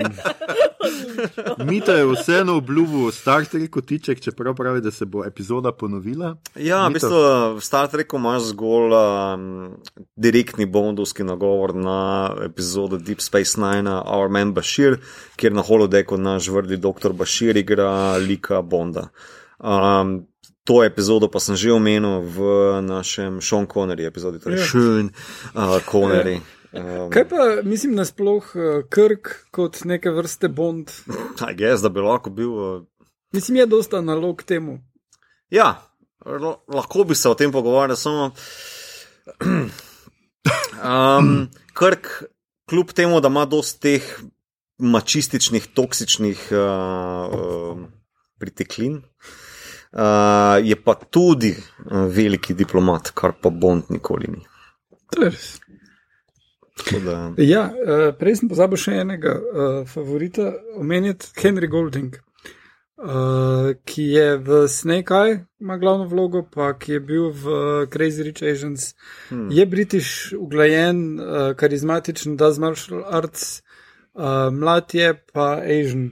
[1.60, 6.36] Mito je vseeno obljubil Star Trek kotiček, čeprav pravi, da se bo epizoda ponovila.
[6.56, 6.94] Ja, v Mito.
[6.94, 7.18] bistvu
[7.56, 9.44] v Star Treku imaš zgolj um,
[10.16, 12.00] direktni bondovski nagovor na
[12.46, 15.00] epizodo Deep Space Nine, Our Man Bashir,
[15.36, 17.14] kjer na holodeku naš vrdi dr.
[17.14, 19.10] Bashir igra lika Bonda.
[19.60, 20.28] Um,
[20.68, 22.38] to epizodo pa sem že omenil v
[22.84, 24.66] našem Sean Connery epizodi, torej Ja.
[24.68, 25.12] Sean
[25.56, 26.42] uh, Connery.
[26.74, 30.92] Um, Kaj pa mislim nasploh uh, Krk kot neke vrste Bond?
[31.50, 32.52] I guess, da bi lahko bil.
[32.52, 32.84] Uh,
[33.32, 34.80] Mislim, je dosta nalog temu.
[35.50, 35.87] Ja,
[36.68, 38.32] lahko bi se o tem pogovarjali, samo.
[40.78, 42.08] Um, Krk,
[42.70, 44.06] kljub temu, da ima dosti teh
[44.78, 46.60] mačističnih, toksičnih uh,
[47.34, 47.78] uh,
[48.40, 49.02] priteklin,
[49.92, 54.46] uh, je pa tudi uh, veliki diplomat, kar pa Bond nikoli ni.
[55.18, 55.32] Da,
[57.42, 62.14] Ja, uh, prej sem pozabil še enega uh, favorita omeniti, Henry Golding,
[62.98, 67.46] uh, ki je v Snake Eye, ima glavno vlogo, pa ki je bil v
[67.94, 68.96] Crazy Rich Asians.
[69.30, 69.52] Hmm.
[69.52, 73.64] Je britiš, uglajen, uh, karizmatičen, does martial arts,
[74.14, 76.12] uh, mlad je pa Asian,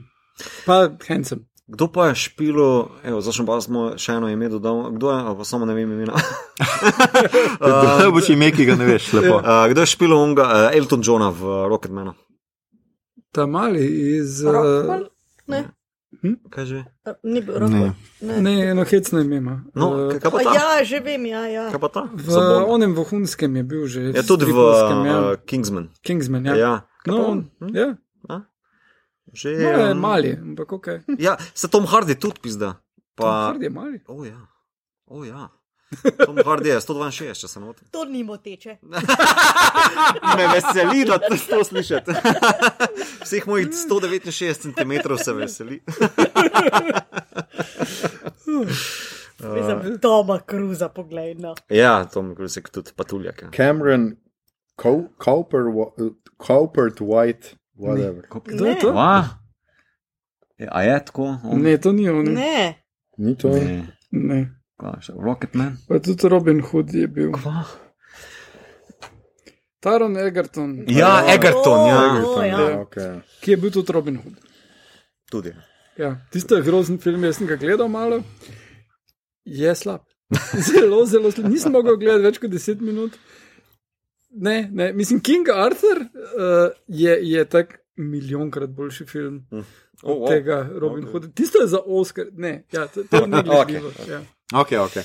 [0.66, 1.46] pa handsome.
[1.66, 5.22] kdo pa je špilo, evo, zdaj sem pa smo še eno ime dodal, kdo je,
[5.38, 6.14] pa samo ne vem imena.
[7.56, 9.38] Uh, boš ime, ki ga ne veš, lepo.
[9.40, 12.12] Uh, kdo je špilo onga, uh, Elton Johna v Rocketmanu?
[13.32, 13.86] Ta mali
[14.16, 14.42] iz.
[14.44, 15.06] Uh, Rockwell?
[15.48, 15.60] Ne,
[16.46, 16.80] Kaj že?
[17.22, 17.60] ni bil Ne.
[17.60, 17.92] Rockwell.
[18.20, 18.34] Ne.
[18.40, 19.54] ne, eno hecno ime ima.
[19.74, 20.52] No, kaj- pa A ta?
[20.52, 21.42] Ja, že vem, ja.
[21.46, 21.64] ja.
[21.68, 22.02] Kaj pa ta?
[22.08, 22.66] v Za Bonda?
[22.66, 24.00] onem vohunskem je bil že.
[24.10, 24.58] Je tudi v
[25.04, 25.16] ja.
[25.22, 25.88] uh, Kingsman.
[26.00, 26.54] Kingsman, ja.
[26.54, 26.72] Ja,
[27.04, 27.38] No, on?
[27.60, 27.70] Hm?
[27.72, 27.88] ja.
[29.28, 30.86] Že No, je um, mali, ampak ok.
[31.18, 32.78] Ja, se Tom Hardy tudi pizda.
[33.14, 33.98] Pa Pa, Hardy je mali.
[34.06, 34.38] o ja,
[35.04, 35.50] o ja.
[36.18, 37.88] Tom Hardy je 162, če se ne motim.
[37.90, 38.76] To ni moteče.
[40.36, 42.14] Me veseli, da to slišite.
[43.24, 45.80] Vseh mojih 169 cm se veseli.
[49.54, 51.34] Mislim, Toma Cruza, poglej.
[51.34, 51.54] No.
[51.68, 53.42] Ja, Tom Cruise je tudi patuljak.
[53.42, 53.50] ja.
[53.50, 54.16] Cameron
[54.76, 58.22] Cou- Cowper, wa- Cowpert White, whatever.
[58.44, 58.92] Kdo je to?
[58.92, 59.24] Va?
[60.68, 61.36] A je tako?
[61.44, 62.24] Ne, to ni on.
[62.24, 62.82] Ne,
[63.18, 63.48] Ni to?
[63.48, 63.86] Ne.
[64.10, 64.55] ne.
[65.24, 65.76] Rocketman.
[65.88, 67.32] Pa tudi Robin Hood je bil.
[67.32, 67.64] Kva?
[69.80, 72.22] Taron Egerton, Ja, Egerton, ja.
[72.26, 72.60] O, ja.
[72.60, 72.80] ja.
[72.80, 73.20] Okay.
[73.40, 74.34] ki je bil tudi Robin Hood.
[75.30, 75.52] Tudi.
[75.96, 78.20] Ja, tisto je grozen film, jaz sem ga gledal malo.
[79.44, 80.02] Je slab.
[80.68, 81.48] Zelo, zelo slab.
[81.50, 83.16] Nisem mogel gledati več kot 10 minut.
[84.36, 89.46] Ne, ne, mislim, King Arthur uh, je, je tak milijonkrat boljši film
[90.02, 90.28] Oh, od oh.
[90.28, 91.12] tega Robin Ok.
[91.12, 91.28] Hooda.
[91.34, 93.88] Tisto je za Oscar, ne, ja, to, to ni gledljivo.
[93.88, 94.20] Ok, ja.
[94.54, 94.96] Ok, ok.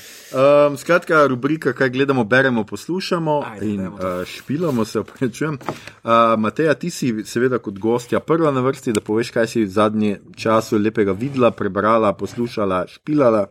[0.68, 3.94] Um, skratka, rubrika, kaj gledamo, beremo, poslušamo Ajde, in uh,
[4.24, 5.58] špilamo se, opravičujem.
[5.64, 9.68] Uh, Mateja, ti si seveda kot gostja prva na vrsti, da poveš, kaj si v
[9.68, 13.48] zadnjem času lepega videla, prebrala, poslušala, špilala.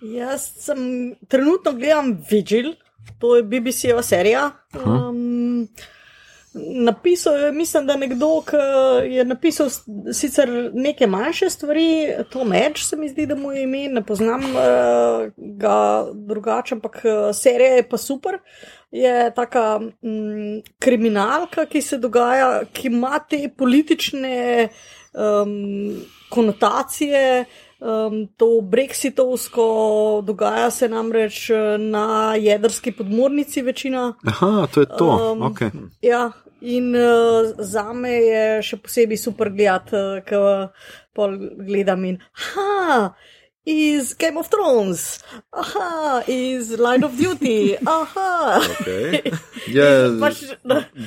[0.00, 0.78] Jaz sem
[1.28, 2.72] trenutno gledam Vigil,
[3.18, 4.50] to je BBC-ova serija.
[4.72, 5.68] Um,
[6.54, 8.56] napisal je, mislim, da nekdo, ki
[9.14, 9.68] je napisal
[10.12, 14.40] sicer neke manjše stvari, Tom Edge se mi zdi, da mu je ime, ne poznam
[14.44, 18.38] uh, ga drugače, ampak uh, serija je pa super.
[18.90, 24.68] je taka mm, kriminalka, ki se dogaja, ki ima te politične
[25.14, 25.96] um,
[26.30, 27.44] konotacije.
[27.82, 34.14] Um, to brexitovsko dogaja se namreč eh, na jedrski podmornici večina.
[34.26, 35.32] Aha, to je to.
[35.32, 35.70] Um, Okay.
[36.02, 36.30] Ja,
[36.60, 40.70] in uh, za me je še posebej super gledati, uh,
[41.14, 41.28] ko
[41.58, 42.20] gledam in.
[42.32, 43.10] Ha!
[43.64, 45.20] Iz Game of Thrones,
[45.50, 48.58] aha, iz Line of Duty, aha.
[48.58, 49.22] Okay.
[49.70, 49.86] Je,
[50.18, 50.40] Pač,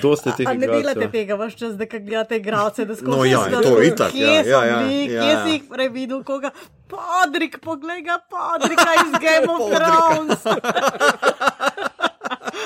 [0.01, 3.43] dosti teh A ne delate tega, vaš čas, da gledate igralce, da skozi No ja,
[3.51, 5.43] da- to itak, kje ja, ja, ja, bili, ja, kje ja.
[5.43, 6.53] si jih prej videl, koga.
[6.87, 9.75] Podrik, poglej ga, podrika iz Game of.
[9.75, 10.41] Thrones.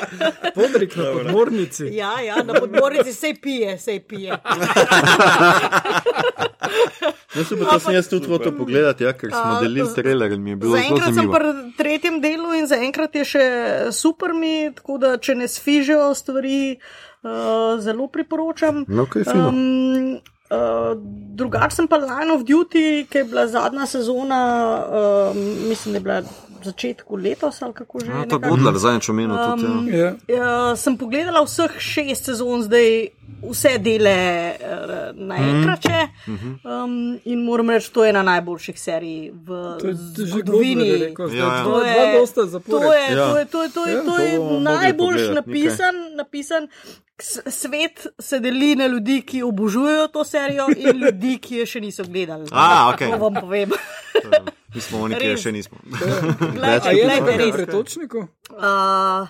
[0.60, 1.90] Podrik na podmornici.
[1.92, 4.38] Ja, ja, na podmornici se pije, se pije.
[7.36, 10.56] No, super, to sem jaz tudi hotel pogledati, ja, ker smo delili in mi je
[10.56, 11.34] bilo zelo Zaenkrat sem zanimivo.
[11.34, 13.46] pri tretjem delu in zaenkrat je še
[13.94, 16.80] super mi, tako da če ne sfižijo stvari,
[17.22, 18.84] uh, zelo priporočam.
[18.88, 19.50] No, okay, fino.
[19.50, 20.20] Um,
[20.50, 20.98] uh,
[21.38, 24.42] drugače sem pa Line of Duty, ki je bila zadnja sezona,
[24.90, 25.38] uh,
[25.70, 26.22] mislim, da je bila
[26.64, 28.06] začetku letos ali kako že.
[28.08, 28.50] No, to je.
[28.50, 29.66] Bodler, zadnjič omenil tudi.
[29.66, 30.16] Um, Ja.
[30.28, 30.48] Ja.
[30.66, 33.08] Uh, sem pogledala vseh šest sezon, zdaj
[33.42, 34.16] vse dele
[34.54, 34.60] uh,
[35.16, 35.86] naenkrat.
[36.28, 36.50] Mhm.
[36.64, 36.94] Um,
[37.26, 41.14] in moram reči, to je ena najboljših serij v To je že zgodovini.
[41.16, 41.28] To
[44.18, 46.68] je- najboljš napisan, napisan.
[47.50, 52.04] Svet se deli na ljudi, ki obožujejo to serijo, in ljudi, ki je še niso
[52.04, 52.48] gledali.
[52.52, 53.12] A, okej.
[53.12, 53.70] To vam povem.
[54.76, 55.78] Mi smo oni, ki je še nismo.
[55.90, 55.98] Je
[56.56, 57.52] na kakšnem res.
[57.52, 58.28] pretočniku?
[58.52, 59.26] Uh,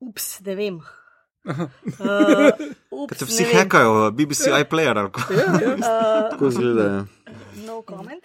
[0.00, 0.76] ups, ne vem.
[1.42, 2.52] Uh,
[2.90, 4.94] ups, Ker te vsi hekajo, BBC iPlayer.
[4.94, 5.26] ali ko-
[6.30, 6.84] Tako zgleda.
[6.84, 7.00] Ja.
[7.80, 8.20] No comment.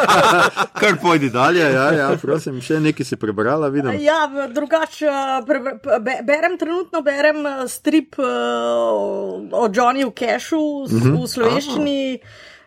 [0.80, 3.96] Kar pojdi dalje, ja, ja, prosim, še nekaj si prebrala, vidim.
[3.98, 8.26] Ja, drugače uh, pre- be- berem trenutno berem uh, strip uh,
[9.50, 11.98] o Johnnyju Cashu v, v slovenščini.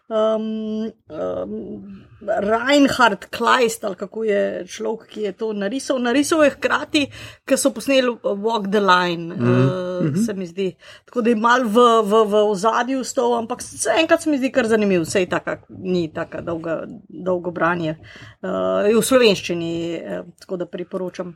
[0.09, 5.99] Um, um, Reinhard Kleist, ali kako je človek, ki je to narisal.
[5.99, 7.03] Narisal je hkrati,
[7.47, 10.17] ko so posneli Walk the Line, mm -hmm.
[10.19, 10.75] uh, se mi zdi.
[11.05, 13.59] Tako da je mal v, v, v ozadju stov, ampak
[13.99, 16.69] enkrat se mi zdi kar zanimiv, vse taka, ni tako dolgo,
[17.09, 17.95] dolgo branje.
[18.41, 21.35] Uh, je v slovenščini, eh, tako da priporočam.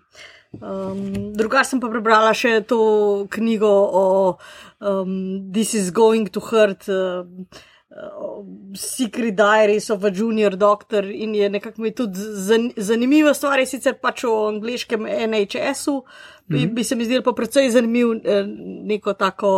[0.54, 4.38] Um, drugače sem pa prebrala še to knjigo o
[4.80, 6.88] um, This is going to hurt.
[6.88, 7.73] Uh, uh,
[8.76, 13.66] Secret Diaries of a Junior Doctor in je nekako mi tudi zan, zanimiva stvar, je
[13.66, 16.04] sicer pač o angliškem NHS-u,
[16.48, 18.44] bi, bi se mi zdelo pa precej zanimiv eh,
[18.84, 19.52] neko tako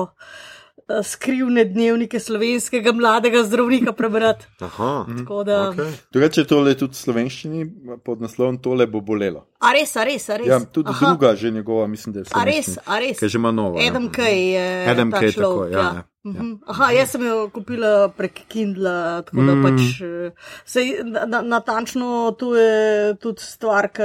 [0.89, 4.45] eh, skrivne dnevnike slovenskega mladega zdravnika prebrati.
[4.67, 5.05] Aha.
[5.17, 5.91] Tako da, okej.
[6.11, 7.65] Drugače je tole tudi v slovenščini
[8.05, 9.45] pod naslovom Tole bo bolelo.
[9.59, 10.47] a res, a res, a res.
[10.47, 11.05] Ja, tudi Aha.
[11.05, 13.21] druga že njegova, mislim, da je A res, a res.
[13.21, 13.79] Je že ima novo.
[13.79, 13.89] ja.
[13.89, 14.67] Adam Kay je.
[14.91, 16.57] Adam Kay, človek, tako, ja, ja, Mhm.
[16.65, 19.63] Aha, jaz sem jo kupila prek Kindla, tako da Mm.
[19.63, 20.01] pač.
[20.01, 20.31] eh,
[20.65, 24.03] Sej, na, na, natančno to je tudi stvar, ki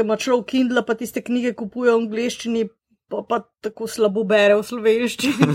[0.00, 2.68] ima človek Kindla, pa tiste knjige kupuje v angleščini.
[3.10, 5.36] Pa, pa tako slabo bere v slovenščini.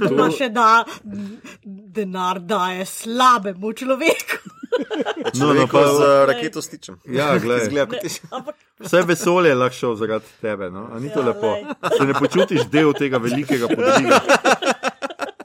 [0.00, 0.84] da ima še da
[1.64, 4.57] denar daje slabemu človeku.
[5.34, 6.98] No, no, Pa z raketo stičem.
[7.04, 7.62] Ja, glej.
[7.62, 8.26] Izgleda kot tisti.
[8.30, 10.88] Ampak vse vesolje je lahko šel zaradi tebe, no?
[10.92, 11.56] a ni to Ja, lepo.
[11.98, 14.20] Se ne počutiš del tega velikega podviga.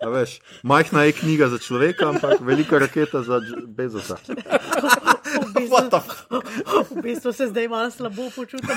[0.03, 4.17] A Veš, majhna je knjiga za človeka, ampak velika raketa za Bezosa.
[4.27, 5.99] v bistvu,
[6.91, 8.75] v bistvu se zdaj malo slabo počutim.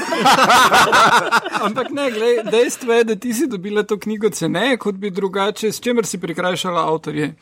[1.67, 5.73] Ampak ne, glej, dejstvo je, da ti si dobila to knjigo ceneje, kot bi drugače,
[5.73, 7.35] s čimer si prikrajšala avtorje.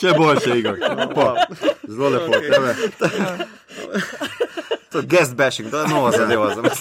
[0.00, 0.78] Še boljše, Igor.
[0.80, 1.34] Lepo.
[1.88, 2.40] Zelo lepo.
[2.40, 2.74] tebe.
[4.90, 6.80] To je guest bashing, to je nova zadeva za nas.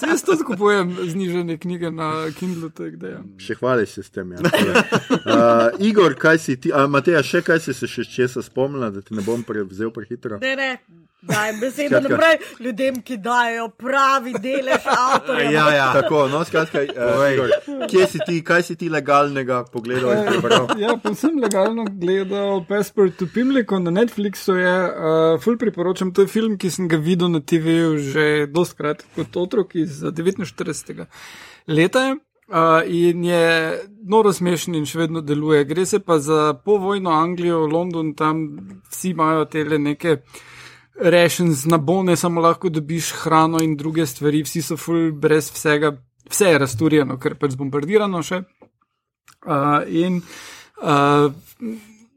[0.00, 3.20] Se jaz tudi kupujem znižene knjige na Kindlu, tako da ja.
[3.38, 4.32] Še hvališ se s tem.
[4.32, 4.38] Ja.
[4.42, 9.04] Uh, Igor, kaj si ti, a Mateja, še kaj si se še česa spomnila, da
[9.04, 10.40] ti ne bom prevzel prehitro?
[10.42, 10.72] Ne, ne.
[11.22, 12.08] Daj besedo Skratka.
[12.08, 15.50] naprej ljudem, ki dajo pravi delež avtorja.
[15.50, 15.88] Ja, ja.
[15.92, 17.24] Tako, no, skratka, uh.
[17.32, 17.50] Igor,
[17.90, 20.68] kje si ti, kaj si ti legalnega pogledal prebral?
[20.82, 24.54] Ja, povsem legalno gledal Passport to Pimlico na Netflixu.
[24.54, 29.02] Je, uh, ful priporočam, to je film, ki sem ga videl na TV-ju že dostkrat
[29.16, 31.06] kot otrok iz 49.
[31.66, 32.06] leta.
[32.06, 32.16] je.
[32.48, 33.76] Uh, in je
[34.08, 35.66] noro smešen in še vedno deluje.
[35.68, 38.46] Gre se pa za povojno Anglijo, London, tam
[38.88, 40.22] vsi imajo te neke
[40.98, 45.92] rations na bone, samo lahko dobiš hrano in druge stvari, vsi so full brez vsega,
[46.30, 48.42] vse je razturjeno, ker pač zbombardirano še.
[49.46, 51.30] Uh, in uh,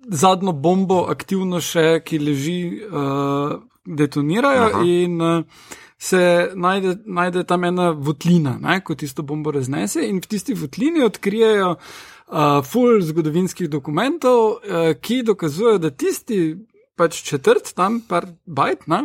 [0.10, 4.84] zadnjo bombo, aktivno še, ki leži, uh, detonirajo, Aha.
[4.86, 5.44] in uh,
[6.02, 11.04] se najde, najde tam ena votlina, ne, ko tisto bombo raznese in v tisti votlini
[11.06, 16.42] odkrijejo uh, full zgodovinskih dokumentov, uh, ki dokazujejo, da tisti
[17.02, 19.02] pač četrt tam, par bajt, ne,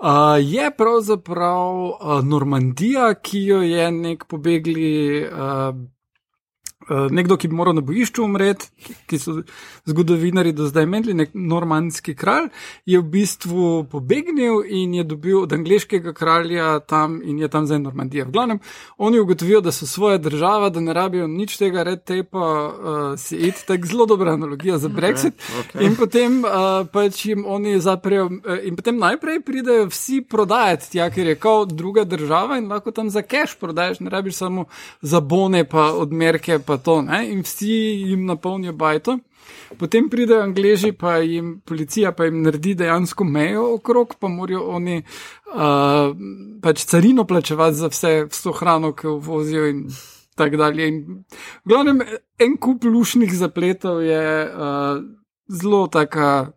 [0.00, 5.22] uh, je pravzaprav uh, Normandija, ki jo je nek pobegli.
[5.28, 5.76] Uh,
[6.88, 9.32] Uh, nekdo, ki bi moral na bojišču umreti, ki, ki so
[9.84, 12.48] zgodovinari do zdaj imeli, nek normandski kralj,
[12.88, 17.78] je v bistvu pobegnil in je dobil od angliškega kralja tam in je tam zdaj
[17.78, 18.24] Normandija.
[18.24, 18.60] V glavnem,
[18.96, 23.36] oni ugotovijo, da so svoja država, da ne rabijo nič tega red tepa, uh, si
[23.36, 25.36] iti, tako zelo dobra analogija za Brexit.
[25.36, 25.86] Okay, okay.
[25.86, 31.10] In potem uh, pač jim oni zaprejo, uh, in potem najprej pridejo vsi prodajati tja,
[31.12, 34.64] ker je kot druga država in lahko tam za cash prodajaš, ne rabiš samo
[35.02, 36.58] za bone, pa odmerke.
[36.58, 37.22] Pa to, ne?
[37.32, 37.72] in vsi
[38.08, 39.18] jim napolnijo bajto.
[39.78, 45.02] Potem pridejo angliži, pa jim policija pa jim naredi dejansko mejo okrog, pa morajo oni
[45.02, 46.12] uh,
[46.62, 49.86] pač carino plačevati za vse, vso hrano, ki jo vozijo in
[50.38, 50.88] tako dalje.
[50.88, 51.00] In,
[51.64, 52.02] v glavnem,
[52.38, 55.02] en kup lušnih zapletov je uh,
[55.48, 56.52] zelo taka.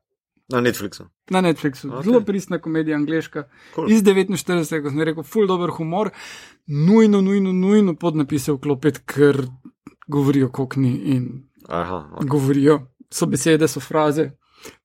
[0.51, 1.07] Na Netflixu.
[1.31, 1.87] Na Netflixu.
[1.87, 2.03] Okay.
[2.03, 3.45] Zelo pristna komedija, angliška.
[3.75, 3.91] Cool.
[3.91, 6.11] Iz 49, kot sem rekel, full dobro humor,
[6.67, 9.45] nujno, nujno, nujno podnapisal klopet, ker
[10.11, 11.27] govorijo kokni in
[11.67, 12.27] Aha, okay.
[12.27, 12.79] govorijo,
[13.11, 14.31] so besede, so fraze.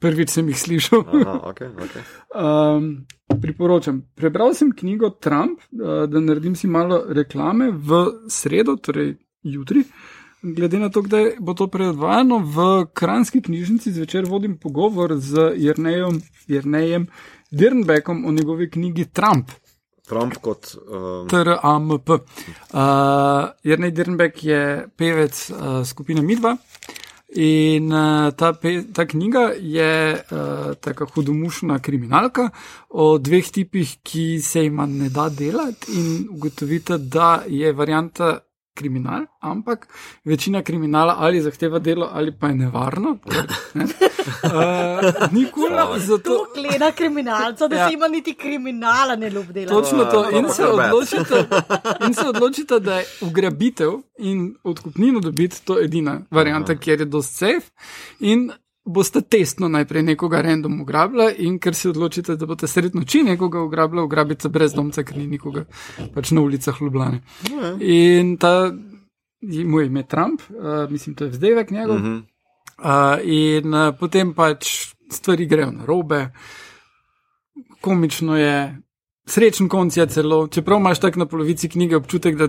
[0.00, 1.02] Prvič sem jih slišal.
[1.04, 2.04] Aha, okay, okay.
[2.32, 3.06] um,
[3.42, 4.00] priporočam.
[4.16, 9.84] Prebral sem knjigo Trump, uh, da naredim si malo reklame v sredo, torej jutri.
[10.42, 16.20] Glede na to, kdaj bo to predvajano, v Kranski knjižnici zvečer vodim pogovor z Jrnejem,
[16.46, 17.08] Jrnejem
[17.50, 19.50] Dirnbekom o njegovi knjigi Trump.
[20.06, 20.76] Trump kot.
[20.86, 21.28] Um...
[21.28, 22.10] TRAMP.
[22.10, 24.60] Uh, Jrnej Dirnbek je
[24.96, 26.56] pevec uh, skupine Midva.
[27.36, 32.48] In uh, ta, pe, ta knjiga je uh, tako hudomušna kriminalka
[32.88, 38.38] o dveh tipih, ki se jima ne da delati, in ugotovite, da je varianta
[38.76, 39.88] kriminal, ampak
[40.24, 43.18] večina kriminala ali zahteva delo, ali pa je nevarno.
[43.74, 43.84] Ne?
[43.84, 46.46] Uh, Nikoli za to.
[46.54, 47.88] Gleda kriminalca, da ja.
[47.88, 49.68] se ima niti kriminala ne ljub dela.
[49.68, 50.30] Točno to.
[50.30, 51.44] In se, odločite,
[52.06, 57.38] in se odločite, da je ugrabitev in odkupnino dobiti to edina varianta, kjer je dost
[57.38, 57.70] safe.
[58.20, 58.50] In
[58.86, 63.60] boste testno najprej nekoga random ugrabili, in ker se odločite, da boste sred noči nekoga
[63.62, 65.64] ugrabili, ugrabite brez domca, ker ni nikoga
[66.14, 67.20] pač na ulicah Ljubljane.
[67.80, 68.70] In ta,
[69.42, 71.96] moj ime je Trump, uh, mislim, to je vzdevek njegov.
[71.96, 72.22] Uh -huh.
[72.78, 76.30] uh, in uh, potem pač stvari grejo na robe,
[77.80, 78.82] komično je.
[79.28, 82.48] Srečen konc je celo, čeprav imaš tako na polovici knjige občutek, da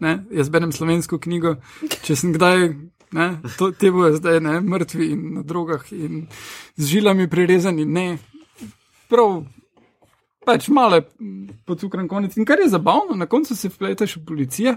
[0.00, 1.54] ne, jaz berem slovensko knjigo,
[2.02, 2.68] če sem kdaj
[3.12, 3.28] ne,
[3.58, 6.26] to, te bojo zdaj ne, mrtvi in na drogah in
[6.76, 7.84] z žilami prirezani.
[7.84, 8.18] Ne,
[9.08, 9.44] prav,
[10.46, 11.00] pač malo
[11.66, 12.36] pocukran konec.
[12.38, 14.76] In kar je zabavno, na koncu se vpleta še policija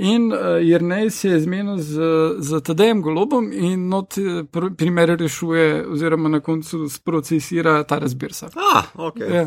[0.00, 2.08] in uh, Jrnej se je zmenil z,
[2.40, 8.48] z Tadejem Golobom in not eh, pr primer rešuje, oziroma na koncu sprocesira ta razbirsa.
[8.56, 9.20] Ah, ok.
[9.20, 9.44] Ja.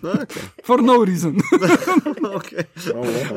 [0.00, 0.46] okay.
[0.66, 1.36] For no reason.
[2.38, 2.64] okay.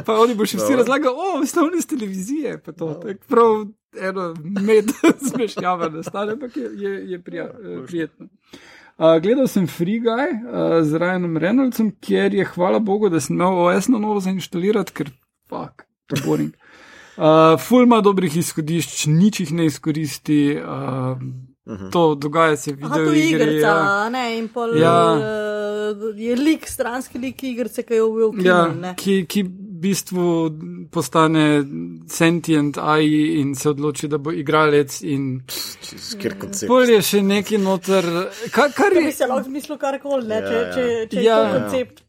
[0.05, 2.93] pa oni bo še vsi razlagali, o, ste oni z televizije, pa to.
[3.03, 3.65] Tak, prav,
[4.01, 4.91] eno med
[5.29, 7.49] zmešnjava, da stane, ampak je, je, je prija,
[7.87, 8.27] prijetno.
[8.97, 13.35] Uh, gledal sem Free Guy uh, z Ryanom Reynoldsom, kjer je, hvala Bogu, da sem
[13.35, 15.11] imel OS na novo zainštalirati, ker
[15.49, 16.53] fuck, to je boring.
[17.17, 20.39] Uh, ful ima dobrih izhodišč, nič jih ne izkoristi.
[20.61, 21.19] Uh,
[21.65, 21.91] Uh -huh.
[21.91, 23.61] To dogaja se v video igrah.
[23.61, 25.17] Ja, ne, in pol ja.
[25.17, 28.45] uh, je lik, stranski lik igrice, ki je v Wilkinu.
[28.45, 29.43] Ja, ki, ki
[29.81, 30.27] bistvu
[30.91, 31.63] postane
[32.07, 35.01] sentient AI in se odloči, da bo igralec.
[35.01, 36.67] Koncept.
[36.67, 38.07] Pol je še neki noter.
[38.51, 39.05] Kar, kar je.
[39.09, 41.37] Bi se lahko zmislil karkoli, ja, če, če, če ja.
[41.37, 42.05] je to koncept.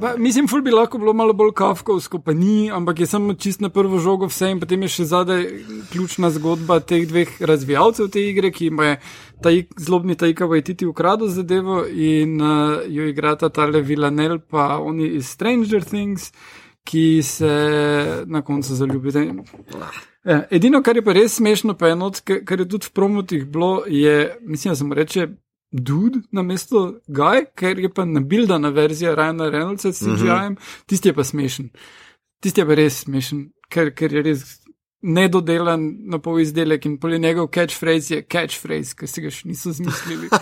[0.00, 3.60] Ba, mislim, ful bi lahko bilo malo bolj kafkovsko, pa ni, ampak je samo čist
[3.62, 5.44] na prvo žogo vse in potem je še zadaj
[5.92, 8.96] ključna zgodba teh dveh razvijalcev te igre, ki ima
[9.42, 15.14] ta zlobni tajka v Etiti ukradel zadevo in uh, jo igrata tale Villanel, pa oni
[15.20, 16.32] iz Stranger Things,
[16.84, 17.50] ki se
[18.26, 19.26] na koncu zaljubite.
[20.24, 23.46] Ja, edino, kar je pa res smešno, pa je not, kar je tudi v promotih
[23.46, 25.28] bilo, je, mislim, da se mu reče
[25.72, 30.82] dude na mesto Guy, ker je pa nabildana verzija Ryana Reynoldsa s CGI-jem, uh -huh.
[30.86, 31.70] tisti je pa smešen.
[32.40, 34.60] Tisti je pa res smešen, ker, ker je res
[35.02, 39.72] nedodelan na pol izdelek in poli njegov catchphrase je catchphrase, ker si ga še niso
[39.72, 40.28] zmislili.
[40.32, 40.34] uh,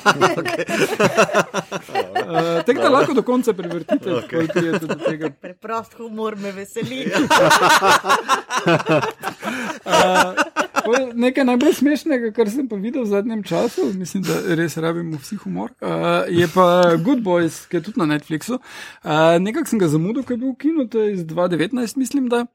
[2.67, 4.47] Tako da lahko do konca prevrtite, okay.
[4.47, 5.31] kako je to do tega.
[5.45, 7.07] Preprost humor me veseli.
[9.87, 10.35] uh,
[10.89, 15.19] Pol Nekaj najbolj smešnega, kar sem pa videl v zadnjem času, mislim, da res rabimo
[15.21, 18.59] vsi humor, uh, je pa Good Boys, ki je tudi na Netflixu.
[18.59, 22.31] Uh, Nekako sem ga zamudil, ko je bil v kinu, to je iz 2019, mislim,
[22.33, 22.47] da.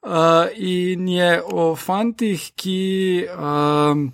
[0.00, 4.06] Uh, in je o fantih, ki um,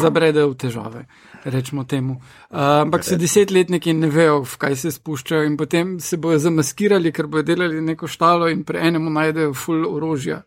[0.00, 1.02] zabredejo v težave,
[1.44, 2.16] rečemo temu.
[2.48, 6.40] Uh, ampak so desetletniki in ne vejo, v kaj se spuščajo, in potem se bojo
[6.40, 10.40] zamaskirali, ker bojo delali neko štalo in pri enemu najdejo full orožja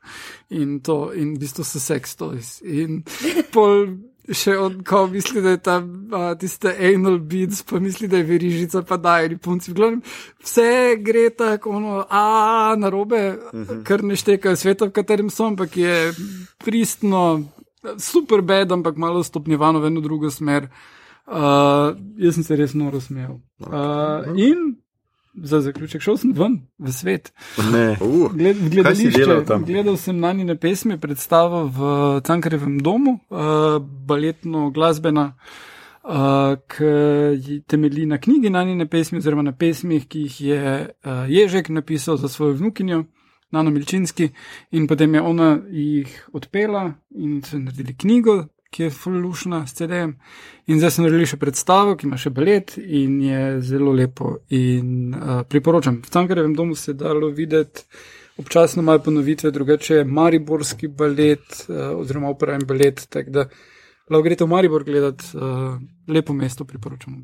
[0.49, 2.57] in to, in v bistvu so sex toys.
[2.65, 3.03] In
[3.53, 3.93] pol
[4.35, 8.27] še od, ko misli, da je ta a, tiste anal beads, pa misli, da je
[8.30, 9.73] verižica, pa da je punci.
[9.73, 10.01] Glavnem,
[10.43, 13.84] vse gre tako, ono, a na robe, uh -huh.
[13.84, 16.14] kar ne štekajo sveta, v katerem so, ampak je
[16.57, 17.43] pristno,
[17.97, 20.69] super bed, ampak malo stopnjevano v eno drugo smer.
[21.30, 23.39] Uh, jaz sem se res noro smejal.
[23.61, 24.81] Uh, in
[25.34, 27.34] za zaključek šel sem ven, v svet.
[27.72, 27.97] Ne.
[28.01, 29.45] Uh, Gled, v si gledališče.
[29.47, 29.65] tam?
[29.65, 35.35] Gledal sem na njene pesmi, predstavo v Cankarjevem domu, uh, baletno glasbena,
[36.03, 41.11] uh, ki temelji na knjigi na njene pesmi, oziroma na pesmih, ki jih je uh,
[41.30, 43.03] Ježek napisal za svojo vnukinjo.
[43.51, 44.30] Nano Milčinski,
[44.72, 50.13] in potem je ona jih odpela in so naredili knjigo, ki je fululušna s CD-jem.
[50.69, 54.37] In zdaj so naredili še predstavo, ki ima še balet in je zelo lepo.
[54.55, 57.87] In uh, priporočam, v Cankarjevem domu se je dalo videti
[58.39, 63.05] občasno malo ponovitve, drugače je Mariborski balet uh, oziroma in balet.
[63.09, 63.45] Tako da
[64.09, 65.75] lahko greste v Maribor gledati, uh,
[66.07, 67.23] lepo mesto priporočam.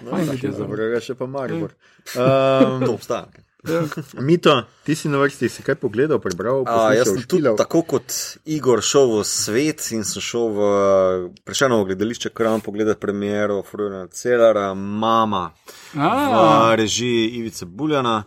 [0.00, 1.72] No, še zavrga še pa Maribor.
[2.14, 3.28] to Um, obstaja.
[3.68, 3.82] Ja.
[4.20, 6.62] Mito, ti si na vrsti, si kaj pogledal, prebral?
[6.64, 8.14] A, jaz sem tudi tako kot
[8.48, 10.68] Igor šel v svet in sem šel v
[11.44, 15.50] prešeno gledališče Kram pogledati premiero Frujena Celara, Mama
[15.92, 18.22] v A, režiji Ivice Buljana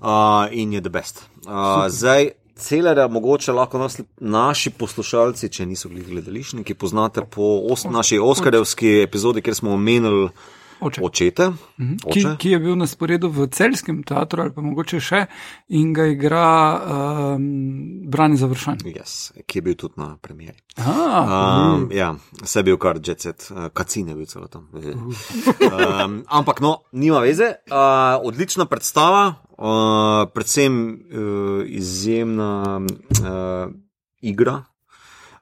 [0.00, 1.24] uh, in je the best.
[1.46, 7.84] Uh, zdaj, Celara mogoče lahko nas, naši poslušalci, če niso bili gledališčniki, poznate po os,
[7.84, 10.30] naši Oskarjevski epizodi, kjer smo omenili
[10.80, 11.00] oče.
[11.02, 11.48] očete.
[11.78, 11.96] Mhm.
[12.12, 12.36] Ki, Oče.
[12.38, 15.26] ki je bil na sporedu v celskem teatru, ali pa mogoče še,
[15.68, 16.46] in ga igra
[17.36, 17.46] um,
[18.10, 18.78] Brani Završan.
[18.84, 20.58] Yes, ki je bil tudi na premjeri.
[20.78, 24.68] Ah, Um, ja, vse je bil kar jetset, uh, kacine je bil celo tam.
[24.74, 27.54] Um, ampak no, nima veze.
[27.70, 33.72] Uh, odlična predstava, uh, predvsem uh, izjemna uh,
[34.20, 34.62] igra.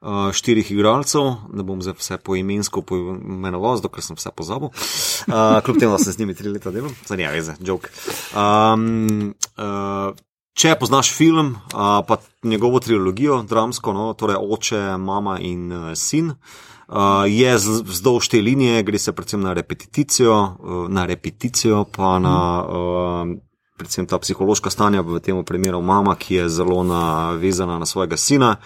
[0.05, 4.68] Uh, štirih igralcev, ne bom zdaj vse poimensko poimenoval, ker sem vse pozabil.
[4.68, 7.89] Uh, kljub temu, da sem z njimi tri leta delal, ne veze, joke.
[8.36, 10.12] Um, uh,
[10.55, 16.28] Če poznaš film, uh, pa njegovo trilogijo, dramsko, no, torej oče, mama in uh, sin,
[16.31, 22.18] uh, je z- vzdolž te linije, gre se predvsem na repeticijo, uh, na repeticijo, pa
[22.22, 23.35] na uh,
[23.81, 28.56] predvsem ta psihološka stanja, v tem primeru mama, ki je zelo navezana na svojega sina,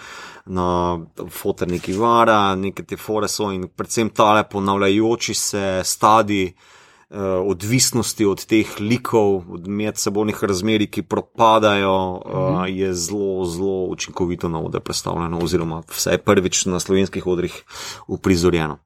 [0.49, 0.99] na
[1.29, 8.45] fotorniki vara, neke te fore so in predvsem tale ponavljajoči se stadij eh, odvisnosti od
[8.45, 15.39] teh likov, od medsebojnih razmerij, ki propadajo, uh, je zelo, zelo učinkovito na odre predstavljeno,
[15.43, 17.63] oziroma vsaj prvič na slovenskih odrih
[18.07, 18.79] uprizorjeno.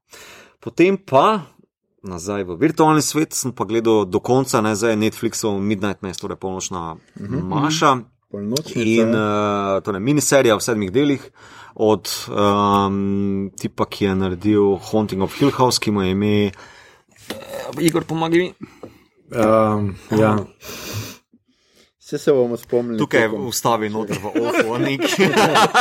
[0.60, 1.40] Potem pa.
[2.04, 6.36] Nazaj v virtualni svet sem pa gledal do konca, ne zdaj Netflixov Midnight Mass, torej
[6.36, 7.96] polnočna Maša.
[8.34, 11.22] Polnočnica, In uh, torej, miniserija v sedmih delih
[11.74, 16.34] od um, tipa, ki je naredil Haunting of Hill House, ki mu je ime.
[17.30, 18.50] Uh, Igor, pomagaj mi.
[19.34, 20.34] Um, ja.
[21.98, 22.98] Vse se bomo spomnili.
[22.98, 25.06] Tukaj tekom- ustavi noter v oko, nek.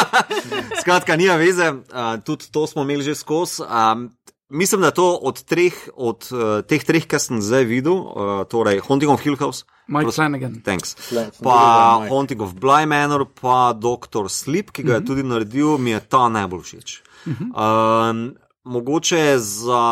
[0.82, 3.66] Skratka, nija veze, uh, tudi to smo imeli že skozi.
[3.66, 4.12] Um,
[4.50, 8.82] mislim, da to od, treh, od uh, teh treh, ki sem zdaj videl, uh, torej
[8.86, 9.66] Haunting of Hill House.
[9.88, 10.16] Mike Prosim.
[10.16, 10.62] Flanagan.
[10.64, 10.96] Thanks.
[10.96, 12.10] Fla- sem Pa Mike.
[12.10, 16.30] Haunting of Bly Manor, pa Doctor Sleep, ki ga je tudi naredil, mi je ta
[16.30, 17.02] najbolj všeč.
[17.26, 19.84] Um, mogoče je za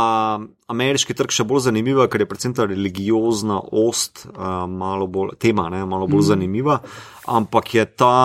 [0.68, 5.70] ameriški trg še bolj zanimiva, ker je predvsem ta religiozna ost uh, malo bolj, tema,
[5.70, 6.80] ne, malo bolj zanimiva,
[7.28, 8.16] ampak je ta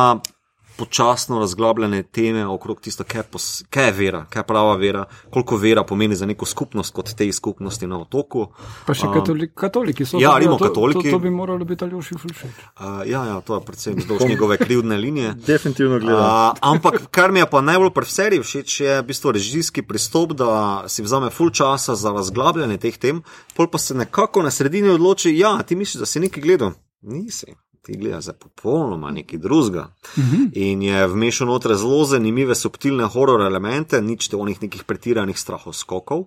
[0.76, 5.56] počasno razglabljanje teme okrog tisto, kaj, pos, kaj je vera, kaj je prava vera, koliko
[5.56, 8.46] vera pomeni za neko skupnost kot tej skupnosti na otoku.
[8.86, 10.18] Pa še Um, katoli, katoliki so.
[10.20, 11.10] ja, to- recimo to, katoliki.
[11.10, 12.50] To, to bi moralo biti Aljoši Fulšek.
[12.76, 15.34] Uh, ja, ja, to je predvsem vzdolž njegove krivdne linije.
[15.46, 16.20] Definitivno gledam.
[16.20, 20.32] Uh, ampak kar mi je pa najbolj pri seriji všeč, je v bistvu režijski pristop,
[20.32, 20.50] da
[20.88, 23.22] si vzame full časa za razglabljanje teh tem,
[23.56, 26.72] pol pa se nekako na sredini odloči, ja, ti misliš, da si nekaj gledal.
[27.02, 27.46] Nisi.
[27.86, 29.88] Ti gledaš za popolnoma nekaj drugega.
[30.16, 30.50] Uh -huh.
[30.52, 35.72] In je vmešal noter zelo zanimive, subtilne horor elemente, nič te onih nekih pretiranih strahov
[35.72, 36.26] skokov, uh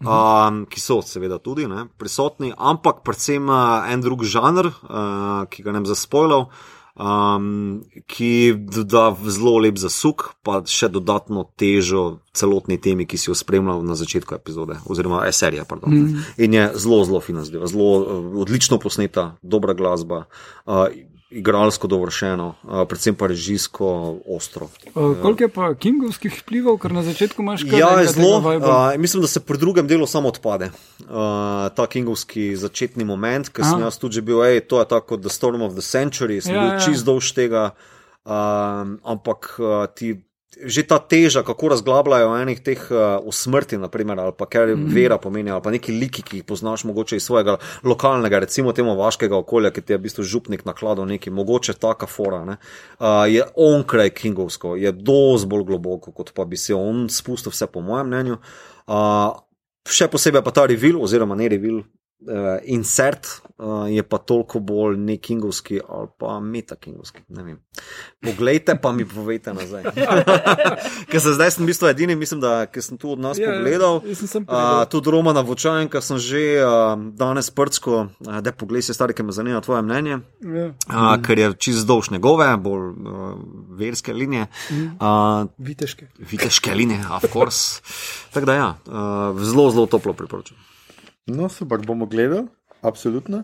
[0.00, 0.48] -huh.
[0.48, 5.62] um, ki so seveda tudi ne, prisotni, ampak predvsem uh, en drug žanr, uh, ki
[5.62, 6.50] ga ne bom zaspoilal,
[6.96, 13.36] um, ki doda zelo lep zasuk, pa še dodatno težo celotni temi, ki si jo
[13.36, 15.64] spremljal na začetku epizode, oziroma e, serije.
[15.86, 16.24] Mm.
[16.44, 20.24] In je zelo, zelo fina zdaj, zelo uh, odlično posneta, dobra glasba.
[20.64, 20.88] Uh,
[21.30, 22.54] igralsko dovršeno,
[22.88, 23.86] predvsem pa režijsko
[24.26, 24.68] ostro.
[24.94, 27.80] Uh, koliko je pa kingovskih vplivov, ker na začetku imaš kaj?
[27.80, 28.38] Ja, zelo.
[28.38, 30.70] Uh, mislim, da se pri drugem delu samo odpade.
[31.00, 31.08] Uh,
[31.74, 35.34] ta kingovski začetni moment, ki sem jaz tudi bil, ej, to je tako kot The
[35.34, 36.80] Storm of the Century, sem ja, bil ja.
[36.86, 37.72] čist dolž tega.
[38.26, 40.16] Uh, ampak uh, ti
[40.64, 44.88] že ta teža, kako razglabljajo enih teh uh, v smrti, naprimer, ali pa kar mm.
[44.94, 48.96] vera pomeni, ali pa neki liki, ki jih poznaš mogoče iz svojega lokalnega, recimo temu
[48.96, 53.44] vaškega okolja, ki ti je v bistvu župnik nakladal neki, mogoče taka fora, uh, je
[53.52, 58.08] onkraj kingovsko, je dosti bolj globoko, kot pa bi se on spustil vse po mojem
[58.08, 58.40] mnenju.
[58.86, 59.36] Uh,
[59.86, 61.82] še posebej pa ta revil, oziroma ne revil,
[62.20, 63.26] uh, insert
[63.58, 67.20] uh, je pa toliko bolj ne kingovski ali pa metakingovski.
[68.20, 69.82] Poglejte, pa mi povejte nazaj.
[71.10, 73.58] Ker se zdaj sem v bistvu edini, mislim, da sem tu od nas yeah, ja,
[73.58, 73.96] pogledal.
[73.96, 79.14] Uh, tudi Romana Vočajen, ki sem že uh, danes prtsko, uh, da poglej se stari,
[79.14, 80.20] ki me zanima tvoje mnenje.
[80.40, 80.72] Yeah.
[80.88, 81.12] Ja.
[81.12, 83.34] Uh, ker je čist dolž njegove, bolj uh,
[83.78, 84.48] verske linije.
[84.72, 86.08] Uh, viteške.
[86.18, 87.80] Viteške linije, of course.
[88.32, 90.56] Tako da ja, uh, zelo, zelo toplo priporočam.
[91.26, 92.46] No, super, bomo gledali,
[92.80, 93.42] absolutno.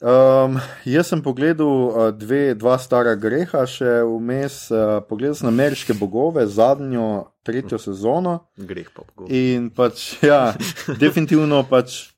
[0.00, 5.96] Um, jaz sem pogledal uh, dve, dva stara greha, še vmes, uh, pogledal sem ameriške
[5.98, 8.36] bogove, zadnjo, tretjo sezono.
[8.60, 9.32] Greh pa bogov.
[9.32, 10.52] In pač, ja,
[11.02, 12.12] definitivno pač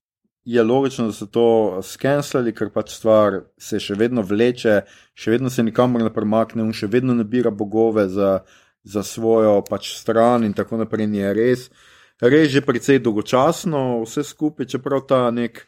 [0.45, 1.47] je logično, da so to
[1.87, 4.81] skenslali, ker pač stvar se še vedno vleče,
[5.15, 8.41] še vedno se nikamor ne premakne in še vedno nabira bogove za,
[8.83, 11.69] za svojo pač stran in tako naprej, ni res
[12.21, 15.65] res že precej dolgočasno, vse skupaj, čeprav ta nek,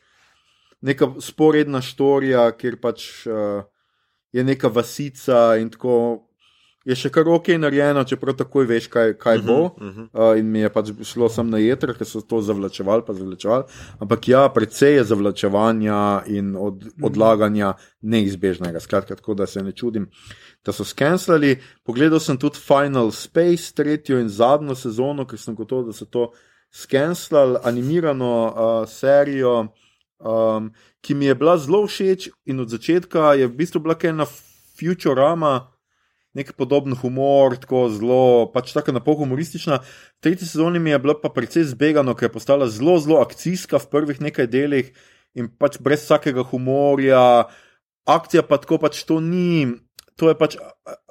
[0.84, 3.64] neka sporedna štorija, kjer pač uh,
[4.32, 6.28] je neka vasica in tako.
[6.84, 9.58] Je še kar ok narejeno, čeprav takoj veš, kaj, kaj bo.
[9.64, 10.32] Uh -huh, uh -huh.
[10.32, 13.64] uh, in mi je pač šlo sem na jedr, ker so to zavlačevali, pa zavlačevali.
[13.98, 18.80] Ampak ja, precej je zavlačevanja in od, odlaganja neizbežnega.
[18.80, 20.10] Skratka, tako da se ne čudim.
[20.64, 21.60] Da so skenirali.
[21.84, 26.32] Pogledal sem tudi Final Space, tretjo in zadnjo sezono, ker sem gotovo, da so to
[26.72, 29.66] skenirali, animirano uh, serijo,
[30.18, 34.26] um, ki mi je bila zelo všeč in od začetka je v bistvu bila ena
[34.78, 35.71] Futurama.
[36.32, 38.22] Nek podoben humor, tako zelo,
[38.54, 39.82] pač tako napol humoristična.
[39.84, 43.76] V tretji sezoni mi je bila pa precej zbegana, ker je postala zelo, zelo akcijska
[43.82, 44.88] v prvih nekaj delih
[45.36, 47.50] in pač brez vsakega humorja.
[48.08, 49.76] Akcija pa tako pač to ni,
[50.16, 50.56] to je pač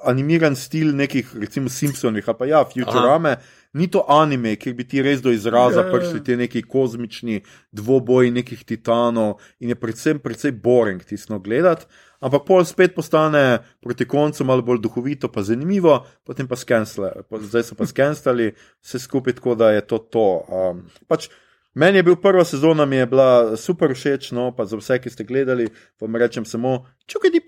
[0.02, 3.38] animiran stil nekih, recimo Simpsonih, pa ja, Futurame.
[3.72, 5.86] Ni to anime, ki bi ti res do izraza yeah.
[5.86, 5.92] Ja, ja.
[5.92, 7.40] prišli ti neki kozmični
[7.72, 11.86] dvoboji nekih titanov in je predvsem precej boring tisto gledati,
[12.20, 17.64] ampak pol spet postane proti koncu malo bolj duhovito, pa zanimivo, potem pa skenslali, zdaj
[17.70, 18.52] so pa skenslali
[18.84, 20.28] vse skupaj tako, da je to to.
[20.48, 21.32] Um, pač,
[21.74, 25.10] Meni je bil prva sezona, mi je bila super všeč, no pa za vse, ki
[25.10, 25.70] ste gledali,
[26.00, 27.40] vam rečem samo, čukaj di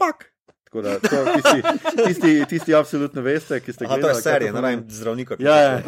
[0.74, 0.84] pak.
[0.84, 1.62] Da, to, tisti,
[2.06, 4.02] tisti, tisti, absolutno veste, ki ste gledali.
[4.02, 5.38] To je serija, ne vem, zdravnika.
[5.38, 5.82] Ja, ja.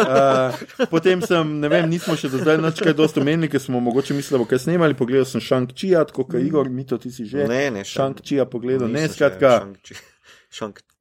[0.00, 3.82] uh, potem sem, ne vem, nismo še do zdaj več kaj dosto menili, ker smo
[3.84, 4.98] mogoče mislili, kaj snemali.
[4.98, 7.48] Pogledal sem Šankčija, tako kot Igor, mi to ti si že.
[7.50, 9.66] Ne, ne, Šankčija pogledal, ne, skratka.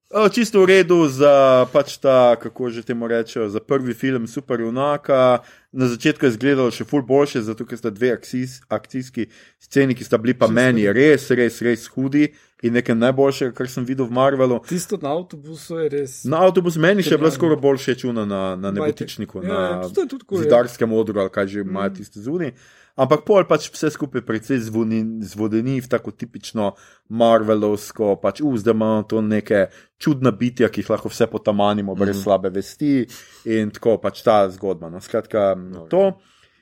[0.10, 0.34] Šank.
[0.34, 5.46] Čisto v redu za pač ta, kako že temu rečejo, za prvi film Super Junaka.
[5.72, 9.30] Na začetku je izgledalo še ful boljše, zato ker sta dve akcijs, akcijski
[9.62, 12.34] sceni, ki sta bili pa meni res, res, res hudi
[12.64, 14.60] in nekaj najboljšega, kar sem videl v Marvelu.
[14.68, 16.18] Tisto na avtobusu je res.
[16.28, 20.94] Na avtobusu meni še je bila skoraj boljše čuna na, na nebotičniku, ja, na zidarskem
[20.94, 21.96] odru ali kaj že imajo mm.
[21.96, 22.56] tiste zunije.
[23.00, 26.74] Ampak pol pač vse skupaj precej zvodeni v tako tipično
[27.08, 32.24] Marvelovsko, pač zdaj imamo to neke čudna bitja, ki jih lahko vse potamanimo, brez mm.
[32.28, 33.06] slabe vesti
[33.48, 34.92] in tako pač ta zgodba.
[34.92, 35.00] No.
[35.00, 36.12] Skratka, no, to.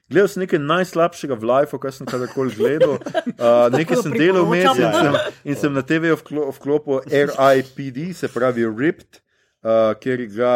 [0.07, 2.97] Gledal sem nekaj najslabšega v lifeu, kar sem kadarkoli gledal.
[3.37, 5.15] Uh, nekaj sem delal vmes in,
[5.51, 6.17] in sem na TV-ju
[6.57, 9.19] vklopil RIPD, se pravi Ripped
[9.67, 10.53] uh, kjer igra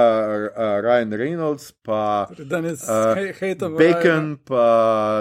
[0.50, 3.76] uh, Ryan Reynolds, pa danes uh, hejtam.
[3.78, 4.66] Bacon, pa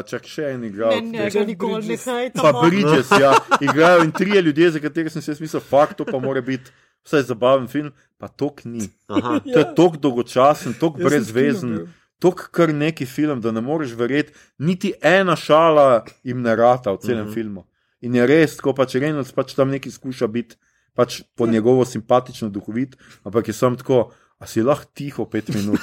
[0.08, 1.04] čak še en igralec.
[1.10, 2.44] Ne, ne, nikoli ne hejtam.
[2.44, 3.34] Pa Bridges, ja.
[3.66, 6.72] Igrajo in trije ljudje, za katere sem se smislil, fakt, to pa mora biti
[7.06, 8.90] vsaj zabaven film, pa tok ni.
[9.08, 9.40] Aha.
[9.46, 11.80] To je tok dolgočasen, tok brezvezen.
[12.20, 17.00] Tok kar neki film, da ne moreš verjeti, niti ena šala jim ne rata v
[17.00, 17.34] celem mm -hmm.
[17.34, 17.66] filmu.
[18.00, 20.56] In je res, ko pač Reynolds pač tam neki skuša biti
[20.94, 25.80] pač po njegovo simpatično duhovit, ampak je sam tako, a si lahko tiho pet minut.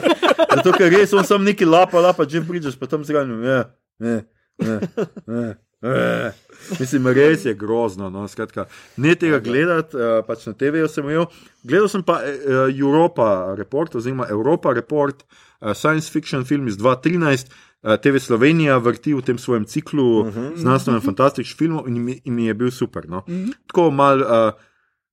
[0.56, 3.58] Zato, ker res on sam neki lapa, lapa, že prideš, pa tam zraven, ne,
[3.98, 4.16] ne,
[4.58, 4.78] ne.
[5.26, 5.50] ne.
[5.80, 6.32] Eh,
[6.76, 8.10] mislim, res je grozno.
[8.12, 8.66] No, skratka,
[9.00, 11.24] ne tega gledati, uh, pač na TV-ju sem imel.
[11.64, 17.50] Gledal sem pa uh, Europa Report, oziroma Europa Report, uh, science fiction film iz 2013.
[17.82, 22.20] Uh, TV Slovenija vrti v tem svojem ciklu uh -huh, znanstveno fantastičnih filmov in mi,
[22.24, 23.08] in mi je bil super.
[23.08, 23.18] No.
[23.18, 23.52] Uh -huh.
[23.66, 24.52] Tako mal, uh,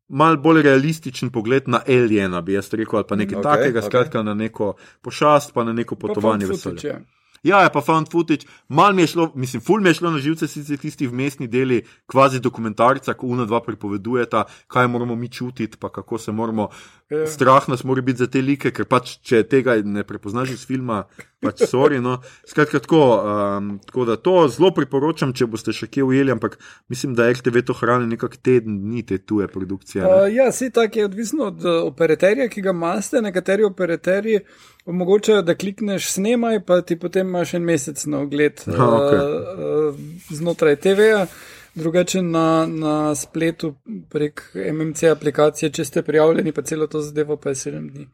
[0.07, 3.85] mal bolj realističen pogled na Aliena, bi jaz rekel, ali pa nekaj okay, takega, okay.
[3.85, 7.05] skratka na neko pošast, pa na neko potovanje v vesolje.
[7.43, 10.19] Ja, je pa found footage, malo mi je šlo, mislim, ful mi je šlo na
[10.19, 15.77] živce, sicer tisti vmesni deli, kvazi dokumentarca, ko una dva pripovedujeta, kaj moramo mi čutiti,
[15.77, 16.69] pa kako se moramo.
[17.09, 17.19] Yeah.
[17.19, 17.27] Ja.
[17.27, 21.03] Strah nas mora biti za te like, ker pač, če tega ne prepoznaš iz filma,
[21.43, 21.99] pač sorry.
[22.01, 22.17] No.
[22.47, 23.01] Skratka, tako,
[23.57, 26.57] um, tako da to zelo priporočam, če boste še kje ujeli, ampak
[26.91, 30.05] mislim, da RTV to hrani nekak teden dni te tuje produkcije.
[30.05, 33.21] Uh, ja, si tak je odvisno od uh, operaterja, ki ga imate.
[33.21, 34.39] Nekateri operaterji
[34.87, 39.21] omogočajo, da klikneš snemaj, pa ti potem imaš en mesec na ogled uh, okay.
[39.21, 40.01] uh,
[40.33, 41.27] znotraj TV-ja.
[41.77, 43.75] Drugače na, na spletu
[44.09, 44.41] prek
[44.73, 48.07] MMC aplikacije, če ste prijavljeni, pa celo to zadevo pa je 7 dni.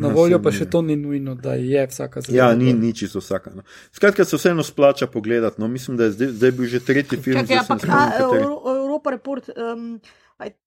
[0.00, 2.38] Na no, voljo pa še to ni nujno, da je vsaka zadeva.
[2.38, 3.52] Ja, ni, ni čisto vsaka.
[3.54, 3.66] No.
[3.92, 5.60] Skratka, se vseeno splača pogledati.
[5.60, 5.68] No.
[5.68, 7.44] Mislim, da je zdaj, zdaj bil že tretji film.
[7.44, 8.08] Kaj, ja, pa, a,
[8.80, 9.52] Evropa Report.
[9.56, 10.00] Um,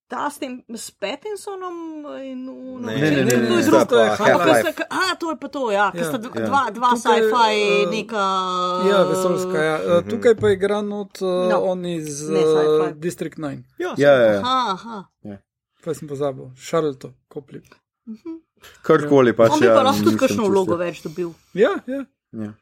[0.04, 4.08] Ta s tem s Petinsonom in v ne, ne, ne, ne, ne, ne, to je
[4.20, 4.84] Half-Life.
[4.90, 6.44] A, to je pa to, ja, ker sta ja.
[6.44, 8.26] dva, dva sci-fi, uh, neka.
[8.84, 9.56] Ja, vesolska.
[9.56, 9.76] Ja.
[9.80, 11.58] Uh, tukaj pa igra not uh, no.
[11.72, 13.64] on iz uh, District 9.
[13.80, 14.38] Ja, ja, ja.
[14.44, 14.98] Aha, aha.
[15.24, 15.40] Ja.
[15.80, 17.72] Pa sem pozabil, Charlotte, Koplik.
[18.04, 18.20] Uh mhm.
[18.20, 18.43] -huh.
[18.82, 19.56] Karkoli pač.
[19.56, 21.32] On bi pa ja, lahko tudi kakšno vlogo več dobil.
[21.54, 22.04] Ja, ja.
[22.32, 22.52] ja.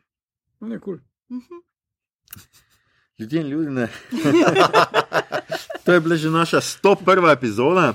[0.60, 0.98] On je kul.
[0.98, 1.38] Cool.
[1.38, 1.62] Uh -huh.
[3.18, 3.88] Ljudje in ljudi ne.
[5.84, 7.32] to je bila že naša 101.
[7.32, 7.94] epizoda.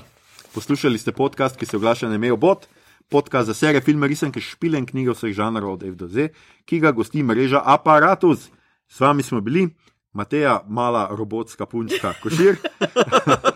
[0.54, 2.68] Poslušali ste podcast, ki se oglaša na Mejo Bot,
[3.08, 6.28] podcast za serije filme, risanke, špile in knjige vseh žanrov od F do Z,
[6.64, 8.48] ki ga gosti mreža Apparatus.
[8.88, 9.68] S vami smo bili.
[10.12, 12.56] Mateja, mala robotska punčka, košir.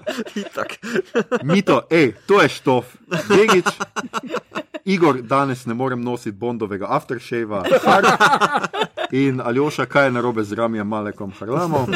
[1.48, 2.96] Mito, ej, to je štof,
[3.28, 3.66] Begič.
[4.84, 7.64] Igor, danes ne morem nositi bondovega aftershava.
[9.12, 11.94] In Aljoša, kaj je narobe z Ramijem Malekom Harlamom.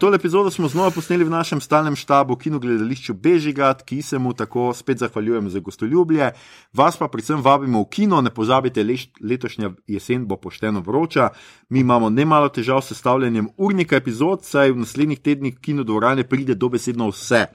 [0.00, 4.32] Tole epizodo smo znova posneli v našem stalnem štabu, kino gledališču Bežigat, ki se mu
[4.32, 6.32] tako spet zahvaljujem za gostoljubje.
[6.72, 8.86] Vas pa predvsem vabimo v kino, ne pozabite,
[9.20, 11.28] letošnja jesen bo pošteno vroča.
[11.68, 16.54] Mi imamo nemalo težav s sestavljanjem urnika epizod, saj v naslednjih tednih kino dvorane pride
[16.54, 17.46] dobesedno vse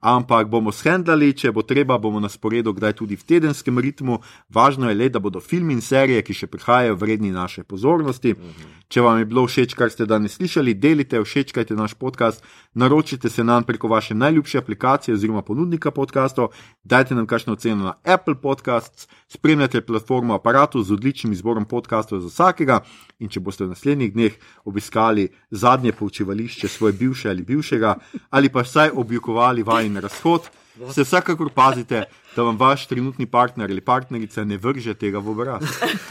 [0.00, 4.20] ampak bomo shendali, če bo treba, bomo na sporedu kdaj tudi v tedenskem ritmu.
[4.54, 8.34] Važno je le, da bodo filmi in serije, ki še prihajajo, vredni naše pozornosti.
[8.34, 8.77] Mhm.
[8.88, 12.40] Če vam je bilo všeč, kar ste danes slišali, delite, všečkajte naš podcast,
[12.72, 16.54] naročite se nam preko vaše najljubše aplikacije oziroma ponudnika podkastov,
[16.84, 22.32] dajte nam kakšno oceno na Apple Podcasts, spremljate platformo aparatu z odličnim izborom podkastov za
[22.32, 22.80] vsakega.
[23.20, 27.94] In če boste v naslednjih dneh obiskali zadnje poučevališče svoje bivše ali bivšega,
[28.30, 30.48] ali pa vsaj oblikovali vajen razhod,
[30.92, 32.04] se vsekakor pazite,
[32.36, 35.62] da vam vaš trenutni partner ali partnerica ne vrže tega v obraz.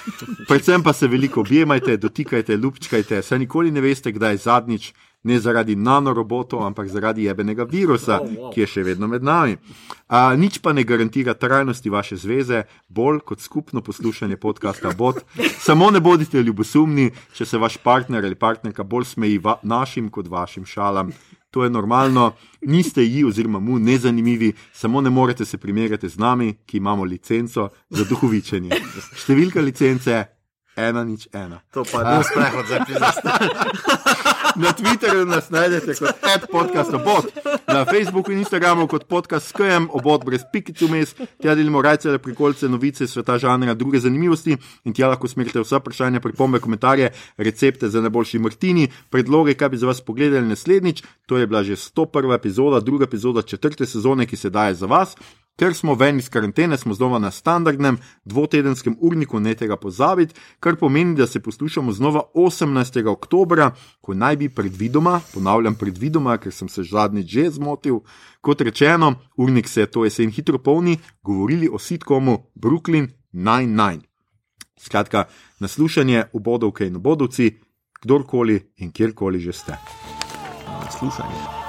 [0.48, 5.76] Predvsem pa se veliko objemajte, dotikajte, lupčkajte, saj nikoli ne veste, kdaj zadnjič, ne zaradi
[5.76, 9.58] nanorobotov, ampak zaradi jebenega virusa, oh, ki je še vedno med nami.
[10.08, 15.24] A, nič pa ne garantira trajnosti vaše zveze, bolj kot skupno poslušanje podcasta Bot.
[15.60, 20.66] Samo ne bodite ljubosumni, če se vaš partner ali partnerka bolj smeji našim kot vašim
[20.66, 21.12] šalam
[21.52, 26.54] to je normalno, niste ji oziroma mu nezanimivi, samo ne morete se primerjati z nami,
[26.66, 28.72] ki imamo licenco za duhovičenje.
[29.16, 30.37] Številka licence
[30.78, 31.60] ena nič ena.
[31.74, 33.30] To pa ni sprehod za pizdaste.
[34.58, 37.26] Na Twitterju nas najdete kot ad podcast obot,
[37.68, 42.70] na Facebooku in Instagramu kot podcast SKM, obot brez pikic vmes, tja delimo rajce, prikolce,
[42.70, 48.02] novice, sveta žanra, druge zanimivosti in tja lahko smerite vsa vprašanja, pripombe, komentarje, recepte za
[48.02, 51.04] najboljši martini, predloge, kaj bi za vas pogledali naslednjič.
[51.30, 52.34] To je bila že 101.
[52.36, 55.16] epizoda, druga epizoda četrte sezone, ki se daje za vas.
[55.58, 60.76] Ker smo ven iz karantene, smo znova na standardnem dvotedenskem urniku, ne tega pozabiti, kar
[60.76, 63.08] pomeni, da se poslušamo znova 18.
[63.08, 63.64] oktober,
[64.02, 68.00] ko naj bi predvidoma, ponavljam predvidoma, ker sem se zadnjič že zmotil,
[68.42, 74.02] kot rečeno, urnik se je to jesen hitro polni, govorili o sitkomu Brooklyn 99.
[74.78, 75.26] Skratka,
[75.60, 77.56] naslušanje v bodovke in bodovci,
[78.02, 79.78] kdorkoli in kjerkoli že ste.
[80.86, 81.67] Naslušanje.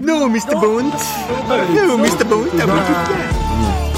[0.00, 0.54] No, Mr.
[0.58, 0.94] Bond.
[1.74, 2.24] No, Mr.
[2.24, 3.93] Bond.